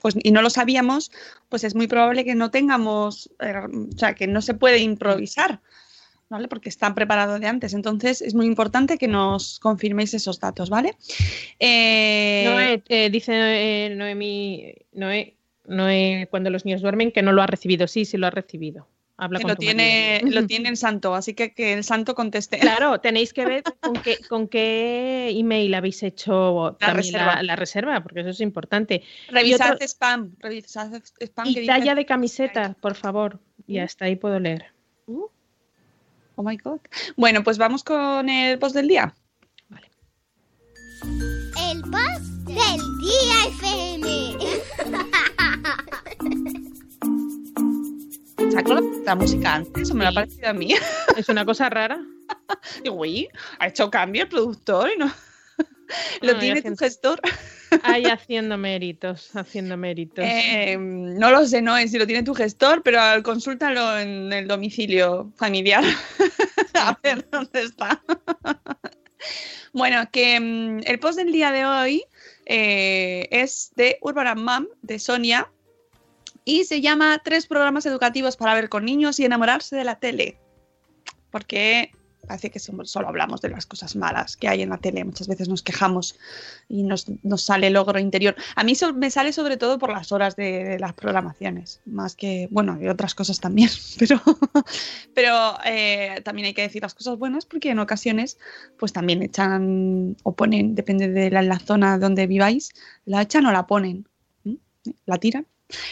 pues 0.00 0.14
y 0.22 0.30
no 0.30 0.40
lo 0.40 0.48
sabíamos, 0.48 1.12
pues 1.50 1.62
es 1.62 1.74
muy 1.74 1.86
probable 1.86 2.24
que 2.24 2.34
no 2.34 2.50
tengamos, 2.50 3.30
eh, 3.40 3.52
o 3.94 3.98
sea, 3.98 4.14
que 4.14 4.26
no 4.26 4.40
se 4.40 4.54
puede 4.54 4.78
improvisar. 4.78 5.60
¿Vale? 6.30 6.48
Porque 6.48 6.70
están 6.70 6.94
preparados 6.94 7.40
de 7.40 7.46
antes. 7.46 7.74
Entonces 7.74 8.22
es 8.22 8.34
muy 8.34 8.46
importante 8.46 8.96
que 8.96 9.08
nos 9.08 9.58
confirméis 9.58 10.14
esos 10.14 10.40
datos, 10.40 10.70
¿vale? 10.70 10.96
Eh... 11.58 12.44
Noé, 12.46 12.82
eh, 12.88 13.10
dice 13.10 13.32
eh, 13.34 13.94
Noemí, 13.94 14.72
Noé, 14.92 15.36
Noé, 15.66 16.28
cuando 16.30 16.48
los 16.48 16.64
niños 16.64 16.80
duermen, 16.80 17.12
que 17.12 17.22
no 17.22 17.32
lo 17.32 17.42
ha 17.42 17.46
recibido. 17.46 17.86
Sí, 17.86 18.04
sí 18.04 18.16
lo 18.16 18.28
ha 18.28 18.30
recibido. 18.30 18.86
Habla 19.16 19.38
que 19.38 19.48
lo 19.48 19.56
tiene, 19.56 20.22
lo 20.24 20.46
tiene 20.46 20.70
en 20.70 20.78
santo, 20.78 21.14
así 21.14 21.34
que 21.34 21.52
que 21.52 21.74
el 21.74 21.84
santo 21.84 22.14
conteste. 22.14 22.58
Claro, 22.60 23.00
tenéis 23.00 23.34
que 23.34 23.44
ver 23.44 23.62
con 23.80 23.92
qué, 23.92 24.16
con 24.26 24.48
qué 24.48 25.28
email 25.30 25.74
habéis 25.74 26.02
hecho 26.02 26.78
la 26.80 26.94
reserva. 26.94 27.42
La, 27.42 27.54
reserva. 27.54 28.02
porque 28.02 28.20
eso 28.20 28.30
es 28.30 28.40
importante. 28.40 29.02
Revisad 29.28 29.76
spam, 29.82 30.36
revisad 30.38 31.02
spam. 31.20 31.48
Y 31.48 31.66
talla 31.66 31.94
de 31.94 32.06
camiseta, 32.06 32.74
por 32.80 32.94
favor. 32.94 33.38
Y 33.66 33.78
hasta 33.78 34.06
ahí 34.06 34.16
puedo 34.16 34.40
leer. 34.40 34.72
Uh. 35.06 35.26
Oh 36.40 36.42
my 36.42 36.56
god. 36.56 36.80
Bueno, 37.16 37.44
pues 37.44 37.58
vamos 37.58 37.84
con 37.84 38.30
el 38.30 38.58
post 38.58 38.74
del 38.74 38.88
día. 38.88 39.14
Vale. 39.68 39.90
El 41.70 41.82
post 41.82 42.22
del 42.46 42.80
día 42.98 43.44
FM. 43.58 44.38
Sacó 48.52 48.80
la 49.04 49.14
música 49.14 49.56
antes, 49.56 49.90
o 49.90 49.94
me 49.94 50.04
la 50.04 50.10
ha 50.10 50.14
parecido 50.14 50.48
a 50.48 50.54
mí. 50.54 50.74
Es 51.14 51.28
una 51.28 51.44
cosa 51.44 51.68
rara. 51.68 52.00
Digo, 52.82 52.96
uy, 52.96 53.28
ha 53.58 53.66
hecho 53.66 53.90
cambio 53.90 54.22
el 54.22 54.28
productor 54.30 54.92
y 54.94 54.98
no. 54.98 55.12
Lo 56.22 56.38
tiene 56.38 56.62
tu 56.62 56.74
gestor. 56.74 57.20
Ahí 57.82 58.04
haciendo 58.04 58.56
méritos, 58.58 59.34
haciendo 59.34 59.76
méritos. 59.76 60.24
Eh, 60.26 60.76
no 60.78 61.30
lo 61.30 61.46
sé, 61.46 61.62
no 61.62 61.76
es 61.76 61.90
si 61.90 61.98
lo 61.98 62.06
tiene 62.06 62.22
tu 62.22 62.34
gestor, 62.34 62.82
pero 62.82 63.00
consúltalo 63.22 63.98
en 63.98 64.32
el 64.32 64.48
domicilio 64.48 65.32
familiar. 65.36 65.84
A 66.86 66.98
ver 67.02 67.28
dónde 67.30 67.62
está. 67.62 68.02
bueno, 69.72 70.08
que 70.10 70.40
mm, 70.40 70.80
el 70.84 70.98
post 70.98 71.18
del 71.18 71.32
día 71.32 71.52
de 71.52 71.66
hoy 71.66 72.04
eh, 72.46 73.28
es 73.30 73.72
de 73.76 73.98
Urban 74.00 74.42
Mom, 74.42 74.66
de 74.82 74.98
Sonia, 74.98 75.50
y 76.44 76.64
se 76.64 76.80
llama 76.80 77.20
Tres 77.22 77.46
programas 77.46 77.84
educativos 77.84 78.36
para 78.36 78.54
ver 78.54 78.68
con 78.68 78.84
niños 78.84 79.20
y 79.20 79.24
enamorarse 79.24 79.76
de 79.76 79.84
la 79.84 79.98
tele. 79.98 80.38
Porque 81.30 81.92
parece 82.30 82.50
que 82.50 82.60
solo 82.60 83.08
hablamos 83.08 83.40
de 83.40 83.48
las 83.48 83.66
cosas 83.66 83.96
malas 83.96 84.36
que 84.36 84.46
hay 84.46 84.62
en 84.62 84.68
la 84.68 84.78
tele. 84.78 85.02
Muchas 85.02 85.26
veces 85.26 85.48
nos 85.48 85.64
quejamos 85.64 86.16
y 86.68 86.84
nos, 86.84 87.06
sale 87.38 87.66
el 87.66 87.72
logro 87.72 87.98
interior. 87.98 88.36
A 88.54 88.62
mí 88.62 88.74
me 88.94 89.10
sale 89.10 89.32
sobre 89.32 89.56
todo 89.56 89.80
por 89.80 89.90
las 89.90 90.12
horas 90.12 90.36
de, 90.36 90.78
las 90.78 90.92
programaciones, 90.92 91.80
más 91.86 92.14
que, 92.14 92.46
bueno, 92.52 92.78
y 92.80 92.86
otras 92.86 93.16
cosas 93.16 93.40
también, 93.40 93.68
pero, 93.98 94.22
pero 95.12 95.58
eh, 95.64 96.20
también 96.24 96.46
hay 96.46 96.54
que 96.54 96.62
decir 96.62 96.82
las 96.82 96.94
cosas 96.94 97.18
buenas 97.18 97.46
porque 97.46 97.70
en 97.70 97.80
ocasiones 97.80 98.38
pues 98.78 98.92
también 98.92 99.24
echan 99.24 100.16
o 100.22 100.32
ponen, 100.32 100.76
depende 100.76 101.08
de 101.08 101.30
la, 101.32 101.58
zona 101.58 101.98
donde 101.98 102.28
viváis, 102.28 102.70
la 103.06 103.22
echan 103.22 103.44
o 103.46 103.50
la 103.50 103.66
ponen, 103.66 104.06
la 105.04 105.18
tiran 105.18 105.48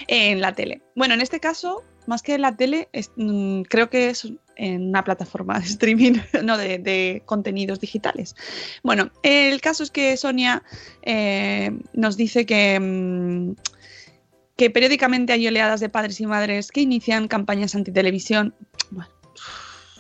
en 0.07 0.41
la 0.41 0.53
tele. 0.53 0.83
Bueno, 0.95 1.15
en 1.15 1.21
este 1.21 1.41
caso, 1.41 1.83
más 2.07 2.23
que 2.23 2.35
en 2.37 2.43
la 2.43 2.57
tele, 2.57 2.89
mm, 3.17 3.63
creo 3.63 3.91
que 3.91 4.11
es 4.11 4.33
en 4.59 4.89
una 4.89 5.05
plataforma 5.05 5.59
de 5.59 5.67
streaming, 5.67 6.15
no 6.45 6.59
de, 6.59 7.23
contenidos 7.25 7.81
digitales. 7.81 8.37
Bueno, 8.83 9.11
el 9.23 9.61
caso 9.61 9.83
es 9.83 9.91
que 9.91 10.17
Sonia 10.17 10.63
eh, 11.03 11.71
nos 11.95 12.17
dice 12.17 12.45
que, 12.45 12.79
mm, 12.79 13.55
que 14.57 14.71
periódicamente 14.71 15.33
hay 15.33 15.47
oleadas 15.47 15.81
de 15.81 15.89
padres 15.89 16.21
y 16.21 16.27
madres 16.27 16.71
que 16.71 16.83
inician 16.83 17.29
campañas 17.29 17.75
antitelevisión. 17.75 18.55
Bueno, 18.91 19.11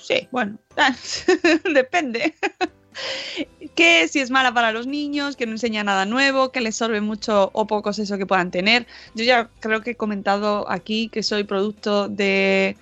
sí, 0.00 0.28
bueno, 0.32 0.58
depende. 1.72 2.34
que 3.74 4.08
si 4.08 4.18
es 4.18 4.30
mala 4.30 4.52
para 4.52 4.72
los 4.72 4.88
niños, 4.88 5.36
que 5.36 5.46
no 5.46 5.52
enseña 5.52 5.84
nada 5.84 6.04
nuevo, 6.04 6.50
que 6.50 6.60
les 6.60 6.76
sorbe 6.76 7.00
mucho 7.00 7.50
o 7.52 7.66
poco 7.66 7.90
eso 7.90 8.18
que 8.18 8.26
puedan 8.26 8.50
tener. 8.50 8.86
Yo 9.14 9.24
ya 9.24 9.50
creo 9.60 9.82
que 9.82 9.92
he 9.92 9.96
comentado 9.96 10.68
aquí 10.68 11.08
que 11.08 11.22
soy 11.22 11.44
producto 11.44 12.08
de 12.08 12.76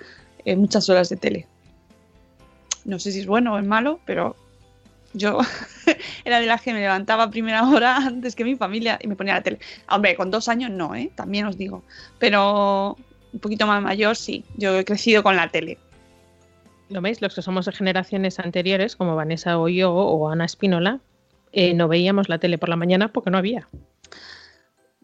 eh, 0.47 0.57
muchas 0.57 0.89
horas 0.89 1.09
de 1.09 1.17
tele. 1.17 1.47
No 2.87 2.99
sé 3.01 3.13
si 3.13 3.21
es 3.21 3.27
bueno 3.27 3.55
o 3.55 3.59
es 3.59 3.67
malo, 3.67 4.01
pero 4.07 4.37
yo 5.13 5.41
era 6.25 6.41
de 6.41 6.47
las 6.47 6.63
que 6.63 6.73
me 6.73 6.81
levantaba 6.81 7.25
a 7.25 7.31
primera 7.31 7.69
hora 7.69 7.97
antes 8.07 8.37
que 8.37 8.45
mi 8.45 8.57
familia 8.57 8.99
y 9.03 9.09
me 9.09 9.17
ponía 9.17 9.35
la 9.35 9.43
tele. 9.43 9.59
Hombre, 9.91 10.15
con 10.15 10.31
dos 10.31 10.49
años 10.49 10.71
no, 10.71 10.95
¿eh? 10.95 11.11
También 11.15 11.47
os 11.47 11.59
digo. 11.59 11.83
Pero 12.19 12.97
un 13.33 13.41
poquito 13.41 13.67
más 13.67 13.83
mayor 13.83 14.17
sí. 14.17 14.45
Yo 14.57 14.79
he 14.79 14.85
crecido 14.85 15.23
con 15.23 15.37
la 15.37 15.49
tele. 15.49 15.79
¿Lo 16.89 17.01
veis? 17.01 17.21
Los 17.21 17.35
que 17.35 17.43
somos 17.43 17.67
de 17.67 17.73
generaciones 17.73 18.39
anteriores, 18.39 18.95
como 18.95 19.17
Vanessa 19.17 19.59
o 19.59 19.69
yo 19.69 19.93
o 19.93 20.31
Ana 20.31 20.45
Espinola, 20.45 21.01
eh, 21.53 21.75
no 21.75 21.89
veíamos 21.89 22.29
la 22.29 22.39
tele 22.39 22.59
por 22.59 22.69
la 22.69 22.77
mañana 22.77 23.13
porque 23.13 23.31
no 23.31 23.39
había. 23.39 23.69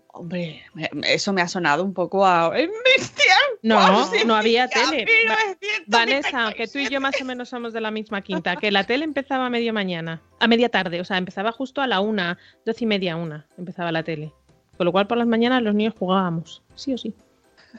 Hombre, 0.06 0.62
eso 1.02 1.33
me 1.33 1.42
ha 1.42 1.48
sonado 1.48 1.83
un 1.83 1.94
poco 1.94 2.24
a. 2.24 2.52
No, 3.63 4.10
no 4.27 4.35
había 4.35 4.69
tele. 4.69 5.06
Vanessa, 5.87 6.52
que 6.52 6.67
tú 6.67 6.79
y 6.81 6.88
yo 6.88 7.00
más 7.00 7.21
o 7.21 7.25
menos 7.25 7.48
somos 7.48 7.73
de 7.73 7.81
la 7.81 7.92
misma 7.92 8.21
quinta, 8.21 8.56
que 8.56 8.73
la 8.73 8.85
tele 8.85 9.04
empezaba 9.04 9.46
a 9.46 9.50
media 9.50 9.73
mañana, 9.73 10.21
a 10.40 10.48
media 10.48 10.69
tarde, 10.69 11.00
o 11.00 11.04
sea, 11.04 11.17
empezaba 11.17 11.52
justo 11.52 11.81
a 11.81 11.87
la 11.87 12.00
una, 12.00 12.38
doce 12.67 12.85
y 12.85 12.87
media, 12.88 13.17
una, 13.17 13.46
empezaba 13.56 13.92
la 13.92 14.02
tele. 14.02 14.33
Con 14.77 14.87
lo 14.87 14.92
cual 14.92 15.06
por 15.06 15.17
las 15.17 15.29
mañanas 15.29 15.63
los 15.63 15.75
niños 15.75 15.94
jugábamos, 15.96 16.63
sí 16.75 16.92
o 16.92 16.98
sí. 16.98 17.15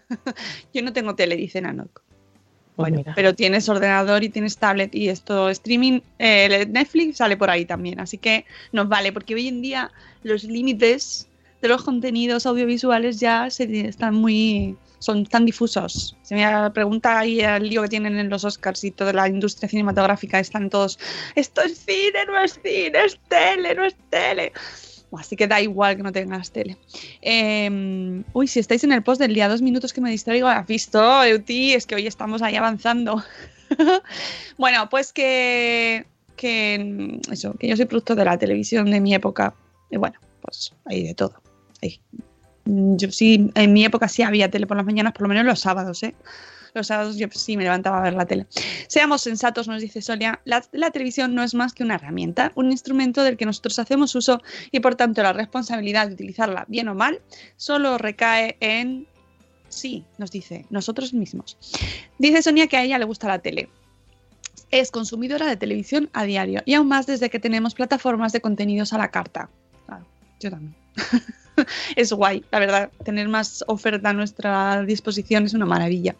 yo 0.74 0.82
no 0.82 0.94
tengo 0.94 1.16
tele, 1.16 1.36
dice 1.36 1.60
Nanok. 1.60 2.02
Pues 2.76 2.92
bueno, 2.92 3.14
pero 3.14 3.36
tienes 3.36 3.70
ordenador 3.70 4.24
y 4.24 4.30
tienes 4.30 4.58
tablet 4.58 4.96
y 4.96 5.10
esto 5.10 5.50
streaming, 5.50 6.00
eh, 6.18 6.66
Netflix 6.68 7.18
sale 7.18 7.38
por 7.38 7.52
ahí 7.52 7.66
también, 7.66 8.00
así 8.00 8.18
que 8.18 8.46
nos 8.72 8.88
vale, 8.90 9.12
porque 9.12 9.36
hoy 9.36 9.48
en 9.48 9.62
día 9.62 9.92
los 10.24 10.44
límites 10.44 11.28
de 11.64 11.70
los 11.70 11.82
contenidos 11.82 12.46
audiovisuales 12.46 13.22
ya 13.22 13.50
se, 13.50 13.88
están 13.88 14.16
muy 14.16 14.76
son 15.00 15.26
tan 15.26 15.46
difusos. 15.46 16.16
Se 16.22 16.36
me 16.36 16.72
pregunta 16.72 17.20
ahí 17.20 17.40
el 17.40 17.70
lío 17.70 17.82
que 17.82 17.88
tienen 17.88 18.20
en 18.20 18.30
los 18.30 18.44
Oscars 18.44 18.84
y 18.84 18.92
toda 18.92 19.14
la 19.14 19.28
industria 19.28 19.70
cinematográfica, 19.70 20.40
están 20.40 20.70
todos, 20.70 21.00
esto 21.36 21.62
es 21.62 21.78
cine, 21.80 22.26
no 22.28 22.38
es 22.38 22.60
cine, 22.62 23.06
es 23.06 23.18
tele, 23.30 23.76
no 23.76 23.86
es 23.86 23.96
tele. 24.10 24.52
Así 25.18 25.36
que 25.36 25.48
da 25.48 25.62
igual 25.62 25.96
que 25.96 26.04
no 26.04 26.12
tengas 26.12 26.52
tele. 26.52 26.78
Em, 27.22 28.24
uy, 28.34 28.48
si 28.48 28.60
estáis 28.60 28.84
en 28.84 28.92
el 28.92 29.04
post 29.04 29.22
del 29.22 29.34
día, 29.34 29.48
dos 29.48 29.62
minutos 29.62 29.94
que 29.94 30.02
me 30.02 30.10
distraigo, 30.10 30.48
¿has 30.48 30.68
visto, 30.68 31.24
Euti? 31.24 31.74
Es 31.74 31.86
que 31.86 31.96
hoy 31.96 32.08
estamos 32.08 32.42
ahí 32.42 32.56
avanzando. 32.56 33.24
bueno, 34.58 34.90
pues 34.90 35.14
que, 35.14 36.06
que 36.36 37.20
eso, 37.32 37.54
que 37.54 37.68
yo 37.68 37.78
soy 37.78 37.86
producto 37.86 38.16
de 38.16 38.26
la 38.26 38.38
televisión 38.38 38.90
de 38.90 39.00
mi 39.00 39.14
época. 39.14 39.54
Y 39.92 39.98
bueno, 39.98 40.20
pues 40.42 40.74
hay 40.86 41.04
de 41.04 41.14
todo. 41.14 41.43
Yo 42.66 43.12
sí, 43.12 43.52
en 43.56 43.74
mi 43.74 43.84
época 43.84 44.08
sí 44.08 44.22
había 44.22 44.50
tele 44.50 44.68
por 44.68 44.78
las 44.78 44.86
mañanas, 44.86 45.14
por 45.14 45.24
lo 45.24 45.28
menos 45.28 45.46
los 45.46 45.60
sábados, 45.60 46.02
¿eh? 46.04 46.16
Los 46.74 46.88
sábados 46.88 47.18
yo 47.18 47.28
sí 47.32 47.56
me 47.56 47.64
levantaba 47.64 48.00
a 48.00 48.02
ver 48.02 48.14
la 48.14 48.26
tele. 48.26 48.48
Seamos 48.88 49.22
sensatos, 49.22 49.68
nos 49.68 49.82
dice 49.82 50.02
Sonia, 50.02 50.42
la, 50.46 50.64
la, 50.72 50.90
televisión 50.90 51.36
no 51.36 51.44
es 51.44 51.54
más 51.54 51.74
que 51.74 51.84
una 51.84 51.96
herramienta, 51.96 52.52
un 52.56 52.72
instrumento 52.72 53.24
del 53.24 53.38
que 53.38 53.46
nosotros 53.46 53.78
hacemos 53.78 54.16
uso 54.16 54.42
y 54.72 54.80
por 54.80 54.96
tanto 54.96 55.22
la 55.22 55.34
responsabilidad 55.34 56.08
de 56.08 56.14
utilizarla 56.14 56.66
bien 56.68 56.88
o 56.88 56.96
mal 56.96 57.22
solo 57.58 57.98
recae 57.98 58.58
en... 58.60 59.08
Sí, 59.70 60.04
nos 60.18 60.32
dice, 60.32 60.66
nosotros 60.72 61.14
mismos. 61.14 61.58
Dice 62.18 62.42
Sonia 62.42 62.68
que 62.68 62.78
a 62.78 62.84
ella 62.84 62.98
le 62.98 63.06
gusta 63.06 63.28
la 63.28 63.40
tele 63.40 63.70
es 64.72 64.90
consumidora 64.90 65.46
de 65.46 65.56
televisión 65.56 66.10
a 66.14 66.24
diario 66.24 66.64
y 66.66 66.74
aún 66.74 66.88
más 66.88 67.06
desde 67.06 67.30
que 67.30 67.40
tenemos 67.40 67.76
plataformas 67.76 68.34
de 68.34 68.42
contenidos 68.42 68.92
a 68.92 68.98
la 68.98 69.12
carta. 69.12 69.48
Claro, 69.86 70.06
yo 70.40 70.50
también. 70.50 70.76
es 71.96 72.12
guay, 72.12 72.44
la 72.52 72.60
verdad, 72.60 72.92
tener 73.04 73.28
más 73.28 73.64
oferta 73.68 74.10
a 74.10 74.14
nuestra 74.14 74.84
disposición 74.84 75.46
es 75.46 75.54
una 75.54 75.66
maravilla. 75.66 76.16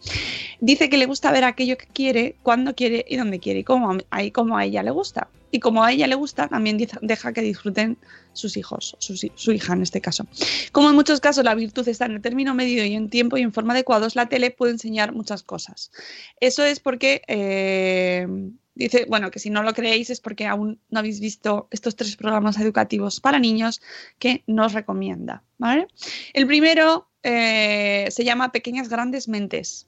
Dice 0.60 0.88
que 0.88 0.98
le 0.98 1.06
gusta 1.06 1.32
ver 1.32 1.44
aquello 1.44 1.76
que 1.76 1.86
quiere, 1.86 2.36
cuando 2.42 2.74
quiere 2.74 3.04
y 3.08 3.16
donde 3.16 3.40
quiere, 3.40 3.60
y 3.60 3.64
como 3.64 3.90
a, 3.90 4.58
a 4.58 4.64
ella 4.64 4.82
le 4.82 4.90
gusta. 4.90 5.28
Y 5.50 5.60
como 5.60 5.84
a 5.84 5.92
ella 5.92 6.08
le 6.08 6.16
gusta, 6.16 6.48
también 6.48 6.84
deja 7.00 7.32
que 7.32 7.40
disfruten 7.40 7.96
sus 8.32 8.56
hijos, 8.56 8.96
su, 8.98 9.52
hija 9.52 9.72
en 9.72 9.82
este 9.82 10.00
caso. 10.00 10.26
Como 10.72 10.88
en 10.90 10.96
muchos 10.96 11.20
casos 11.20 11.44
la 11.44 11.54
virtud 11.54 11.86
está 11.86 12.06
en 12.06 12.12
el 12.12 12.20
término 12.20 12.54
medido 12.54 12.84
y 12.84 12.94
en 12.94 13.08
tiempo 13.08 13.36
y 13.36 13.42
en 13.42 13.52
forma 13.52 13.72
adecuados, 13.72 14.16
la 14.16 14.28
tele 14.28 14.50
puede 14.50 14.72
enseñar 14.72 15.12
muchas 15.12 15.44
cosas. 15.44 15.92
Eso 16.40 16.64
es 16.64 16.80
porque 16.80 17.22
eh, 17.28 18.26
Dice, 18.74 19.06
bueno, 19.08 19.30
que 19.30 19.38
si 19.38 19.50
no 19.50 19.62
lo 19.62 19.72
creéis 19.72 20.10
es 20.10 20.20
porque 20.20 20.46
aún 20.46 20.80
no 20.90 20.98
habéis 20.98 21.20
visto 21.20 21.68
estos 21.70 21.94
tres 21.94 22.16
programas 22.16 22.58
educativos 22.58 23.20
para 23.20 23.38
niños 23.38 23.80
que 24.18 24.42
nos 24.46 24.72
recomienda. 24.72 25.44
¿vale? 25.58 25.86
El 26.32 26.46
primero 26.46 27.08
eh, 27.22 28.08
se 28.10 28.24
llama 28.24 28.52
Pequeñas 28.52 28.88
Grandes 28.88 29.28
Mentes. 29.28 29.86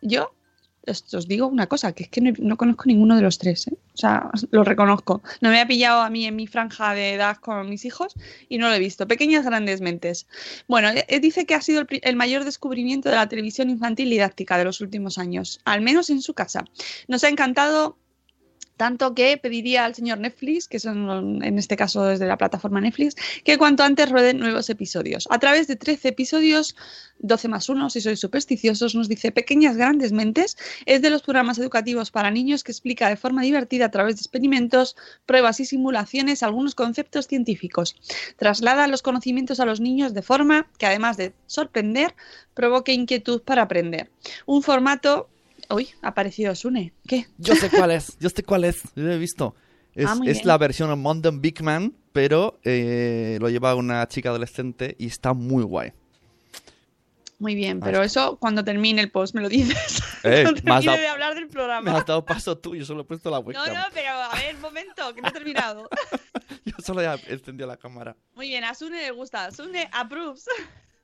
Yo 0.00 0.34
os 0.86 1.28
digo 1.28 1.46
una 1.46 1.66
cosa, 1.66 1.92
que 1.92 2.04
es 2.04 2.08
que 2.08 2.20
no, 2.20 2.56
conozco 2.56 2.84
ninguno 2.86 3.16
de 3.16 3.22
los 3.22 3.38
tres, 3.38 3.68
¿eh? 3.68 3.76
o 3.94 3.96
sea, 3.96 4.30
lo 4.50 4.64
reconozco. 4.64 5.22
No 5.40 5.50
me 5.50 5.60
ha 5.60 5.66
pillado 5.66 6.02
a 6.02 6.10
mí 6.10 6.26
en 6.26 6.36
mi 6.36 6.46
franja 6.46 6.94
de 6.94 7.14
edad 7.14 7.36
con 7.38 7.68
mis 7.68 7.84
hijos 7.84 8.14
y 8.48 8.58
no 8.58 8.68
lo 8.68 8.74
he 8.74 8.78
visto. 8.78 9.06
Pequeñas 9.06 9.44
grandes 9.44 9.80
mentes. 9.80 10.26
Bueno, 10.68 10.90
eh, 10.90 11.20
dice 11.20 11.46
que 11.46 11.54
ha 11.54 11.62
sido 11.62 11.84
el, 11.88 12.16
mayor 12.16 12.44
descubrimiento 12.44 13.08
de 13.08 13.16
la 13.16 13.28
televisión 13.28 13.70
infantil 13.70 14.10
didáctica 14.10 14.58
de 14.58 14.64
los 14.64 14.80
últimos 14.80 15.18
años, 15.18 15.60
al 15.64 15.80
menos 15.80 16.10
en 16.10 16.20
su 16.20 16.34
casa. 16.34 16.64
Nos 17.08 17.24
ha 17.24 17.28
encantado 17.28 17.98
tanto 18.76 19.14
que 19.14 19.36
pediría 19.36 19.84
al 19.84 19.94
señor 19.94 20.18
Netflix, 20.18 20.68
que 20.68 20.80
son 20.80 21.42
en 21.44 21.58
este 21.58 21.76
caso 21.76 22.04
desde 22.04 22.26
la 22.26 22.36
plataforma 22.36 22.80
Netflix, 22.80 23.14
que 23.44 23.58
cuanto 23.58 23.82
antes 23.82 24.10
rueden 24.10 24.38
nuevos 24.38 24.68
episodios. 24.70 25.26
A 25.30 25.38
través 25.38 25.66
de 25.66 25.76
13 25.76 26.08
episodios, 26.08 26.76
12 27.20 27.48
más 27.48 27.68
1, 27.68 27.90
si 27.90 28.00
sois 28.00 28.18
supersticiosos, 28.18 28.94
nos 28.94 29.08
dice 29.08 29.32
Pequeñas 29.32 29.76
Grandes 29.76 30.12
Mentes, 30.12 30.56
es 30.86 31.02
de 31.02 31.10
los 31.10 31.22
programas 31.22 31.58
educativos 31.58 32.10
para 32.10 32.30
niños 32.30 32.64
que 32.64 32.72
explica 32.72 33.08
de 33.08 33.16
forma 33.16 33.42
divertida 33.42 33.86
a 33.86 33.90
través 33.90 34.16
de 34.16 34.20
experimentos, 34.20 34.96
pruebas 35.26 35.60
y 35.60 35.64
simulaciones 35.64 36.42
algunos 36.42 36.74
conceptos 36.74 37.26
científicos. 37.26 37.96
Traslada 38.36 38.88
los 38.88 39.02
conocimientos 39.02 39.60
a 39.60 39.64
los 39.64 39.80
niños 39.80 40.14
de 40.14 40.22
forma 40.22 40.66
que, 40.78 40.86
además 40.86 41.16
de 41.16 41.32
sorprender, 41.46 42.14
provoque 42.54 42.92
inquietud 42.92 43.42
para 43.42 43.62
aprender. 43.62 44.10
Un 44.46 44.62
formato 44.62 45.28
Uy, 45.70 45.88
ha 46.02 46.08
aparecido 46.08 46.54
Sune. 46.54 46.92
¿Qué? 47.06 47.26
Yo 47.38 47.54
sé 47.54 47.70
cuál 47.70 47.90
es, 47.90 48.16
yo 48.20 48.28
sé 48.30 48.42
cuál 48.42 48.64
es, 48.64 48.82
yo 48.94 49.02
lo 49.02 49.12
he 49.12 49.18
visto. 49.18 49.54
Es, 49.94 50.06
Ah, 50.08 50.18
es 50.24 50.44
la 50.44 50.58
versión 50.58 50.98
Modern 50.98 51.40
Big 51.40 51.62
Man, 51.62 51.94
pero 52.12 52.58
eh, 52.64 53.38
lo 53.40 53.48
lleva 53.48 53.74
una 53.76 54.06
chica 54.08 54.30
adolescente 54.30 54.96
y 54.98 55.06
está 55.06 55.32
muy 55.34 55.62
guay. 55.62 55.92
Muy 57.38 57.54
bien, 57.56 57.80
pero 57.80 58.02
eso 58.02 58.36
cuando 58.38 58.64
termine 58.64 59.02
el 59.02 59.10
post 59.10 59.34
me 59.34 59.40
lo 59.42 59.48
dices. 59.48 60.02
Eh, 60.26 60.42
me 60.64 60.72
has 60.72 60.80
termine 60.82 60.98
de 61.02 61.08
hablar 61.08 61.34
del 61.34 61.44
Me 61.44 61.50
programa. 61.50 61.98
has 61.98 62.06
dado 62.06 62.24
paso 62.24 62.56
tú, 62.56 62.74
yo 62.74 62.86
solo 62.86 63.02
he 63.02 63.04
puesto 63.04 63.28
la 63.30 63.40
No, 63.40 63.42
webcam. 63.44 63.74
no, 63.74 63.80
pero 63.92 64.08
a 64.10 64.34
ver, 64.34 64.54
un 64.54 64.62
momento, 64.62 65.14
que 65.14 65.20
no 65.20 65.28
he 65.28 65.32
terminado. 65.32 65.86
Yo 66.64 66.72
solo 66.78 67.02
ya 67.02 67.18
encendido 67.26 67.66
la 67.68 67.76
cámara. 67.76 68.16
Muy 68.34 68.48
bien, 68.48 68.64
a 68.64 68.74
Sune 68.74 69.02
le 69.02 69.10
gusta. 69.10 69.50
Sune 69.50 69.86
approves. 69.92 70.46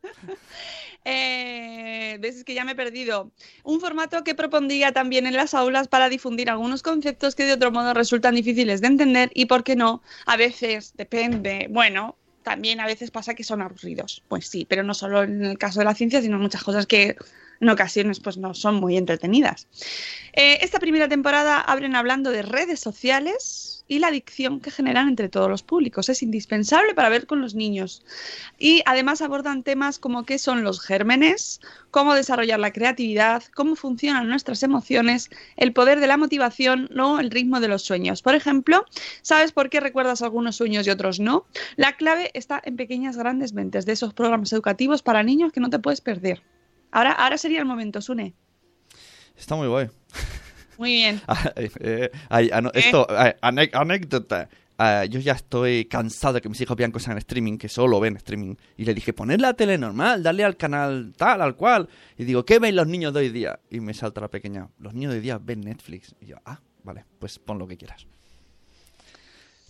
eh, 1.04 2.18
que 2.44 2.54
ya 2.54 2.64
me 2.64 2.72
he 2.72 2.76
perdido. 2.76 3.30
Un 3.64 3.80
formato 3.80 4.24
que 4.24 4.34
propondría 4.34 4.92
también 4.92 5.26
en 5.26 5.34
las 5.34 5.54
aulas 5.54 5.88
para 5.88 6.08
difundir 6.08 6.50
algunos 6.50 6.82
conceptos 6.82 7.34
que 7.34 7.44
de 7.44 7.54
otro 7.54 7.70
modo 7.70 7.94
resultan 7.94 8.34
difíciles 8.34 8.80
de 8.80 8.88
entender 8.88 9.30
y, 9.34 9.46
por 9.46 9.64
qué 9.64 9.76
no, 9.76 10.02
a 10.26 10.36
veces, 10.36 10.94
depende, 10.96 11.68
bueno, 11.70 12.16
también 12.42 12.80
a 12.80 12.86
veces 12.86 13.10
pasa 13.10 13.34
que 13.34 13.44
son 13.44 13.62
aburridos. 13.62 14.22
Pues 14.28 14.46
sí, 14.46 14.66
pero 14.68 14.82
no 14.82 14.94
solo 14.94 15.22
en 15.22 15.44
el 15.44 15.58
caso 15.58 15.80
de 15.80 15.84
la 15.84 15.94
ciencia, 15.94 16.22
sino 16.22 16.38
muchas 16.38 16.64
cosas 16.64 16.86
que 16.86 17.16
en 17.60 17.68
ocasiones 17.68 18.20
pues 18.20 18.38
no 18.38 18.54
son 18.54 18.76
muy 18.76 18.96
entretenidas. 18.96 19.68
Eh, 20.32 20.58
esta 20.62 20.78
primera 20.78 21.08
temporada 21.08 21.60
abren 21.60 21.94
hablando 21.94 22.30
de 22.30 22.42
redes 22.42 22.80
sociales 22.80 23.84
y 23.86 23.98
la 23.98 24.06
adicción 24.06 24.60
que 24.60 24.70
generan 24.70 25.08
entre 25.08 25.28
todos 25.28 25.50
los 25.50 25.64
públicos. 25.64 26.08
Es 26.08 26.22
indispensable 26.22 26.94
para 26.94 27.08
ver 27.08 27.26
con 27.26 27.40
los 27.40 27.56
niños. 27.56 28.04
Y 28.56 28.82
además 28.86 29.20
abordan 29.20 29.64
temas 29.64 29.98
como 29.98 30.24
qué 30.24 30.38
son 30.38 30.62
los 30.62 30.80
gérmenes, 30.80 31.60
cómo 31.90 32.14
desarrollar 32.14 32.60
la 32.60 32.72
creatividad, 32.72 33.42
cómo 33.54 33.74
funcionan 33.74 34.28
nuestras 34.28 34.62
emociones, 34.62 35.28
el 35.56 35.72
poder 35.72 35.98
de 35.98 36.06
la 36.06 36.16
motivación 36.16 36.88
o 36.98 37.18
el 37.18 37.32
ritmo 37.32 37.58
de 37.58 37.68
los 37.68 37.82
sueños. 37.82 38.22
Por 38.22 38.36
ejemplo, 38.36 38.86
¿sabes 39.22 39.50
por 39.50 39.70
qué 39.70 39.80
recuerdas 39.80 40.22
algunos 40.22 40.56
sueños 40.56 40.86
y 40.86 40.90
otros 40.90 41.18
no? 41.18 41.44
La 41.74 41.96
clave 41.96 42.30
está 42.34 42.62
en 42.64 42.76
pequeñas 42.76 43.16
grandes 43.16 43.52
mentes 43.52 43.86
de 43.86 43.92
esos 43.92 44.14
programas 44.14 44.52
educativos 44.52 45.02
para 45.02 45.24
niños 45.24 45.52
que 45.52 45.60
no 45.60 45.68
te 45.68 45.80
puedes 45.80 46.00
perder. 46.00 46.42
Ahora, 46.92 47.12
ahora 47.12 47.38
sería 47.38 47.60
el 47.60 47.66
momento, 47.66 48.00
Sune. 48.00 48.34
Está 49.36 49.54
muy 49.54 49.68
guay. 49.68 49.88
Muy 50.78 50.92
bien. 50.92 51.20
Eh, 51.56 52.10
ay, 52.28 52.50
ano- 52.52 52.70
¿Qué? 52.72 52.80
esto, 52.80 53.06
anécdota. 53.42 54.48
Yo 55.10 55.20
ya 55.20 55.32
estoy 55.34 55.84
cansado 55.84 56.34
de 56.34 56.40
que 56.40 56.48
mis 56.48 56.58
hijos 56.60 56.74
vean 56.74 56.90
cosas 56.90 57.12
en 57.12 57.18
streaming, 57.18 57.58
que 57.58 57.68
solo 57.68 58.00
ven 58.00 58.16
streaming. 58.16 58.54
Y 58.78 58.86
le 58.86 58.94
dije, 58.94 59.12
poner 59.12 59.38
la 59.40 59.52
tele 59.52 59.76
normal, 59.76 60.22
darle 60.22 60.42
al 60.42 60.56
canal 60.56 61.12
tal, 61.18 61.42
al 61.42 61.54
cual. 61.54 61.86
Y 62.16 62.24
digo, 62.24 62.44
¿qué 62.46 62.58
ven 62.58 62.74
los 62.76 62.86
niños 62.86 63.12
de 63.12 63.20
hoy 63.20 63.28
día? 63.28 63.60
Y 63.70 63.80
me 63.80 63.92
salta 63.92 64.22
la 64.22 64.28
pequeña, 64.28 64.68
los 64.78 64.94
niños 64.94 65.12
de 65.12 65.18
hoy 65.18 65.22
día 65.22 65.38
ven 65.38 65.60
Netflix. 65.60 66.14
Y 66.22 66.26
yo, 66.26 66.36
ah, 66.46 66.58
vale, 66.82 67.04
pues 67.18 67.38
pon 67.38 67.58
lo 67.58 67.68
que 67.68 67.76
quieras. 67.76 68.06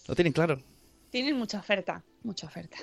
¿Lo 0.07 0.15
tienen 0.15 0.33
claro? 0.33 0.61
Tienen 1.11 1.37
mucha 1.37 1.59
oferta, 1.59 2.05
mucha 2.23 2.47
oferta. 2.47 2.77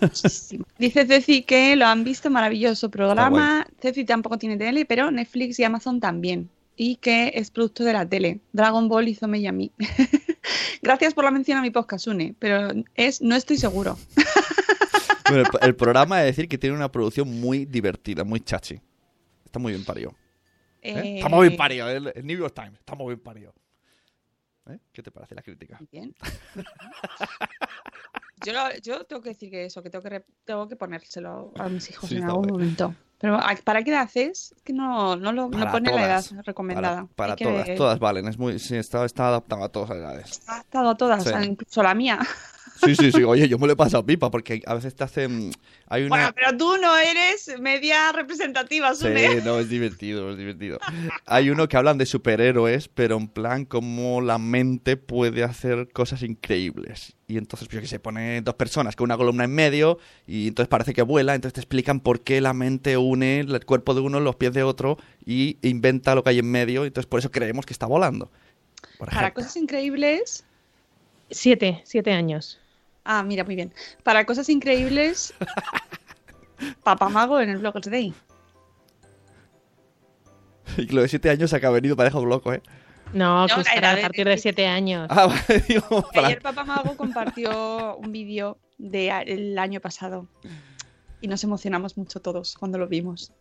Muchísima. 0.00 0.64
Dice 0.78 1.06
Ceci 1.06 1.42
que 1.42 1.76
lo 1.76 1.86
han 1.86 2.04
visto, 2.04 2.30
maravilloso 2.30 2.90
programa. 2.90 3.66
Ceci 3.80 4.04
tampoco 4.04 4.38
tiene 4.38 4.56
tele, 4.56 4.84
pero 4.84 5.10
Netflix 5.10 5.58
y 5.58 5.64
Amazon 5.64 6.00
también. 6.00 6.48
Y 6.76 6.96
que 6.96 7.32
es 7.34 7.50
producto 7.50 7.84
de 7.84 7.92
la 7.92 8.08
tele. 8.08 8.40
Dragon 8.52 8.88
Ball 8.88 9.08
hizo 9.08 9.28
Mei 9.28 9.46
a 9.46 9.52
mí. 9.52 9.70
Gracias 10.82 11.14
por 11.14 11.24
la 11.24 11.30
mención 11.30 11.58
a 11.58 11.62
mi 11.62 11.70
podcast, 11.70 12.06
Une, 12.06 12.34
pero 12.38 12.70
es 12.94 13.20
no 13.22 13.36
estoy 13.36 13.58
seguro. 13.58 13.98
Bueno, 15.28 15.48
el, 15.62 15.68
el 15.68 15.76
programa 15.76 16.20
es 16.20 16.26
decir 16.26 16.46
que 16.46 16.58
tiene 16.58 16.76
una 16.76 16.92
producción 16.92 17.40
muy 17.40 17.64
divertida, 17.64 18.22
muy 18.22 18.40
chachi. 18.40 18.78
Está 19.46 19.58
muy 19.58 19.72
bien 19.72 19.84
parido. 19.84 20.10
¿eh? 20.82 20.92
Eh, 20.94 21.16
Está 21.16 21.28
muy 21.30 21.48
bien 21.48 21.56
parido. 21.56 21.88
El, 21.88 22.12
el 22.14 22.26
New 22.26 22.38
York 22.38 22.54
Times 22.54 22.78
está 22.78 22.94
muy 22.94 23.14
bien 23.14 23.20
parido. 23.20 23.54
¿Eh? 24.68 24.78
¿Qué 24.92 25.02
te 25.02 25.10
parece 25.10 25.34
la 25.34 25.42
crítica? 25.42 25.78
Bien. 25.90 26.14
Yo, 28.44 28.52
lo- 28.52 28.76
yo 28.82 29.04
tengo 29.04 29.22
que 29.22 29.30
decir 29.30 29.50
que 29.50 29.64
eso, 29.66 29.82
que 29.82 29.90
tengo 29.90 30.02
que, 30.02 30.08
re- 30.10 30.26
tengo 30.44 30.68
que 30.68 30.76
ponérselo 30.76 31.52
a 31.58 31.68
mis 31.68 31.88
hijos 31.90 32.08
Sí, 32.08 32.16
en 32.16 32.22
está 32.22 32.32
algún 32.32 32.48
momento. 32.48 32.94
Pero 33.18 33.36
¿a- 33.36 33.54
¿para 33.62 33.82
qué 33.84 33.90
edad 33.90 34.10
es? 34.14 34.52
Es 34.56 34.62
que 34.62 34.72
no, 34.72 35.14
no, 35.16 35.32
lo, 35.32 35.48
no 35.48 35.70
pone 35.70 35.92
la 35.94 36.04
edad 36.04 36.24
recomendada. 36.44 37.06
Para, 37.06 37.06
para 37.14 37.32
Hay 37.32 37.36
que- 37.36 37.44
todas, 37.44 37.74
todas 37.76 37.98
valen. 38.00 38.26
Es 38.28 38.36
muy, 38.38 38.58
sí, 38.58 38.76
está, 38.76 39.04
está 39.04 39.28
adaptado 39.28 39.62
a 39.64 39.68
todas 39.68 39.90
las 39.90 39.98
edades. 39.98 40.40
Ha 40.48 40.58
estado 40.60 40.88
a 40.90 40.96
todas, 40.96 41.22
Sí. 41.24 41.30
incluso 41.44 41.82
la 41.82 41.94
mía. 41.94 42.18
Sí, 42.84 42.96
sí, 42.96 43.12
sí. 43.12 43.22
Oye, 43.22 43.48
yo 43.48 43.58
me 43.58 43.66
lo 43.66 43.74
he 43.74 43.76
pasado 43.76 44.04
pipa 44.04 44.30
porque 44.30 44.62
a 44.66 44.74
veces 44.74 44.94
te 44.94 45.04
hacen... 45.04 45.52
Hay 45.86 46.02
una... 46.02 46.08
Bueno, 46.08 46.32
pero 46.34 46.56
tú 46.56 46.76
no 46.78 46.96
eres 46.96 47.52
media 47.60 48.12
representativa, 48.12 48.94
Sí, 48.94 49.02
Sune. 49.02 49.40
no, 49.42 49.58
es 49.58 49.68
divertido, 49.68 50.30
es 50.30 50.38
divertido. 50.38 50.78
Hay 51.26 51.50
uno 51.50 51.68
que 51.68 51.76
hablan 51.76 51.98
de 51.98 52.06
superhéroes, 52.06 52.88
pero 52.88 53.16
en 53.16 53.28
plan 53.28 53.64
cómo 53.64 54.20
la 54.20 54.38
mente 54.38 54.96
puede 54.96 55.44
hacer 55.44 55.88
cosas 55.92 56.22
increíbles. 56.22 57.14
Y 57.28 57.38
entonces, 57.38 57.68
pues, 57.68 57.76
yo 57.76 57.80
que 57.80 57.86
se 57.86 57.98
pone 57.98 58.42
dos 58.42 58.54
personas 58.56 58.96
con 58.96 59.06
una 59.06 59.16
columna 59.16 59.44
en 59.44 59.54
medio 59.54 59.98
y 60.26 60.48
entonces 60.48 60.68
parece 60.68 60.92
que 60.92 61.02
vuela, 61.02 61.34
entonces 61.34 61.54
te 61.54 61.60
explican 61.60 62.00
por 62.00 62.20
qué 62.20 62.40
la 62.40 62.52
mente 62.52 62.96
une 62.96 63.40
el 63.40 63.64
cuerpo 63.64 63.94
de 63.94 64.00
uno, 64.00 64.20
los 64.20 64.36
pies 64.36 64.52
de 64.52 64.62
otro 64.62 64.98
y 65.24 65.56
inventa 65.62 66.14
lo 66.14 66.22
que 66.24 66.30
hay 66.30 66.40
en 66.40 66.50
medio, 66.50 66.84
y 66.84 66.88
entonces 66.88 67.08
por 67.08 67.20
eso 67.20 67.30
creemos 67.30 67.64
que 67.64 67.72
está 67.72 67.86
volando. 67.86 68.30
Para 68.98 69.32
cosas 69.32 69.56
increíbles. 69.56 70.44
Siete, 71.30 71.80
siete 71.84 72.12
años. 72.12 72.58
Ah, 73.04 73.22
mira, 73.22 73.44
muy 73.44 73.56
bien. 73.56 73.72
Para 74.02 74.24
cosas 74.26 74.48
increíbles. 74.48 75.34
Papamago 76.84 77.40
en 77.40 77.50
el 77.50 77.58
Bloggers 77.58 77.90
Day. 77.90 78.14
Y 80.76 80.86
lo 80.86 81.02
de 81.02 81.08
siete 81.08 81.28
años 81.30 81.52
acá 81.52 81.68
ha 81.68 81.72
venido 81.72 81.96
parejo 81.96 82.24
loco, 82.24 82.52
¿eh? 82.52 82.62
No, 83.12 83.46
No, 83.46 83.62
que 83.62 83.76
era 83.76 83.92
a 83.92 84.00
partir 84.00 84.26
de 84.26 84.38
siete 84.38 84.66
años. 84.66 85.06
Ah, 85.10 85.26
vale, 85.26 85.64
digo, 85.68 86.02
para- 86.14 86.28
Ayer 86.28 86.40
Papamago 86.40 86.96
compartió 86.96 87.96
un 87.96 88.10
vídeo 88.12 88.58
del 88.78 89.58
año 89.58 89.80
pasado. 89.80 90.28
Y 91.20 91.28
nos 91.28 91.44
emocionamos 91.44 91.96
mucho 91.96 92.20
todos 92.20 92.54
cuando 92.58 92.78
lo 92.78 92.88
vimos. 92.88 93.32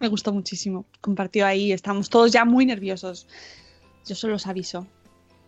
Me 0.00 0.08
gustó 0.08 0.32
muchísimo. 0.32 0.84
Compartió 1.00 1.46
ahí, 1.46 1.72
estamos 1.72 2.10
todos 2.10 2.32
ya 2.32 2.44
muy 2.44 2.66
nerviosos. 2.66 3.28
Yo 4.04 4.14
solo 4.14 4.36
os 4.36 4.46
aviso. 4.46 4.86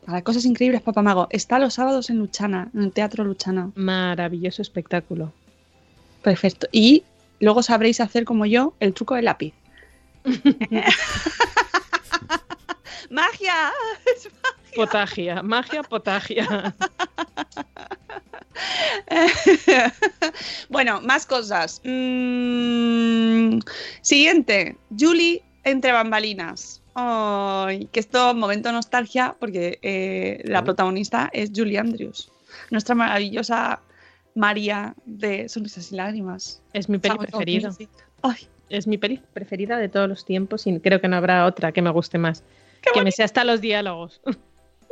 Para 0.07 0.23
cosas 0.23 0.45
increíbles, 0.45 0.83
Papamago. 0.83 1.27
Está 1.31 1.59
los 1.59 1.75
sábados 1.75 2.11
en 2.11 2.19
Luchana, 2.19 2.71
en 2.75 2.83
el 2.85 2.93
Teatro 2.93 3.25
Luchana. 3.25 3.71
Maravilloso 3.75 4.63
espectáculo. 4.63 5.33
Perfecto. 6.23 6.67
Y 6.73 7.05
luego 7.39 7.63
sabréis 7.63 8.01
hacer 8.01 8.25
como 8.25 8.47
yo 8.47 8.75
el 8.81 8.95
truco 8.95 9.15
del 9.15 9.27
lápiz. 9.27 9.55
¡Magia! 13.11 13.73
Potagia, 14.75 15.43
magia, 15.43 15.83
potagia. 15.83 16.75
bueno, 20.69 21.01
más 21.01 21.27
cosas. 21.27 21.81
Mm, 21.85 23.59
siguiente, 24.01 24.77
Julie 24.97 25.43
entre 25.65 25.93
bambalinas. 25.93 26.80
Ay, 26.95 27.87
que 27.93 28.01
esto 28.01 28.35
momento 28.35 28.73
nostalgia 28.73 29.37
porque 29.39 29.79
eh, 29.83 30.43
la 30.45 30.65
protagonista 30.65 31.31
es 31.33 31.51
Julie 31.55 31.79
Andrews, 31.79 32.33
nuestra 32.71 32.95
maravillosa 32.95 33.81
María 34.35 34.95
de 35.05 35.49
Sonrisas 35.49 35.93
y 35.93 35.97
Lágrimas. 35.97 36.63
Es 36.73 36.89
mi 36.89 36.99
peli 36.99 37.17
preferida. 37.19 37.71
Ay, 38.23 38.49
Es 38.69 38.87
mi 38.87 38.99
peli 38.99 39.21
preferida 39.33 39.79
de 39.79 39.89
todos 39.89 40.09
los 40.09 40.25
tiempos 40.25 40.67
y 40.67 40.79
creo 40.81 41.01
que 41.01 41.09
no 41.09 41.17
habrá 41.17 41.47
otra 41.47 41.73
que 41.73 41.83
me 41.83 41.91
guste 41.91 42.19
más. 42.19 42.45
qué, 42.81 42.91
Que 42.93 43.03
me 43.03 43.13
sé 43.13 43.23
hasta 43.23 43.45
los 43.45 43.61
diálogos. 43.61 44.21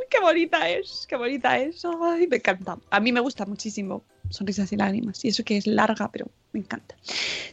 qué 0.09 0.19
bonita 0.19 0.69
es, 0.69 1.05
qué 1.07 1.15
bonita 1.15 1.57
es. 1.59 1.83
Ay, 1.85 2.27
me 2.27 2.37
encanta. 2.37 2.77
A 2.89 2.99
mí 2.99 3.11
me 3.11 3.19
gusta 3.19 3.45
muchísimo 3.45 4.03
Sonrisas 4.29 4.71
y 4.71 4.77
Lágrimas. 4.77 5.23
Y 5.25 5.29
eso 5.29 5.43
que 5.43 5.57
es 5.57 5.67
larga, 5.67 6.09
pero 6.11 6.27
me 6.53 6.59
encanta. 6.61 6.95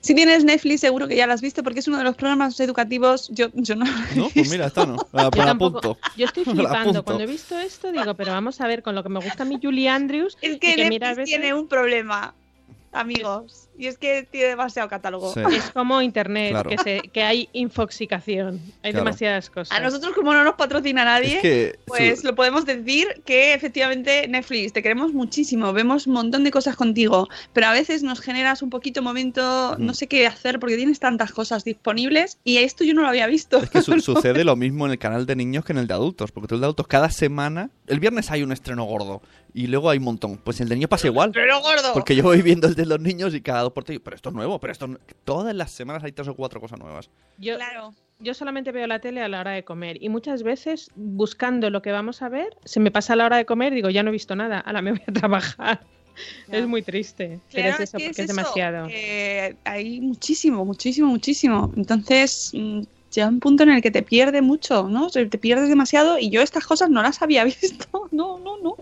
Si 0.01 0.15
tienes 0.15 0.45
Netflix, 0.45 0.81
seguro 0.83 1.09
que 1.09 1.17
ya 1.17 1.27
la 1.27 1.35
has 1.35 1.41
visto 1.41 1.63
porque 1.63 1.81
es 1.81 1.89
uno 1.89 1.99
de 1.99 2.05
los 2.05 2.17
programas 2.17 2.59
educativos. 2.61 3.29
Yo, 3.33 3.49
yo 3.55 3.75
no. 3.77 3.85
lo 3.85 3.93
he 4.13 4.15
No, 4.17 4.29
pues 4.33 4.51
mira, 4.51 4.67
esta 4.67 4.87
no. 4.87 4.97
La, 5.13 5.25
Yo 5.25 5.31
la 5.39 5.45
tampoco- 5.47 5.79
apunto. 5.79 5.99
Yo 6.17 6.27
estoy 6.27 6.45
flipando. 6.45 7.03
Cuando 7.05 7.25
he 7.25 7.27
visto 7.27 7.59
esto, 7.59 7.91
digo, 7.93 8.15
pero 8.15 8.33
vamos 8.33 8.61
a 8.61 8.67
ver, 8.67 8.83
con 8.83 8.95
lo 8.95 9.03
que 9.03 9.09
me 9.09 9.21
gusta 9.21 9.43
a 9.43 9.47
mí 9.47 9.59
Julie 9.63 9.89
Andrews, 9.89 10.37
Es 10.43 10.53
que 10.55 10.59
que 10.59 10.69
Netflix 10.77 10.91
mira, 10.91 11.09
a 11.09 11.15
veces- 11.15 11.25
tiene 11.27 11.55
un 11.55 11.69
problema, 11.69 12.35
amigos. 12.93 13.66
Y 13.79 13.87
es 13.87 13.99
que 13.99 14.23
tiene 14.31 14.49
demasiado 14.49 14.89
catálogo. 14.89 15.33
Sí. 15.35 15.41
es 15.55 15.71
como 15.71 16.01
internet, 16.03 16.51
Claro. 16.51 16.71
que, 16.71 16.79
se, 16.79 17.01
que 17.13 17.23
hay 17.23 17.49
infoxicación, 17.53 18.61
hay 18.83 18.93
Claro. 18.93 19.05
demasiadas 19.05 19.51
cosas. 19.51 19.77
A 19.77 19.81
nosotros, 19.81 20.13
como 20.15 20.33
no 20.35 20.45
nos 20.45 20.55
patrocina 20.55 21.05
nadie, 21.05 21.37
Es 21.37 21.43
que 21.43 21.79
pues 21.87 22.21
su- 22.21 22.27
lo 22.27 22.35
podemos 22.35 22.65
decir 22.67 23.23
que 23.25 23.55
efectivamente 23.55 24.27
Netflix, 24.29 24.73
te 24.73 24.83
queremos 24.83 25.13
muchísimo, 25.13 25.73
vemos 25.73 26.07
un 26.07 26.15
montón 26.15 26.45
de 26.45 26.51
cosas 26.51 26.77
contigo, 26.77 27.29
pero 27.53 27.67
a 27.69 27.73
veces 27.73 28.03
nos 28.03 28.21
generas 28.21 28.63
un 28.63 28.71
poquito 28.71 29.03
momento, 29.03 29.77
no 29.79 29.93
Mm. 29.93 29.95
sé 29.95 30.07
qué 30.09 30.27
hacer 30.27 30.59
porque 30.59 30.77
tienes 30.77 30.99
tantas 31.01 31.33
cosas 31.33 31.65
disponibles 31.65 32.39
y 32.45 32.59
esto 32.59 32.85
yo 32.85 32.95
no 32.95 33.03
lo 33.03 33.09
había 33.09 33.27
visto. 33.27 33.59
Es 33.59 33.71
que 33.71 33.83
su- 33.83 34.01
sucede 34.01 34.45
lo 34.45 34.57
mismo 34.57 34.87
en 34.87 34.93
el 34.93 34.99
canal 34.99 35.27
de 35.27 35.37
niños 35.37 35.65
que 35.65 35.73
en 35.73 35.79
el 35.79 35.87
de 35.87 35.95
adultos, 35.95 36.33
porque 36.33 36.49
tú 36.49 36.55
el 36.57 36.61
de 36.61 36.67
adultos 36.67 36.87
cada 36.87 37.11
semana, 37.11 37.71
el 37.87 38.01
viernes 38.01 38.31
hay 38.31 38.43
un 38.43 38.53
estreno 38.53 38.85
gordo 38.85 39.23
y 39.55 39.69
luego 39.69 39.91
hay 39.91 39.99
un 39.99 40.05
montón. 40.05 40.37
Pues 40.39 40.61
el 40.61 40.69
de 40.69 40.75
niños 40.75 40.91
pasa 40.91 41.07
igual. 41.07 41.31
Pero 41.33 41.61
gordo. 41.61 41.93
Porque 41.95 42.15
yo 42.17 42.23
voy 42.25 42.43
viendo 42.43 42.67
el 42.69 42.75
de 42.75 42.85
los 42.87 43.01
niños 43.01 43.35
y 43.35 43.41
cada 43.41 43.66
por 43.73 43.85
tres, 43.85 44.01
pero 44.03 44.17
esto 44.17 44.29
es 44.31 44.35
nuevo, 44.35 44.59
pero 44.61 44.73
esto 44.73 44.87
no-". 44.87 44.99
todas 45.25 45.55
las 45.55 45.71
semanas 45.71 46.03
hay 46.05 46.13
tres 46.13 46.29
o 46.29 46.35
cuatro 46.35 46.61
cosas 46.61 46.79
nuevas. 46.79 47.11
Yo, 47.39 47.57
Claro. 47.57 47.95
yo 48.19 48.35
solamente 48.35 48.73
veo 48.73 48.87
la 48.87 48.99
tele 49.01 49.23
a 49.23 49.29
la 49.29 49.41
hora 49.41 49.53
de 49.53 49.65
comer 49.65 50.03
y 50.03 50.09
muchas 50.09 50.43
veces 50.43 50.91
buscando 50.95 51.71
lo 51.71 51.83
que 51.83 51.93
vamos 51.93 52.23
a 52.23 52.29
ver, 52.29 52.57
se 52.65 52.81
me 52.81 52.91
pasa 52.91 53.17
la 53.17 53.27
hora 53.27 53.37
de 53.37 53.47
comer 53.47 53.73
y 53.73 53.77
digo, 53.77 53.91
ya 53.91 54.03
no 54.03 54.09
he 54.11 54.13
visto 54.13 54.35
nada, 54.37 54.61
ahora 54.61 54.83
me 54.83 54.93
voy 54.93 55.03
a 55.07 55.13
trabajar. 55.13 55.81
Ya. 56.49 56.59
Es 56.61 56.67
muy 56.67 56.81
triste, 56.81 57.41
pero 57.53 57.69
es 57.69 57.81
eso, 57.81 57.93
porque 57.93 58.07
es, 58.07 58.19
eso, 58.19 58.29
demasiado. 58.35 58.89
eh, 58.91 59.55
hay 59.65 60.01
muchísimo, 60.01 60.65
muchísimo, 60.65 61.09
muchísimo. 61.09 61.71
Entonces, 61.77 62.53
mm, 62.55 62.81
llega 63.17 63.29
un 63.29 63.41
punto 63.41 63.63
en 63.63 63.71
el 63.71 63.83
que 63.83 63.91
te 63.91 64.03
pierde 64.03 64.43
mucho, 64.43 64.89
¿no? 64.89 65.11
Te 65.11 65.27
pierdes 65.27 65.69
demasiado 65.69 66.19
y 66.19 66.31
yo 66.31 66.43
estas 66.43 66.67
cosas 66.67 66.91
no 66.91 67.03
las 67.03 67.21
había 67.23 67.45
visto. 67.63 68.09
No, 68.13 68.39
no, 68.39 68.59
no. 68.59 68.77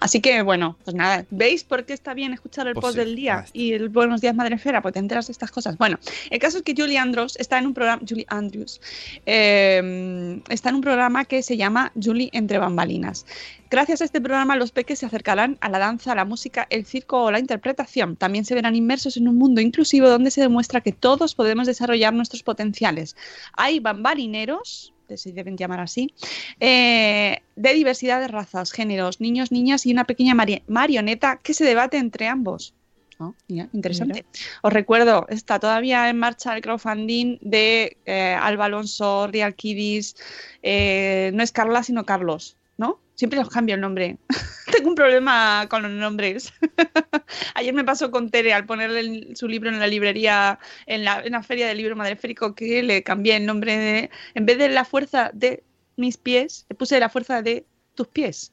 Así 0.00 0.20
que, 0.20 0.42
bueno, 0.42 0.76
pues 0.84 0.94
nada, 0.94 1.24
¿veis 1.30 1.64
por 1.64 1.84
qué 1.84 1.92
está 1.92 2.14
bien 2.14 2.32
escuchar 2.32 2.68
el 2.68 2.74
Pues 2.74 2.82
post 2.82 2.94
sí, 2.94 3.00
del 3.00 3.16
día 3.16 3.46
y 3.52 3.72
el 3.72 3.88
Buenos 3.88 4.20
Días 4.20 4.34
Madre 4.34 4.54
Esfera? 4.54 4.82
Pues 4.82 4.94
te 4.94 5.00
enteras 5.00 5.26
de 5.26 5.32
estas 5.32 5.50
cosas. 5.50 5.76
Bueno, 5.78 5.98
el 6.30 6.38
caso 6.38 6.58
es 6.58 6.62
que 6.62 6.74
Julie 6.76 6.98
Andrews 6.98 7.36
está 7.36 7.58
en 7.58 7.66
un 7.66 7.74
programa, 7.74 8.02
Julie 8.08 8.26
Andrews, 8.28 8.80
eh, 9.26 10.40
está 10.48 10.68
en 10.68 10.76
un 10.76 10.80
programa 10.80 11.24
que 11.24 11.42
se 11.42 11.56
llama 11.56 11.92
Julie 12.00 12.30
entre 12.32 12.58
bambalinas. 12.58 13.26
Gracias 13.70 14.00
a 14.00 14.04
este 14.04 14.20
programa 14.20 14.56
los 14.56 14.72
peques 14.72 14.98
se 14.98 15.06
acercarán 15.06 15.58
a 15.60 15.68
la 15.68 15.78
danza, 15.78 16.12
a 16.12 16.14
la 16.14 16.24
música, 16.24 16.66
el 16.70 16.86
circo 16.86 17.24
o 17.24 17.30
la 17.30 17.38
interpretación. 17.38 18.16
También 18.16 18.44
se 18.44 18.54
verán 18.54 18.74
inmersos 18.74 19.16
en 19.16 19.28
un 19.28 19.36
mundo 19.36 19.60
inclusivo 19.60 20.08
donde 20.08 20.30
se 20.30 20.40
demuestra 20.40 20.80
que 20.80 20.92
todos 20.92 21.34
podemos 21.34 21.66
desarrollar 21.66 22.14
nuestros 22.14 22.42
potenciales. 22.42 23.14
Hay 23.52 23.80
bambalineros, 23.80 24.94
se 25.14 25.32
deben 25.32 25.56
llamar 25.56 25.80
así, 25.80 26.14
eh, 26.60 27.38
de 27.56 27.72
diversidad 27.74 28.20
de 28.20 28.28
razas, 28.28 28.72
géneros, 28.72 29.20
niños, 29.20 29.52
niñas 29.52 29.84
y 29.86 29.92
una 29.92 30.04
pequeña 30.04 30.34
mari- 30.34 30.62
marioneta 30.66 31.38
que 31.42 31.54
se 31.54 31.64
debate 31.64 31.98
entre 31.98 32.26
ambos. 32.26 32.74
Oh, 33.20 33.34
mira, 33.48 33.68
interesante. 33.72 34.24
Os 34.62 34.72
recuerdo, 34.72 35.26
está 35.28 35.58
todavía 35.58 36.08
en 36.08 36.18
marcha 36.18 36.54
el 36.54 36.62
crowdfunding 36.62 37.38
de 37.40 37.96
eh, 38.06 38.36
Alba 38.40 38.66
Alonso, 38.66 39.26
Real 39.26 39.54
Kiddies. 39.54 40.14
eh, 40.62 41.32
no 41.34 41.42
es 41.42 41.50
Carla, 41.50 41.82
sino 41.82 42.04
Carlos, 42.04 42.56
¿no? 42.76 43.00
Siempre 43.18 43.40
los 43.40 43.48
cambio 43.48 43.74
el 43.74 43.80
nombre. 43.80 44.16
Tengo 44.72 44.90
un 44.90 44.94
problema 44.94 45.66
con 45.68 45.82
los 45.82 45.90
nombres. 45.90 46.52
Ayer 47.54 47.74
me 47.74 47.82
pasó 47.82 48.12
con 48.12 48.30
Tere 48.30 48.52
al 48.52 48.64
ponerle 48.64 49.34
su 49.34 49.48
libro 49.48 49.70
en 49.70 49.80
la 49.80 49.88
librería, 49.88 50.60
en 50.86 51.04
la, 51.04 51.20
en 51.24 51.32
la 51.32 51.42
feria 51.42 51.66
del 51.66 51.78
libro 51.78 51.96
madreférico, 51.96 52.54
que 52.54 52.80
le 52.84 53.02
cambié 53.02 53.34
el 53.34 53.44
nombre 53.44 53.76
de. 53.76 54.10
En 54.34 54.46
vez 54.46 54.56
de 54.58 54.68
la 54.68 54.84
fuerza 54.84 55.32
de 55.34 55.64
mis 55.96 56.16
pies, 56.16 56.64
le 56.68 56.76
puse 56.76 57.00
la 57.00 57.08
fuerza 57.08 57.42
de 57.42 57.66
tus 57.96 58.06
pies. 58.06 58.52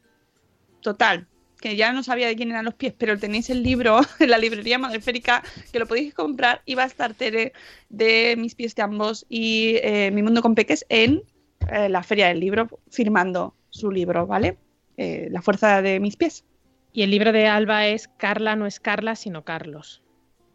Total. 0.82 1.28
Que 1.62 1.76
ya 1.76 1.94
no 1.94 2.02
sabía 2.02 2.26
de 2.26 2.36
quién 2.36 2.50
eran 2.50 2.66
los 2.66 2.74
pies, 2.74 2.96
pero 2.98 3.20
tenéis 3.20 3.52
el 3.52 3.62
libro 3.62 4.02
en 4.20 4.32
la 4.32 4.40
librería 4.40 4.80
madreférica 4.80 5.44
que 5.72 5.78
lo 5.78 5.86
podéis 5.86 6.16
comprar 6.16 6.64
y 6.66 6.74
va 6.74 6.86
a 6.86 6.88
estar 6.88 7.14
Tere 7.14 7.54
de 7.90 8.34
Mis 8.36 8.56
pies 8.56 8.74
de 8.74 8.82
ambos 8.82 9.28
y 9.30 9.76
eh, 9.84 10.10
Mi 10.12 10.24
mundo 10.24 10.42
con 10.42 10.56
peques 10.56 10.88
en 10.90 11.22
eh, 11.72 11.90
la 11.90 12.04
feria 12.04 12.28
del 12.28 12.40
libro 12.40 12.68
firmando 12.90 13.56
su 13.70 13.92
libro, 13.92 14.28
¿vale? 14.28 14.58
Eh, 14.98 15.28
la 15.32 15.42
fuerza 15.42 15.82
de 15.82 16.00
mis 16.00 16.16
pies. 16.16 16.44
Y 16.94 17.04
el 17.04 17.12
libro 17.12 17.32
de 17.34 17.48
Alba 17.48 17.88
es 17.88 18.08
Carla 18.18 18.56
no 18.56 18.66
es 18.66 18.80
Carla, 18.80 19.16
sino 19.16 19.44
Carlos. 19.44 20.02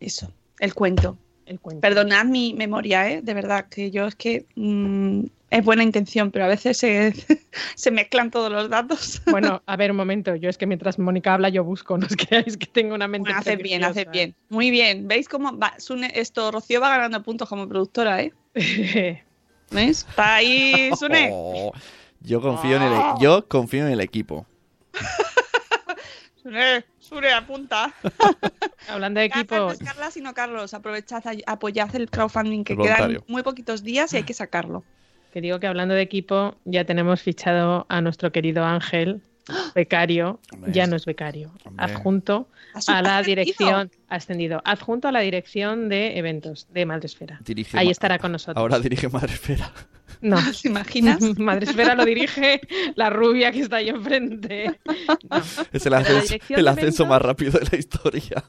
Eso, 0.00 0.32
el 0.58 0.72
cuento. 0.74 1.18
El 1.44 1.60
cuento. 1.60 1.80
Perdonad 1.80 2.24
mi 2.26 2.54
memoria, 2.54 3.10
¿eh? 3.10 3.22
De 3.22 3.34
verdad, 3.34 3.66
que 3.68 3.90
yo 3.90 4.06
es 4.06 4.14
que 4.14 4.46
mm, 4.54 5.24
es 5.50 5.64
buena 5.64 5.82
intención, 5.82 6.30
pero 6.30 6.44
a 6.44 6.48
veces 6.48 6.78
se, 6.78 7.12
se 7.74 7.90
mezclan 7.90 8.30
todos 8.30 8.50
los 8.50 8.70
datos. 8.70 9.20
Bueno, 9.30 9.62
a 9.66 9.76
ver 9.76 9.90
un 9.90 9.96
momento. 9.96 10.34
Yo 10.36 10.48
es 10.48 10.56
que 10.56 10.66
mientras 10.66 10.98
Mónica 10.98 11.34
habla, 11.34 11.48
yo 11.50 11.62
busco. 11.64 11.98
No 11.98 12.06
os 12.06 12.16
creáis 12.16 12.56
que 12.56 12.66
tengo 12.66 12.94
una 12.94 13.08
mente. 13.08 13.28
Bueno, 13.30 13.38
hace 13.40 13.56
bien, 13.56 13.84
hace 13.84 14.04
prodigiosa. 14.06 14.10
bien. 14.12 14.34
Muy 14.48 14.70
bien. 14.70 15.08
¿Veis 15.08 15.28
cómo 15.28 15.58
va? 15.58 15.74
Sune- 15.78 16.12
esto, 16.14 16.50
Rocío 16.50 16.80
va 16.80 16.88
ganando 16.90 17.22
puntos 17.22 17.48
como 17.48 17.68
productora, 17.68 18.22
¿eh? 18.22 18.32
¿Veis? 19.70 20.06
Está 20.08 20.36
ahí, 20.36 20.90
Sune. 20.98 21.30
Oh, 21.32 21.72
yo 22.20 22.40
confío 22.40 22.76
en 22.76 22.82
el 22.82 22.92
e- 22.92 23.02
yo 23.20 23.46
confío 23.48 23.86
en 23.86 23.92
el 23.92 24.00
equipo. 24.00 24.46
Sune, 26.42 26.84
Sune, 26.98 27.32
apunta. 27.32 27.92
Hablando 28.88 29.20
de 29.20 29.26
equipo, 29.26 29.54
no 29.56 29.70
es 29.72 29.78
Carla, 29.78 30.10
sino 30.10 30.32
Carlos. 30.34 30.72
Aprovechad, 30.74 31.22
apoyad 31.46 31.94
el 31.94 32.08
crowdfunding, 32.10 32.64
que 32.64 32.76
quedan 32.76 33.18
muy 33.26 33.42
poquitos 33.42 33.82
días 33.82 34.12
y 34.14 34.16
hay 34.18 34.22
que 34.24 34.34
sacarlo. 34.34 34.82
que 35.32 35.40
digo 35.40 35.60
que 35.60 35.66
hablando 35.66 35.94
de 35.94 36.02
equipo, 36.02 36.56
ya 36.64 36.84
tenemos 36.84 37.20
fichado 37.22 37.86
a 37.88 38.00
nuestro 38.00 38.32
querido 38.32 38.64
Ángel 38.64 39.20
becario, 39.74 40.40
Hombre, 40.52 40.72
ya 40.72 40.86
no 40.86 40.96
es 40.96 41.04
becario. 41.04 41.52
hombre. 41.64 41.84
Adjunto 41.84 42.48
a 42.86 43.02
la 43.02 43.22
dirección, 43.22 43.90
ascendido, 44.10 44.60
adjunto 44.64 45.08
a 45.08 45.12
la 45.12 45.20
dirección 45.20 45.88
de 45.88 46.18
eventos 46.18 46.66
de 46.70 46.84
Madresfera. 46.84 47.40
Dirige 47.44 47.78
Ahí 47.78 47.86
Ma- 47.86 47.92
estará 47.92 48.18
con 48.18 48.32
nosotros. 48.32 48.56
Ahora 48.56 48.78
dirige 48.78 49.08
Madresfera. 49.08 49.72
No, 50.20 50.36
¿Te 50.62 50.68
imaginas? 50.68 51.20
Madresfera 51.38 51.94
lo 51.94 52.04
dirige 52.04 52.60
la 52.94 53.08
rubia 53.10 53.52
que 53.52 53.60
está 53.60 53.76
ahí 53.76 53.88
enfrente. 53.88 54.78
No. 55.30 55.42
Es 55.72 55.86
el 55.86 55.94
ascenso, 56.68 57.04
el 57.04 57.08
más 57.08 57.22
rápido 57.22 57.52
de 57.52 57.66
la 57.70 57.78
historia. 57.78 58.44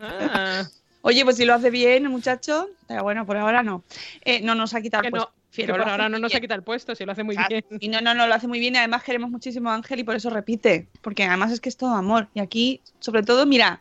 Ah, 0.00 0.64
Oye, 1.02 1.24
pues 1.24 1.36
si 1.36 1.44
lo 1.44 1.54
hace 1.54 1.70
bien 1.70 2.04
el 2.04 2.10
muchacho, 2.10 2.68
pero 2.88 3.04
bueno, 3.04 3.24
por 3.26 3.36
ahora 3.36 3.62
no. 3.62 3.84
Eh, 4.24 4.40
no 4.42 4.54
nos 4.56 4.74
ha 4.74 4.80
quitado 4.82 5.04
el 5.04 5.10
puesto. 5.10 5.32
Fiero, 5.50 5.74
por 5.76 5.88
ahora 5.88 6.08
no 6.08 6.18
nos 6.18 6.34
ha 6.34 6.40
quitado 6.40 6.58
el 6.58 6.64
puesto, 6.64 6.94
si 6.94 7.04
lo 7.06 7.12
hace 7.12 7.22
muy 7.22 7.36
bien. 7.48 7.64
Y 7.80 7.88
no, 7.88 8.00
no, 8.00 8.12
no, 8.12 8.26
lo 8.26 8.34
hace 8.34 8.46
muy 8.48 8.58
bien 8.60 8.74
y 8.74 8.78
además 8.78 9.04
queremos 9.04 9.30
muchísimo 9.30 9.70
a 9.70 9.74
Ángel 9.74 10.00
y 10.00 10.04
por 10.04 10.14
eso 10.16 10.28
repite, 10.30 10.88
porque 11.00 11.24
además 11.24 11.52
es 11.52 11.60
que 11.60 11.68
es 11.70 11.76
todo 11.76 11.94
amor. 11.94 12.28
Y 12.34 12.40
aquí, 12.40 12.82
sobre 12.98 13.22
todo, 13.22 13.46
mira, 13.46 13.80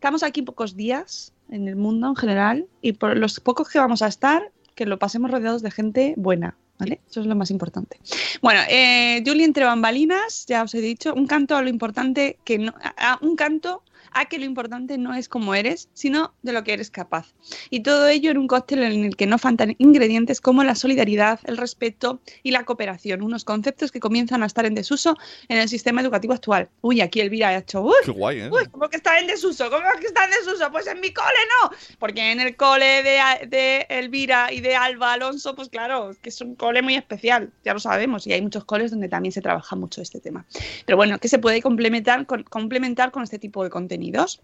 estamos 0.00 0.22
aquí 0.22 0.40
pocos 0.40 0.76
días 0.76 1.34
en 1.50 1.68
el 1.68 1.76
mundo 1.76 2.08
en 2.08 2.16
general 2.16 2.66
y 2.80 2.94
por 2.94 3.18
los 3.18 3.38
pocos 3.38 3.68
que 3.68 3.78
vamos 3.78 4.00
a 4.00 4.06
estar, 4.06 4.50
que 4.74 4.86
lo 4.86 4.98
pasemos 4.98 5.30
rodeados 5.30 5.60
de 5.60 5.70
gente 5.70 6.14
buena. 6.16 6.56
¿Vale? 6.78 7.02
Eso 7.10 7.20
es 7.20 7.26
lo 7.26 7.36
más 7.36 7.50
importante. 7.50 8.00
Bueno, 8.40 8.60
eh, 8.70 9.22
Julie 9.26 9.44
entre 9.44 9.66
bambalinas, 9.66 10.46
ya 10.46 10.62
os 10.62 10.74
he 10.74 10.80
dicho, 10.80 11.12
un 11.12 11.26
canto 11.26 11.54
a 11.54 11.60
lo 11.60 11.68
importante 11.68 12.38
que 12.44 12.56
no, 12.58 12.72
a- 12.82 13.12
a 13.12 13.18
un 13.20 13.36
canto 13.36 13.82
a 14.12 14.26
que 14.26 14.38
lo 14.38 14.44
importante 14.44 14.98
no 14.98 15.14
es 15.14 15.28
cómo 15.28 15.54
eres, 15.54 15.88
sino 15.94 16.34
de 16.42 16.52
lo 16.52 16.64
que 16.64 16.72
eres 16.72 16.90
capaz. 16.90 17.34
Y 17.70 17.80
todo 17.80 18.08
ello 18.08 18.30
en 18.30 18.38
un 18.38 18.46
cóctel 18.46 18.82
en 18.82 19.04
el 19.04 19.16
que 19.16 19.26
no 19.26 19.38
faltan 19.38 19.74
ingredientes 19.78 20.40
como 20.40 20.64
la 20.64 20.74
solidaridad, 20.74 21.40
el 21.44 21.56
respeto 21.56 22.20
y 22.42 22.50
la 22.50 22.64
cooperación, 22.64 23.22
unos 23.22 23.44
conceptos 23.44 23.92
que 23.92 24.00
comienzan 24.00 24.42
a 24.42 24.46
estar 24.46 24.66
en 24.66 24.74
desuso 24.74 25.16
en 25.48 25.58
el 25.58 25.68
sistema 25.68 26.00
educativo 26.00 26.34
actual. 26.34 26.68
Uy, 26.80 27.00
aquí 27.00 27.20
Elvira 27.20 27.48
ha 27.48 27.58
hecho, 27.58 27.82
uy, 27.82 27.94
Qué 28.04 28.10
guay, 28.10 28.40
¿eh? 28.40 28.50
Uy, 28.50 28.66
¿cómo 28.70 28.88
que 28.88 28.96
está 28.96 29.18
en 29.18 29.26
desuso? 29.26 29.70
¿Cómo 29.70 29.84
que 30.00 30.06
está 30.06 30.24
en 30.24 30.30
desuso? 30.30 30.70
Pues 30.70 30.86
en 30.86 31.00
mi 31.00 31.12
cole 31.12 31.28
no. 31.62 31.70
Porque 31.98 32.32
en 32.32 32.40
el 32.40 32.56
cole 32.56 33.02
de, 33.02 33.46
de 33.48 33.86
Elvira 33.88 34.52
y 34.52 34.60
de 34.60 34.76
Alba 34.76 35.14
Alonso, 35.14 35.54
pues 35.54 35.68
claro, 35.68 36.16
que 36.20 36.28
es 36.28 36.40
un 36.40 36.54
cole 36.54 36.82
muy 36.82 36.94
especial, 36.94 37.52
ya 37.64 37.74
lo 37.74 37.80
sabemos. 37.80 38.26
Y 38.26 38.32
hay 38.32 38.42
muchos 38.42 38.64
coles 38.64 38.90
donde 38.90 39.08
también 39.08 39.32
se 39.32 39.40
trabaja 39.40 39.76
mucho 39.76 40.02
este 40.02 40.20
tema. 40.20 40.44
Pero 40.86 40.96
bueno, 40.96 41.18
que 41.18 41.28
se 41.28 41.38
puede 41.38 41.62
complementar 41.62 42.26
con, 42.26 42.42
complementar 42.44 43.10
con 43.10 43.22
este 43.22 43.38
tipo 43.38 43.64
de 43.64 43.70
contenidos. 44.00 44.40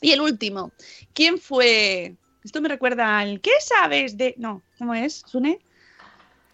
Y 0.00 0.12
el 0.12 0.20
último, 0.20 0.72
¿quién 1.14 1.38
fue? 1.38 2.16
Esto 2.44 2.60
me 2.60 2.68
recuerda 2.68 3.18
al 3.18 3.40
¿qué 3.40 3.52
sabes 3.60 4.16
de...? 4.16 4.34
No, 4.38 4.62
¿cómo 4.78 4.94
es, 4.94 5.22
Sune? 5.26 5.58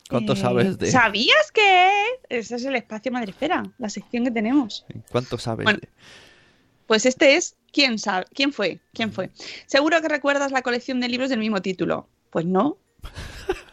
¿Cuánto 0.08 0.32
Eh, 0.32 0.36
sabes 0.36 0.78
de...? 0.78 0.90
¿Sabías 0.90 1.50
que 1.52 1.90
ese 2.28 2.56
es 2.56 2.64
el 2.64 2.76
espacio 2.76 3.12
Madrefera, 3.12 3.62
la 3.78 3.88
sección 3.88 4.24
que 4.24 4.30
tenemos? 4.30 4.86
¿Cuánto 5.10 5.38
sabes 5.38 5.64
Bueno. 5.64 5.80
de...? 5.80 5.88
Pues 6.86 7.04
este 7.06 7.36
es 7.36 7.56
¿Quién 7.72 7.98
sabe? 7.98 8.26
¿Quién 8.34 8.52
fue? 8.52 8.80
¿Quién 8.92 9.12
fue? 9.12 9.30
Seguro 9.66 10.00
que 10.02 10.08
recuerdas 10.08 10.52
la 10.52 10.62
colección 10.62 11.00
de 11.00 11.08
libros 11.08 11.30
del 11.30 11.38
mismo 11.38 11.62
título. 11.62 12.06
Pues 12.30 12.44
no. 12.44 12.76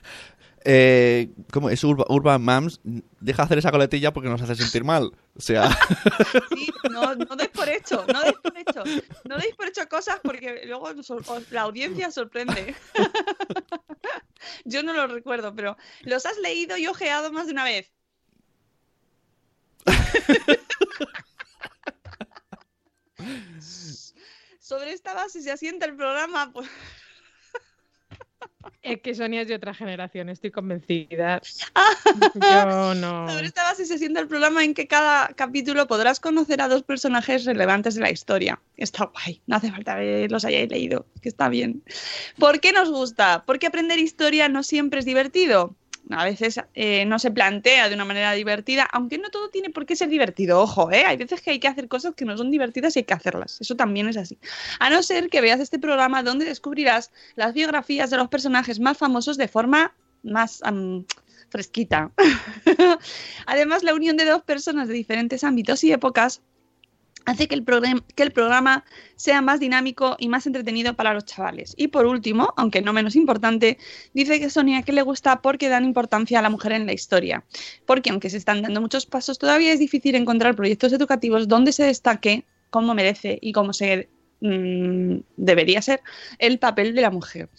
Eh, 0.65 1.29
¿Cómo 1.51 1.69
es 1.69 1.83
Urba- 1.83 2.05
Urban 2.09 2.41
Mams? 2.41 2.81
Deja 2.83 3.43
de 3.43 3.45
hacer 3.45 3.57
esa 3.59 3.71
coletilla 3.71 4.11
porque 4.13 4.29
nos 4.29 4.41
hace 4.41 4.55
sentir 4.55 4.83
mal. 4.83 5.11
O 5.35 5.41
sea, 5.41 5.69
Sí, 6.49 6.69
no, 6.91 7.15
no 7.15 7.35
deis 7.35 7.49
por 7.49 7.69
hecho, 7.69 8.05
no 8.11 8.21
deis 8.21 8.35
por 8.43 8.57
hecho. 8.57 8.83
No 9.25 9.37
deis 9.37 9.55
por 9.55 9.67
hecho 9.67 9.87
cosas 9.87 10.19
porque 10.23 10.61
luego 10.65 10.89
la 11.51 11.61
audiencia 11.61 12.11
sorprende. 12.11 12.75
Yo 14.65 14.83
no 14.83 14.93
lo 14.93 15.07
recuerdo, 15.07 15.55
pero 15.55 15.77
los 16.03 16.25
has 16.25 16.37
leído 16.39 16.77
y 16.77 16.87
ojeado 16.87 17.31
más 17.31 17.47
de 17.47 17.53
una 17.53 17.63
vez. 17.63 17.91
Sobre 24.59 24.93
esta 24.93 25.13
base 25.13 25.41
se 25.41 25.51
asienta 25.51 25.85
el 25.85 25.95
programa, 25.95 26.51
pues 26.53 26.69
Es 28.81 29.01
que 29.01 29.15
Sonia 29.15 29.41
es 29.41 29.47
de 29.47 29.55
otra 29.55 29.73
generación, 29.73 30.29
estoy 30.29 30.51
convencida. 30.51 31.41
Yo 32.35 32.93
no. 32.95 33.29
Sobre 33.29 33.47
esta 33.47 33.63
base 33.63 33.85
se 33.85 33.97
sienta 33.97 34.19
el 34.19 34.27
programa 34.27 34.63
en 34.63 34.73
que 34.73 34.87
cada 34.87 35.29
capítulo 35.29 35.87
podrás 35.87 36.19
conocer 36.19 36.61
a 36.61 36.67
dos 36.67 36.83
personajes 36.83 37.45
relevantes 37.45 37.95
de 37.95 38.01
la 38.01 38.11
historia. 38.11 38.59
Está 38.77 39.05
guay, 39.05 39.41
no 39.47 39.57
hace 39.57 39.71
falta 39.71 39.97
que 39.97 40.27
los 40.29 40.43
hayáis 40.43 40.69
leído, 40.69 41.05
que 41.21 41.29
está 41.29 41.49
bien. 41.49 41.83
¿Por 42.37 42.59
qué 42.59 42.73
nos 42.73 42.89
gusta? 42.89 43.43
Porque 43.45 43.67
aprender 43.67 43.99
historia 43.99 44.49
no 44.49 44.63
siempre 44.63 44.99
es 44.99 45.05
divertido. 45.05 45.75
A 46.09 46.23
veces 46.23 46.59
eh, 46.73 47.05
no 47.05 47.19
se 47.19 47.29
plantea 47.29 47.87
de 47.87 47.95
una 47.95 48.05
manera 48.05 48.33
divertida, 48.33 48.87
aunque 48.91 49.17
no 49.19 49.29
todo 49.29 49.49
tiene 49.49 49.69
por 49.69 49.85
qué 49.85 49.95
ser 49.95 50.09
divertido. 50.09 50.59
Ojo, 50.59 50.91
¿eh? 50.91 51.05
hay 51.05 51.17
veces 51.17 51.41
que 51.41 51.51
hay 51.51 51.59
que 51.59 51.67
hacer 51.67 51.87
cosas 51.87 52.15
que 52.15 52.25
no 52.25 52.35
son 52.37 52.49
divertidas 52.49 52.95
y 52.95 52.99
hay 52.99 53.05
que 53.05 53.13
hacerlas. 53.13 53.61
Eso 53.61 53.75
también 53.75 54.07
es 54.07 54.17
así. 54.17 54.39
A 54.79 54.89
no 54.89 55.03
ser 55.03 55.29
que 55.29 55.41
veas 55.41 55.59
este 55.59 55.77
programa 55.77 56.23
donde 56.23 56.45
descubrirás 56.45 57.11
las 57.35 57.53
biografías 57.53 58.09
de 58.09 58.17
los 58.17 58.27
personajes 58.27 58.79
más 58.79 58.97
famosos 58.97 59.37
de 59.37 59.47
forma 59.47 59.93
más 60.23 60.61
fresquita. 61.49 62.11
Además, 63.45 63.83
la 63.83 63.93
unión 63.93 64.17
de 64.17 64.25
dos 64.25 64.43
personas 64.43 64.87
de 64.87 64.95
diferentes 64.95 65.43
ámbitos 65.43 65.83
y 65.83 65.91
épocas 65.91 66.41
hace 67.25 67.47
que 67.47 67.55
el, 67.55 67.63
programa, 67.63 68.03
que 68.15 68.23
el 68.23 68.31
programa 68.31 68.83
sea 69.15 69.41
más 69.41 69.59
dinámico 69.59 70.15
y 70.19 70.29
más 70.29 70.47
entretenido 70.47 70.95
para 70.95 71.13
los 71.13 71.25
chavales. 71.25 71.73
Y 71.77 71.89
por 71.89 72.05
último, 72.05 72.53
aunque 72.57 72.81
no 72.81 72.93
menos 72.93 73.15
importante, 73.15 73.77
dice 74.13 74.39
que 74.39 74.49
Sonia 74.49 74.81
que 74.83 74.93
le 74.93 75.01
gusta 75.01 75.41
porque 75.41 75.69
dan 75.69 75.85
importancia 75.85 76.39
a 76.39 76.41
la 76.41 76.49
mujer 76.49 76.71
en 76.71 76.85
la 76.85 76.93
historia. 76.93 77.43
Porque 77.85 78.09
aunque 78.09 78.29
se 78.29 78.37
están 78.37 78.61
dando 78.61 78.81
muchos 78.81 79.05
pasos, 79.05 79.37
todavía 79.37 79.73
es 79.73 79.79
difícil 79.79 80.15
encontrar 80.15 80.55
proyectos 80.55 80.93
educativos 80.93 81.47
donde 81.47 81.71
se 81.71 81.83
destaque 81.83 82.45
como 82.69 82.93
merece 82.93 83.37
y 83.41 83.51
como 83.51 83.73
se 83.73 84.09
mm, 84.41 85.17
debería 85.37 85.81
ser 85.81 86.01
el 86.37 86.59
papel 86.59 86.95
de 86.95 87.01
la 87.01 87.09
mujer. 87.11 87.49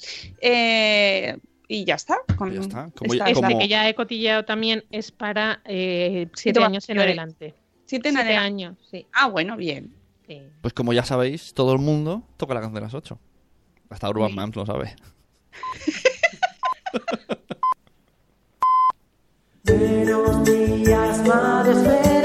Eh, 0.40 1.36
y 1.68 1.84
ya 1.84 1.94
está. 1.94 2.16
con- 2.36 2.52
Ya 2.54 2.60
está. 2.60 2.90
Como- 2.96 3.12
esta 3.14 3.30
Este 3.30 3.58
que 3.58 3.68
ya 3.68 3.88
he 3.88 3.94
cotillado 3.94 4.44
también 4.44 4.84
es 4.90 5.12
para 5.12 5.60
eh, 5.64 6.26
siete 6.34 6.62
años 6.62 6.88
en 6.88 6.98
adelante. 6.98 7.54
Siete 7.90 8.10
en 8.10 8.14
Siete 8.14 8.36
años, 8.36 8.76
sí. 8.88 9.04
Ah, 9.12 9.26
bueno, 9.26 9.56
bien. 9.56 9.92
sí. 10.24 10.40
pues 10.60 10.72
como 10.72 10.92
ya 10.92 11.04
sabéis, 11.04 11.52
todo 11.54 11.72
el 11.72 11.80
mundo 11.80 12.22
toca 12.36 12.54
la 12.54 12.60
canción 12.60 12.74
de 12.76 12.82
las 12.82 12.94
8. 12.94 13.18
Hasta 13.88 14.08
Urban 14.08 14.30
Sí. 14.30 14.36
Mams 14.36 14.54
lo 14.54 14.64
sabe. 14.64 14.94
Buenos 19.64 20.44
días, 20.44 21.26
madre, 21.26 22.22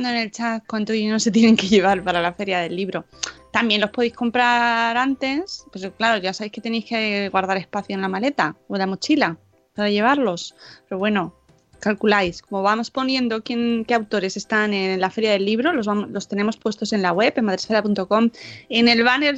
en 0.00 0.16
el 0.16 0.30
chat 0.30 0.62
cuánto 0.66 0.92
dinero 0.92 1.18
se 1.18 1.30
tienen 1.30 1.56
que 1.56 1.68
llevar 1.68 2.02
para 2.02 2.20
la 2.20 2.32
feria 2.32 2.60
del 2.60 2.76
libro. 2.76 3.04
También 3.52 3.80
los 3.80 3.90
podéis 3.90 4.14
comprar 4.14 4.96
antes, 4.96 5.66
pues 5.70 5.86
claro, 5.98 6.22
ya 6.22 6.32
sabéis 6.32 6.52
que 6.52 6.60
tenéis 6.60 6.86
que 6.86 7.28
guardar 7.28 7.56
espacio 7.58 7.94
en 7.94 8.00
la 8.00 8.08
maleta 8.08 8.56
o 8.68 8.74
en 8.74 8.78
la 8.80 8.86
mochila 8.86 9.36
para 9.74 9.90
llevarlos. 9.90 10.54
Pero 10.88 10.98
bueno, 10.98 11.34
calculáis, 11.80 12.40
como 12.42 12.62
vamos 12.62 12.90
poniendo 12.90 13.42
quién, 13.42 13.84
qué 13.86 13.94
autores 13.94 14.36
están 14.36 14.72
en 14.72 15.00
la 15.00 15.10
feria 15.10 15.32
del 15.32 15.44
libro, 15.44 15.72
los, 15.74 15.86
vamos- 15.86 16.10
los 16.10 16.28
tenemos 16.28 16.56
puestos 16.56 16.92
en 16.92 17.02
la 17.02 17.12
web, 17.12 17.34
en 17.36 17.44
madresfera.com, 17.44 18.30
en 18.70 18.88
el 18.88 19.02
banner 19.04 19.36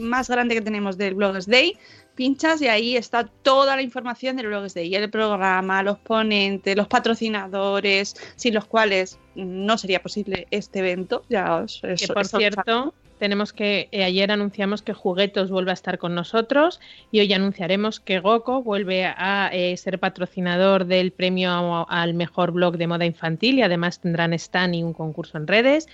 más 0.00 0.30
grande 0.30 0.54
que 0.54 0.62
tenemos 0.62 0.96
del 0.96 1.14
Bloggers 1.14 1.46
Day, 1.46 1.76
pinchas 2.14 2.62
y 2.62 2.68
ahí 2.68 2.96
está 2.96 3.24
toda 3.24 3.76
la 3.76 3.82
información 3.82 4.36
del 4.36 4.46
Bloggers 4.46 4.74
Day, 4.74 4.94
el 4.94 5.10
programa, 5.10 5.82
los 5.82 5.98
ponentes, 5.98 6.76
los 6.76 6.86
patrocinadores, 6.86 8.14
sin 8.36 8.54
los 8.54 8.64
cuales 8.66 9.18
no 9.40 9.78
sería 9.78 10.02
posible 10.02 10.46
este 10.50 10.80
evento. 10.80 11.24
Ya 11.28 11.56
os, 11.56 11.80
Que 11.80 12.06
por 12.08 12.22
eso 12.22 12.38
cierto, 12.38 12.94
tenemos 13.20 13.52
que 13.52 13.88
eh, 13.92 14.02
ayer 14.02 14.32
anunciamos 14.32 14.82
que 14.82 14.94
Juguetos 14.94 15.50
vuelve 15.50 15.70
a 15.70 15.74
estar 15.74 15.98
con 15.98 16.14
nosotros 16.14 16.80
y 17.12 17.20
hoy 17.20 17.32
anunciaremos 17.32 18.00
que 18.00 18.18
Goku 18.18 18.62
vuelve 18.62 19.04
a 19.04 19.50
eh, 19.52 19.76
ser 19.76 19.98
patrocinador 19.98 20.86
del 20.86 21.12
premio 21.12 21.86
al 21.88 22.14
mejor 22.14 22.52
blog 22.52 22.78
de 22.78 22.86
moda 22.86 23.04
infantil 23.04 23.58
y 23.58 23.62
además 23.62 24.00
tendrán 24.00 24.32
stand 24.32 24.74
y 24.74 24.82
un 24.82 24.94
concurso 24.94 25.36
en 25.36 25.46
redes. 25.46 25.86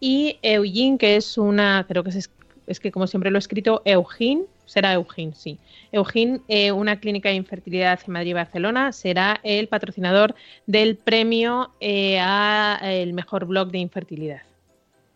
Y 0.00 0.38
Eugene, 0.42 0.96
que 0.96 1.16
es 1.16 1.36
una, 1.36 1.84
creo 1.86 2.02
que 2.02 2.10
es, 2.10 2.30
es 2.70 2.80
que 2.80 2.90
como 2.92 3.06
siempre 3.06 3.30
lo 3.30 3.38
he 3.38 3.40
escrito, 3.40 3.82
Eugene, 3.84 4.44
será 4.66 4.92
Eugene, 4.94 5.32
sí. 5.34 5.58
Eugene, 5.92 6.40
eh, 6.48 6.72
una 6.72 7.00
clínica 7.00 7.28
de 7.28 7.34
infertilidad 7.34 7.98
en 8.06 8.12
Madrid 8.12 8.30
y 8.30 8.34
Barcelona, 8.34 8.92
será 8.92 9.40
el 9.42 9.68
patrocinador 9.68 10.34
del 10.66 10.96
premio 10.96 11.70
eh, 11.80 12.18
a 12.20 12.78
el 12.82 13.12
mejor 13.12 13.46
blog 13.46 13.70
de 13.70 13.78
infertilidad. 13.78 14.42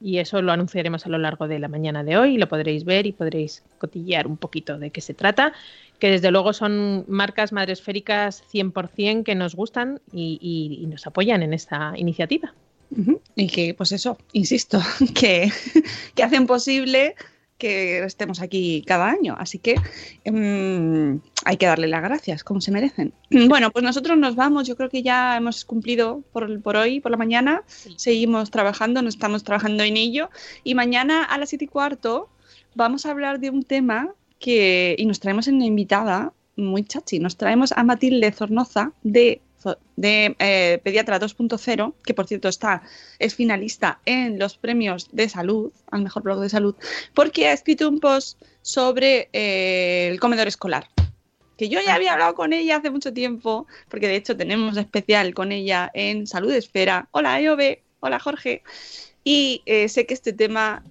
Y 0.01 0.19
eso 0.19 0.43
lo 0.43 0.53
anunciaremos 0.53 1.07
a 1.07 1.09
lo 1.09 1.17
largo 1.19 1.49
de 1.49 1.59
la 1.59 1.69
mañana 1.69 2.05
de 2.05 2.19
hoy 2.19 2.35
y 2.35 2.39
lo 2.39 2.49
podréis 2.49 2.85
ver 2.85 3.07
y 3.07 3.13
podréis 3.13 3.63
cotillear 3.79 4.27
un 4.27 4.37
poquito 4.37 4.77
de 4.79 4.91
qué 4.91 5.01
se 5.01 5.15
trata, 5.15 5.55
que 5.99 6.11
desde 6.11 6.31
luego 6.31 6.53
son 6.53 7.05
marcas 7.09 7.53
madresféricas 7.53 8.43
100% 8.53 9.23
que 9.25 9.35
nos 9.35 9.55
gustan 9.55 10.01
y, 10.13 10.39
y- 10.83 10.87
nos 10.89 11.07
apoyan 11.07 11.43
en 11.43 11.55
esta 11.55 11.95
iniciativa. 11.97 12.53
Y 13.35 13.49
que, 13.49 13.75
pues 13.75 13.93
eso, 13.93 14.19
insisto, 14.33 14.79
que, 15.15 15.51
que 16.15 16.23
hacen 16.23 16.47
posible 16.47 17.15
que 17.59 18.03
estemos 18.05 18.41
aquí 18.41 18.83
cada 18.87 19.09
año. 19.09 19.37
Así 19.39 19.59
que 19.59 19.77
mm, 20.25 21.21
hay 21.45 21.57
que 21.57 21.67
darle 21.67 21.89
las 21.89 22.03
gracias, 22.03 22.45
como 22.45 22.61
se 22.61 22.73
merecen. 22.73 23.13
Bueno, 23.49 23.71
pues 23.71 23.85
nosotros 23.85 24.19
nos 24.19 24.37
vamos. 24.37 24.67
Yo 24.67 24.77
creo 24.77 24.89
que 24.89 25.03
ya 25.03 25.37
hemos 25.37 25.65
cumplido 25.65 26.23
por, 26.33 26.61
por 26.63 26.77
hoy, 26.77 27.01
por 27.01 27.11
la 27.11 27.17
mañana. 27.17 27.63
Seguimos 27.97 28.51
trabajando, 28.51 29.03
no 29.03 29.09
estamos 29.09 29.45
trabajando 29.45 29.85
en 29.85 29.97
ello. 29.97 30.31
Y 30.63 30.75
mañana 30.75 31.25
a 31.25 31.39
las 31.39 31.51
siete 31.51 31.67
y 31.67 31.69
cuarto 31.69 32.29
vamos 32.75 33.07
a 33.07 33.11
hablar 33.11 33.41
de 33.41 33.51
un 33.51 33.63
tema 33.63 34.15
que, 34.39 34.97
y 34.99 35.07
nos 35.07 35.21
traemos 35.21 35.47
una 35.47 35.65
invitada 35.65 36.33
muy 36.57 36.85
chachi. 36.85 37.19
Nos 37.19 37.37
traemos 37.37 37.73
a 37.73 37.83
Matilde 37.85 38.31
Zornoza 38.33 38.93
de, 39.03 39.41
de 39.97 40.37
eh, 40.39 40.81
Pediatra 40.83 41.19
2.0, 41.21 41.95
que 42.05 42.15
por 42.15 42.27
cierto 42.27 42.49
está, 42.49 42.83
es 43.19 43.35
finalista 43.35 44.01
en 44.05 44.39
los 44.39 44.57
premios 44.57 45.09
de 45.13 45.29
salud, 45.29 45.73
al 45.91 46.03
mejor 46.03 46.23
blog 46.23 46.41
de 46.41 46.49
salud, 46.49 46.75
porque 47.15 47.49
ha 47.49 47.53
escrito 47.53 47.89
un 47.89 48.01
post 48.01 48.41
sobre 48.63 49.29
eh, 49.33 50.09
el 50.11 50.21
comedor 50.21 50.49
escolar. 50.49 50.89
Que 51.57 51.69
yo 51.69 51.79
ya 51.81 51.95
había 51.95 52.15
hablado 52.15 52.35
con 52.35 52.53
ella 52.53 52.77
hace 52.77 52.91
mucho 52.91 53.13
tiempo, 53.13 53.67
porque 53.89 54.09
de 54.09 54.17
hecho 54.17 54.37
tenemos 54.37 54.77
especial 54.77 55.35
con 55.35 55.53
ella 55.53 55.91
en 55.95 56.27
Salud 56.27 56.51
Esfera. 56.53 57.09
Hola, 57.13 57.41
Eove. 57.41 57.83
Hola, 58.01 58.19
Jorge. 58.19 58.63
Y 59.23 59.63
eh, 59.67 59.89
sé 59.89 60.05
que 60.05 60.15
este 60.15 60.33
tema 60.33 60.83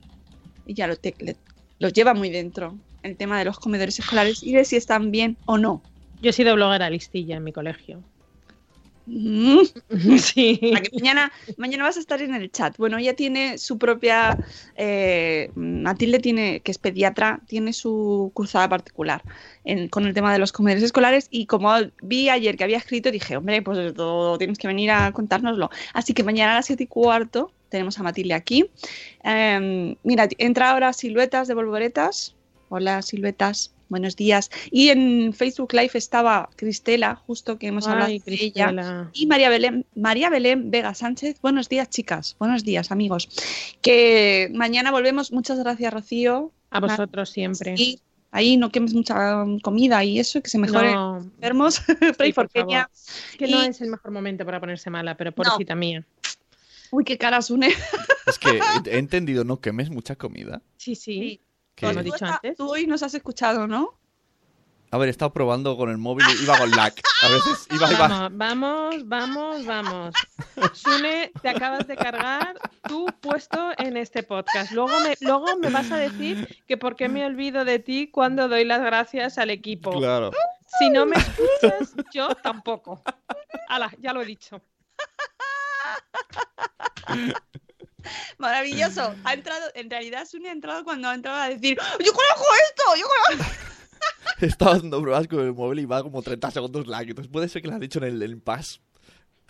ya 0.65 0.87
lo, 0.87 0.95
te- 0.95 1.15
le- 1.19 1.35
lo 1.79 1.89
lleva 1.89 2.13
muy 2.13 2.29
dentro, 2.29 2.77
el 3.03 3.17
tema 3.17 3.37
de 3.37 3.43
los 3.45 3.59
comedores 3.59 3.99
escolares 3.99 4.41
y 4.41 4.53
de 4.53 4.63
si 4.63 4.77
están 4.77 5.11
bien 5.11 5.35
o 5.45 5.57
no. 5.57 5.83
Yo 6.21 6.29
he 6.29 6.33
sido 6.33 6.55
bloguera 6.55 6.89
listilla 6.89 7.35
en 7.35 7.43
mi 7.43 7.51
colegio. 7.51 8.01
Sí. 10.17 10.59
Mañana, 10.93 11.31
mañana 11.57 11.83
vas 11.83 11.97
a 11.97 11.99
estar 11.99 12.21
en 12.21 12.33
el 12.35 12.51
chat. 12.51 12.77
Bueno, 12.77 12.97
ella 12.97 13.15
tiene 13.15 13.57
su 13.57 13.77
propia. 13.77 14.37
eh, 14.75 15.51
Matilde 15.55 16.19
tiene, 16.19 16.61
que 16.61 16.71
es 16.71 16.77
pediatra, 16.77 17.41
tiene 17.47 17.73
su 17.73 18.31
cursada 18.33 18.69
particular 18.69 19.23
con 19.89 20.05
el 20.05 20.13
tema 20.13 20.31
de 20.33 20.39
los 20.39 20.51
comedores 20.51 20.83
escolares. 20.83 21.27
Y 21.31 21.45
como 21.45 21.71
vi 22.01 22.29
ayer 22.29 22.55
que 22.57 22.63
había 22.63 22.77
escrito, 22.77 23.11
dije, 23.11 23.37
hombre, 23.37 23.61
pues 23.61 23.93
todo, 23.93 24.37
tienes 24.37 24.57
que 24.57 24.67
venir 24.67 24.91
a 24.91 25.11
contárnoslo. 25.11 25.69
Así 25.93 26.13
que 26.13 26.23
mañana 26.23 26.53
a 26.53 26.55
las 26.55 26.65
7 26.67 26.83
y 26.83 26.87
cuarto 26.87 27.51
tenemos 27.69 27.99
a 27.99 28.03
Matilde 28.03 28.33
aquí. 28.35 28.69
Em, 29.23 29.95
mira, 30.03 30.27
entra 30.37 30.71
ahora 30.71 30.93
Siluetas 30.93 31.47
de 31.47 31.55
Volvoretas. 31.55 32.35
Hola, 32.69 33.01
Siluetas. 33.01 33.73
Buenos 33.93 34.15
días. 34.15 34.49
Y 34.71 34.89
en 34.89 35.33
Facebook 35.33 35.71
Live 35.71 35.91
estaba 35.93 36.49
Cristela, 36.55 37.13
justo 37.13 37.59
que 37.59 37.67
hemos 37.67 37.87
hablado 37.87 38.09
de 38.09 38.23
ella. 38.25 39.07
Y 39.13 39.27
María 39.27 39.49
Belén, 39.49 39.85
María 39.93 40.31
Belén 40.31 40.71
Vega 40.71 40.95
Sánchez. 40.95 41.39
Buenos 41.43 41.69
días, 41.69 41.91
chicas. 41.91 42.35
Buenos 42.39 42.63
días, 42.63 42.91
amigos. 42.91 43.29
Que 43.83 44.49
mañana 44.51 44.89
volvemos. 44.89 45.31
Muchas 45.31 45.59
gracias, 45.59 45.93
Rocío. 45.93 46.51
A 46.71 46.79
vosotros 46.79 47.29
siempre. 47.29 47.75
Y 47.77 47.99
ahí 48.31 48.57
no 48.57 48.71
quemes 48.71 48.95
mucha 48.95 49.45
comida 49.61 50.03
y 50.03 50.17
eso, 50.17 50.41
que 50.41 50.49
se 50.49 50.57
mejoren 50.57 50.95
No. 50.95 51.17
enfermos. 51.17 51.79
Pray 52.17 52.29
Sí, 52.29 52.33
for 52.33 52.49
por. 52.49 52.67
Que 53.37 53.47
no 53.47 53.61
es 53.61 53.79
el 53.79 53.91
mejor 53.91 54.09
momento 54.09 54.43
para 54.43 54.59
ponerse 54.59 54.89
mala, 54.89 55.15
pero 55.15 55.31
pobrecita 55.33 55.75
mía. 55.75 56.03
Uy, 56.89 57.03
qué 57.03 57.19
caras 57.19 57.51
une. 57.51 57.67
Es 58.25 58.39
que 58.39 58.59
he 58.91 58.97
entendido, 58.97 59.43
no 59.43 59.61
quemes 59.61 59.91
mucha 59.91 60.15
comida. 60.15 60.63
Sí, 60.77 60.95
sí. 60.95 61.41
Como 61.79 61.91
he 61.91 61.95
Tú, 61.95 62.03
dicho 62.03 62.25
antes. 62.25 62.57
tú 62.57 62.71
hoy 62.71 62.87
nos 62.87 63.03
has 63.03 63.13
escuchado, 63.13 63.67
¿no? 63.67 63.99
A 64.91 64.97
ver, 64.99 65.07
he 65.07 65.11
estado 65.11 65.33
probando 65.33 65.75
con 65.75 65.89
el 65.89 65.97
móvil 65.97 66.23
y 66.39 66.43
iba 66.43 66.55
con 66.55 66.69
lag. 66.69 66.93
A 67.23 67.27
veces 67.29 67.67
iba 67.71 67.91
y 67.91 67.95
va. 67.95 68.29
Vamos, 68.31 69.07
vamos, 69.07 69.07
vamos, 69.07 69.65
vamos. 69.65 70.15
Sune, 70.73 71.31
te 71.41 71.49
acabas 71.49 71.87
de 71.87 71.95
cargar 71.95 72.53
tu 72.87 73.07
puesto 73.19 73.71
en 73.79 73.97
este 73.97 74.21
podcast. 74.21 74.71
Luego 74.71 74.99
me, 74.99 75.15
luego 75.21 75.57
me 75.57 75.71
vas 75.71 75.91
a 75.91 75.97
decir 75.97 76.47
que 76.67 76.77
por 76.77 76.95
qué 76.95 77.09
me 77.09 77.25
olvido 77.25 77.65
de 77.65 77.79
ti 77.79 78.11
cuando 78.11 78.47
doy 78.47 78.65
las 78.65 78.81
gracias 78.81 79.39
al 79.39 79.49
equipo. 79.49 79.97
Claro. 79.97 80.29
Si 80.77 80.91
no 80.91 81.07
me 81.07 81.15
escuchas, 81.15 81.95
yo 82.13 82.29
tampoco. 82.35 83.01
Ala, 83.69 83.91
ya 83.99 84.13
lo 84.13 84.21
he 84.21 84.25
dicho. 84.25 84.61
Maravilloso. 88.37 89.15
Ha 89.23 89.33
entrado, 89.33 89.65
en 89.75 89.89
realidad 89.89 90.25
Sune 90.25 90.49
ha 90.49 90.51
entrado 90.51 90.83
cuando 90.83 91.07
ha 91.09 91.15
entrado 91.15 91.37
a 91.39 91.49
decir, 91.49 91.77
yo 91.99 92.11
conozco 92.13 92.45
esto, 92.69 92.83
yo 92.99 93.05
conozco. 93.29 93.51
He 94.41 94.45
estado 94.47 94.71
haciendo 94.71 95.01
pruebas 95.01 95.27
con 95.27 95.39
el 95.39 95.53
móvil 95.53 95.79
y 95.79 95.85
va 95.85 96.03
como 96.03 96.21
30 96.21 96.51
segundos 96.51 96.87
lag. 96.87 97.03
Entonces 97.07 97.31
puede 97.31 97.47
ser 97.47 97.61
que 97.61 97.67
lo 97.69 97.75
has 97.75 97.79
dicho 97.79 97.99
en 97.99 98.05
el, 98.05 98.21
el 98.21 98.37
pass. 98.41 98.81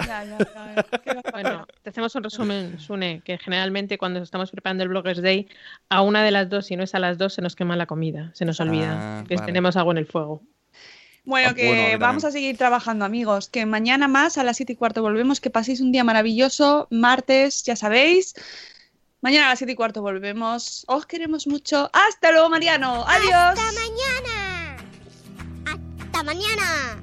Ya, 0.05 0.23
ya, 0.25 0.37
ya. 0.37 0.83
Qué 1.03 1.13
barbaridad. 1.13 1.31
Bueno, 1.31 1.67
te 1.81 1.89
hacemos 1.89 2.13
un 2.15 2.23
resumen, 2.23 2.79
Sune, 2.79 3.21
que 3.23 3.37
generalmente 3.37 3.97
cuando 3.97 4.19
estamos 4.21 4.51
preparando 4.51 4.83
el 4.83 4.89
Bloggers 4.89 5.21
Day, 5.21 5.47
a 5.89 6.01
una 6.01 6.23
de 6.23 6.31
las 6.31 6.49
dos, 6.49 6.65
si 6.67 6.75
no 6.75 6.83
es 6.83 6.93
a 6.95 6.99
las 6.99 7.17
dos, 7.17 7.33
se 7.33 7.41
nos 7.41 7.55
quema 7.55 7.75
la 7.75 7.85
comida, 7.85 8.31
se 8.33 8.45
nos 8.45 8.59
olvida, 8.59 9.19
Ah, 9.19 9.23
que 9.27 9.35
vale. 9.35 9.45
tenemos 9.45 9.75
algo 9.77 9.91
en 9.91 9.97
el 9.99 10.05
fuego. 10.05 10.41
Bueno, 11.26 11.49
Ah, 11.51 11.53
que 11.53 11.67
bueno, 11.67 11.99
vamos 11.99 12.26
a 12.26 12.32
seguir 12.32 12.57
trabajando, 12.57 13.05
amigos. 13.05 13.47
Que 13.49 13.65
mañana 13.65 14.07
más 14.07 14.38
a 14.38 14.43
las 14.43 14.57
7 14.57 14.74
y 14.74 14.76
cuarto 14.76 15.01
volvemos. 15.01 15.39
Que 15.39 15.49
paséis 15.49 15.80
un 15.80 15.91
día 15.91 16.03
maravilloso. 16.03 16.88
Martes, 16.91 17.63
ya 17.63 17.76
sabéis. 17.76 18.34
Mañana 19.21 19.45
a 19.47 19.49
las 19.51 19.59
7 19.59 19.71
y 19.71 19.76
cuarto 19.76 20.01
volvemos. 20.01 20.84
Os 20.88 21.05
queremos 21.05 21.47
mucho. 21.47 21.89
Hasta 21.93 22.32
luego, 22.32 22.49
Mariano. 22.49 23.05
Adiós. 23.07 23.34
¡Hasta 23.34 23.71
mañana! 23.71 24.78
¡Hasta 25.65 26.24
mañana! 26.24 27.02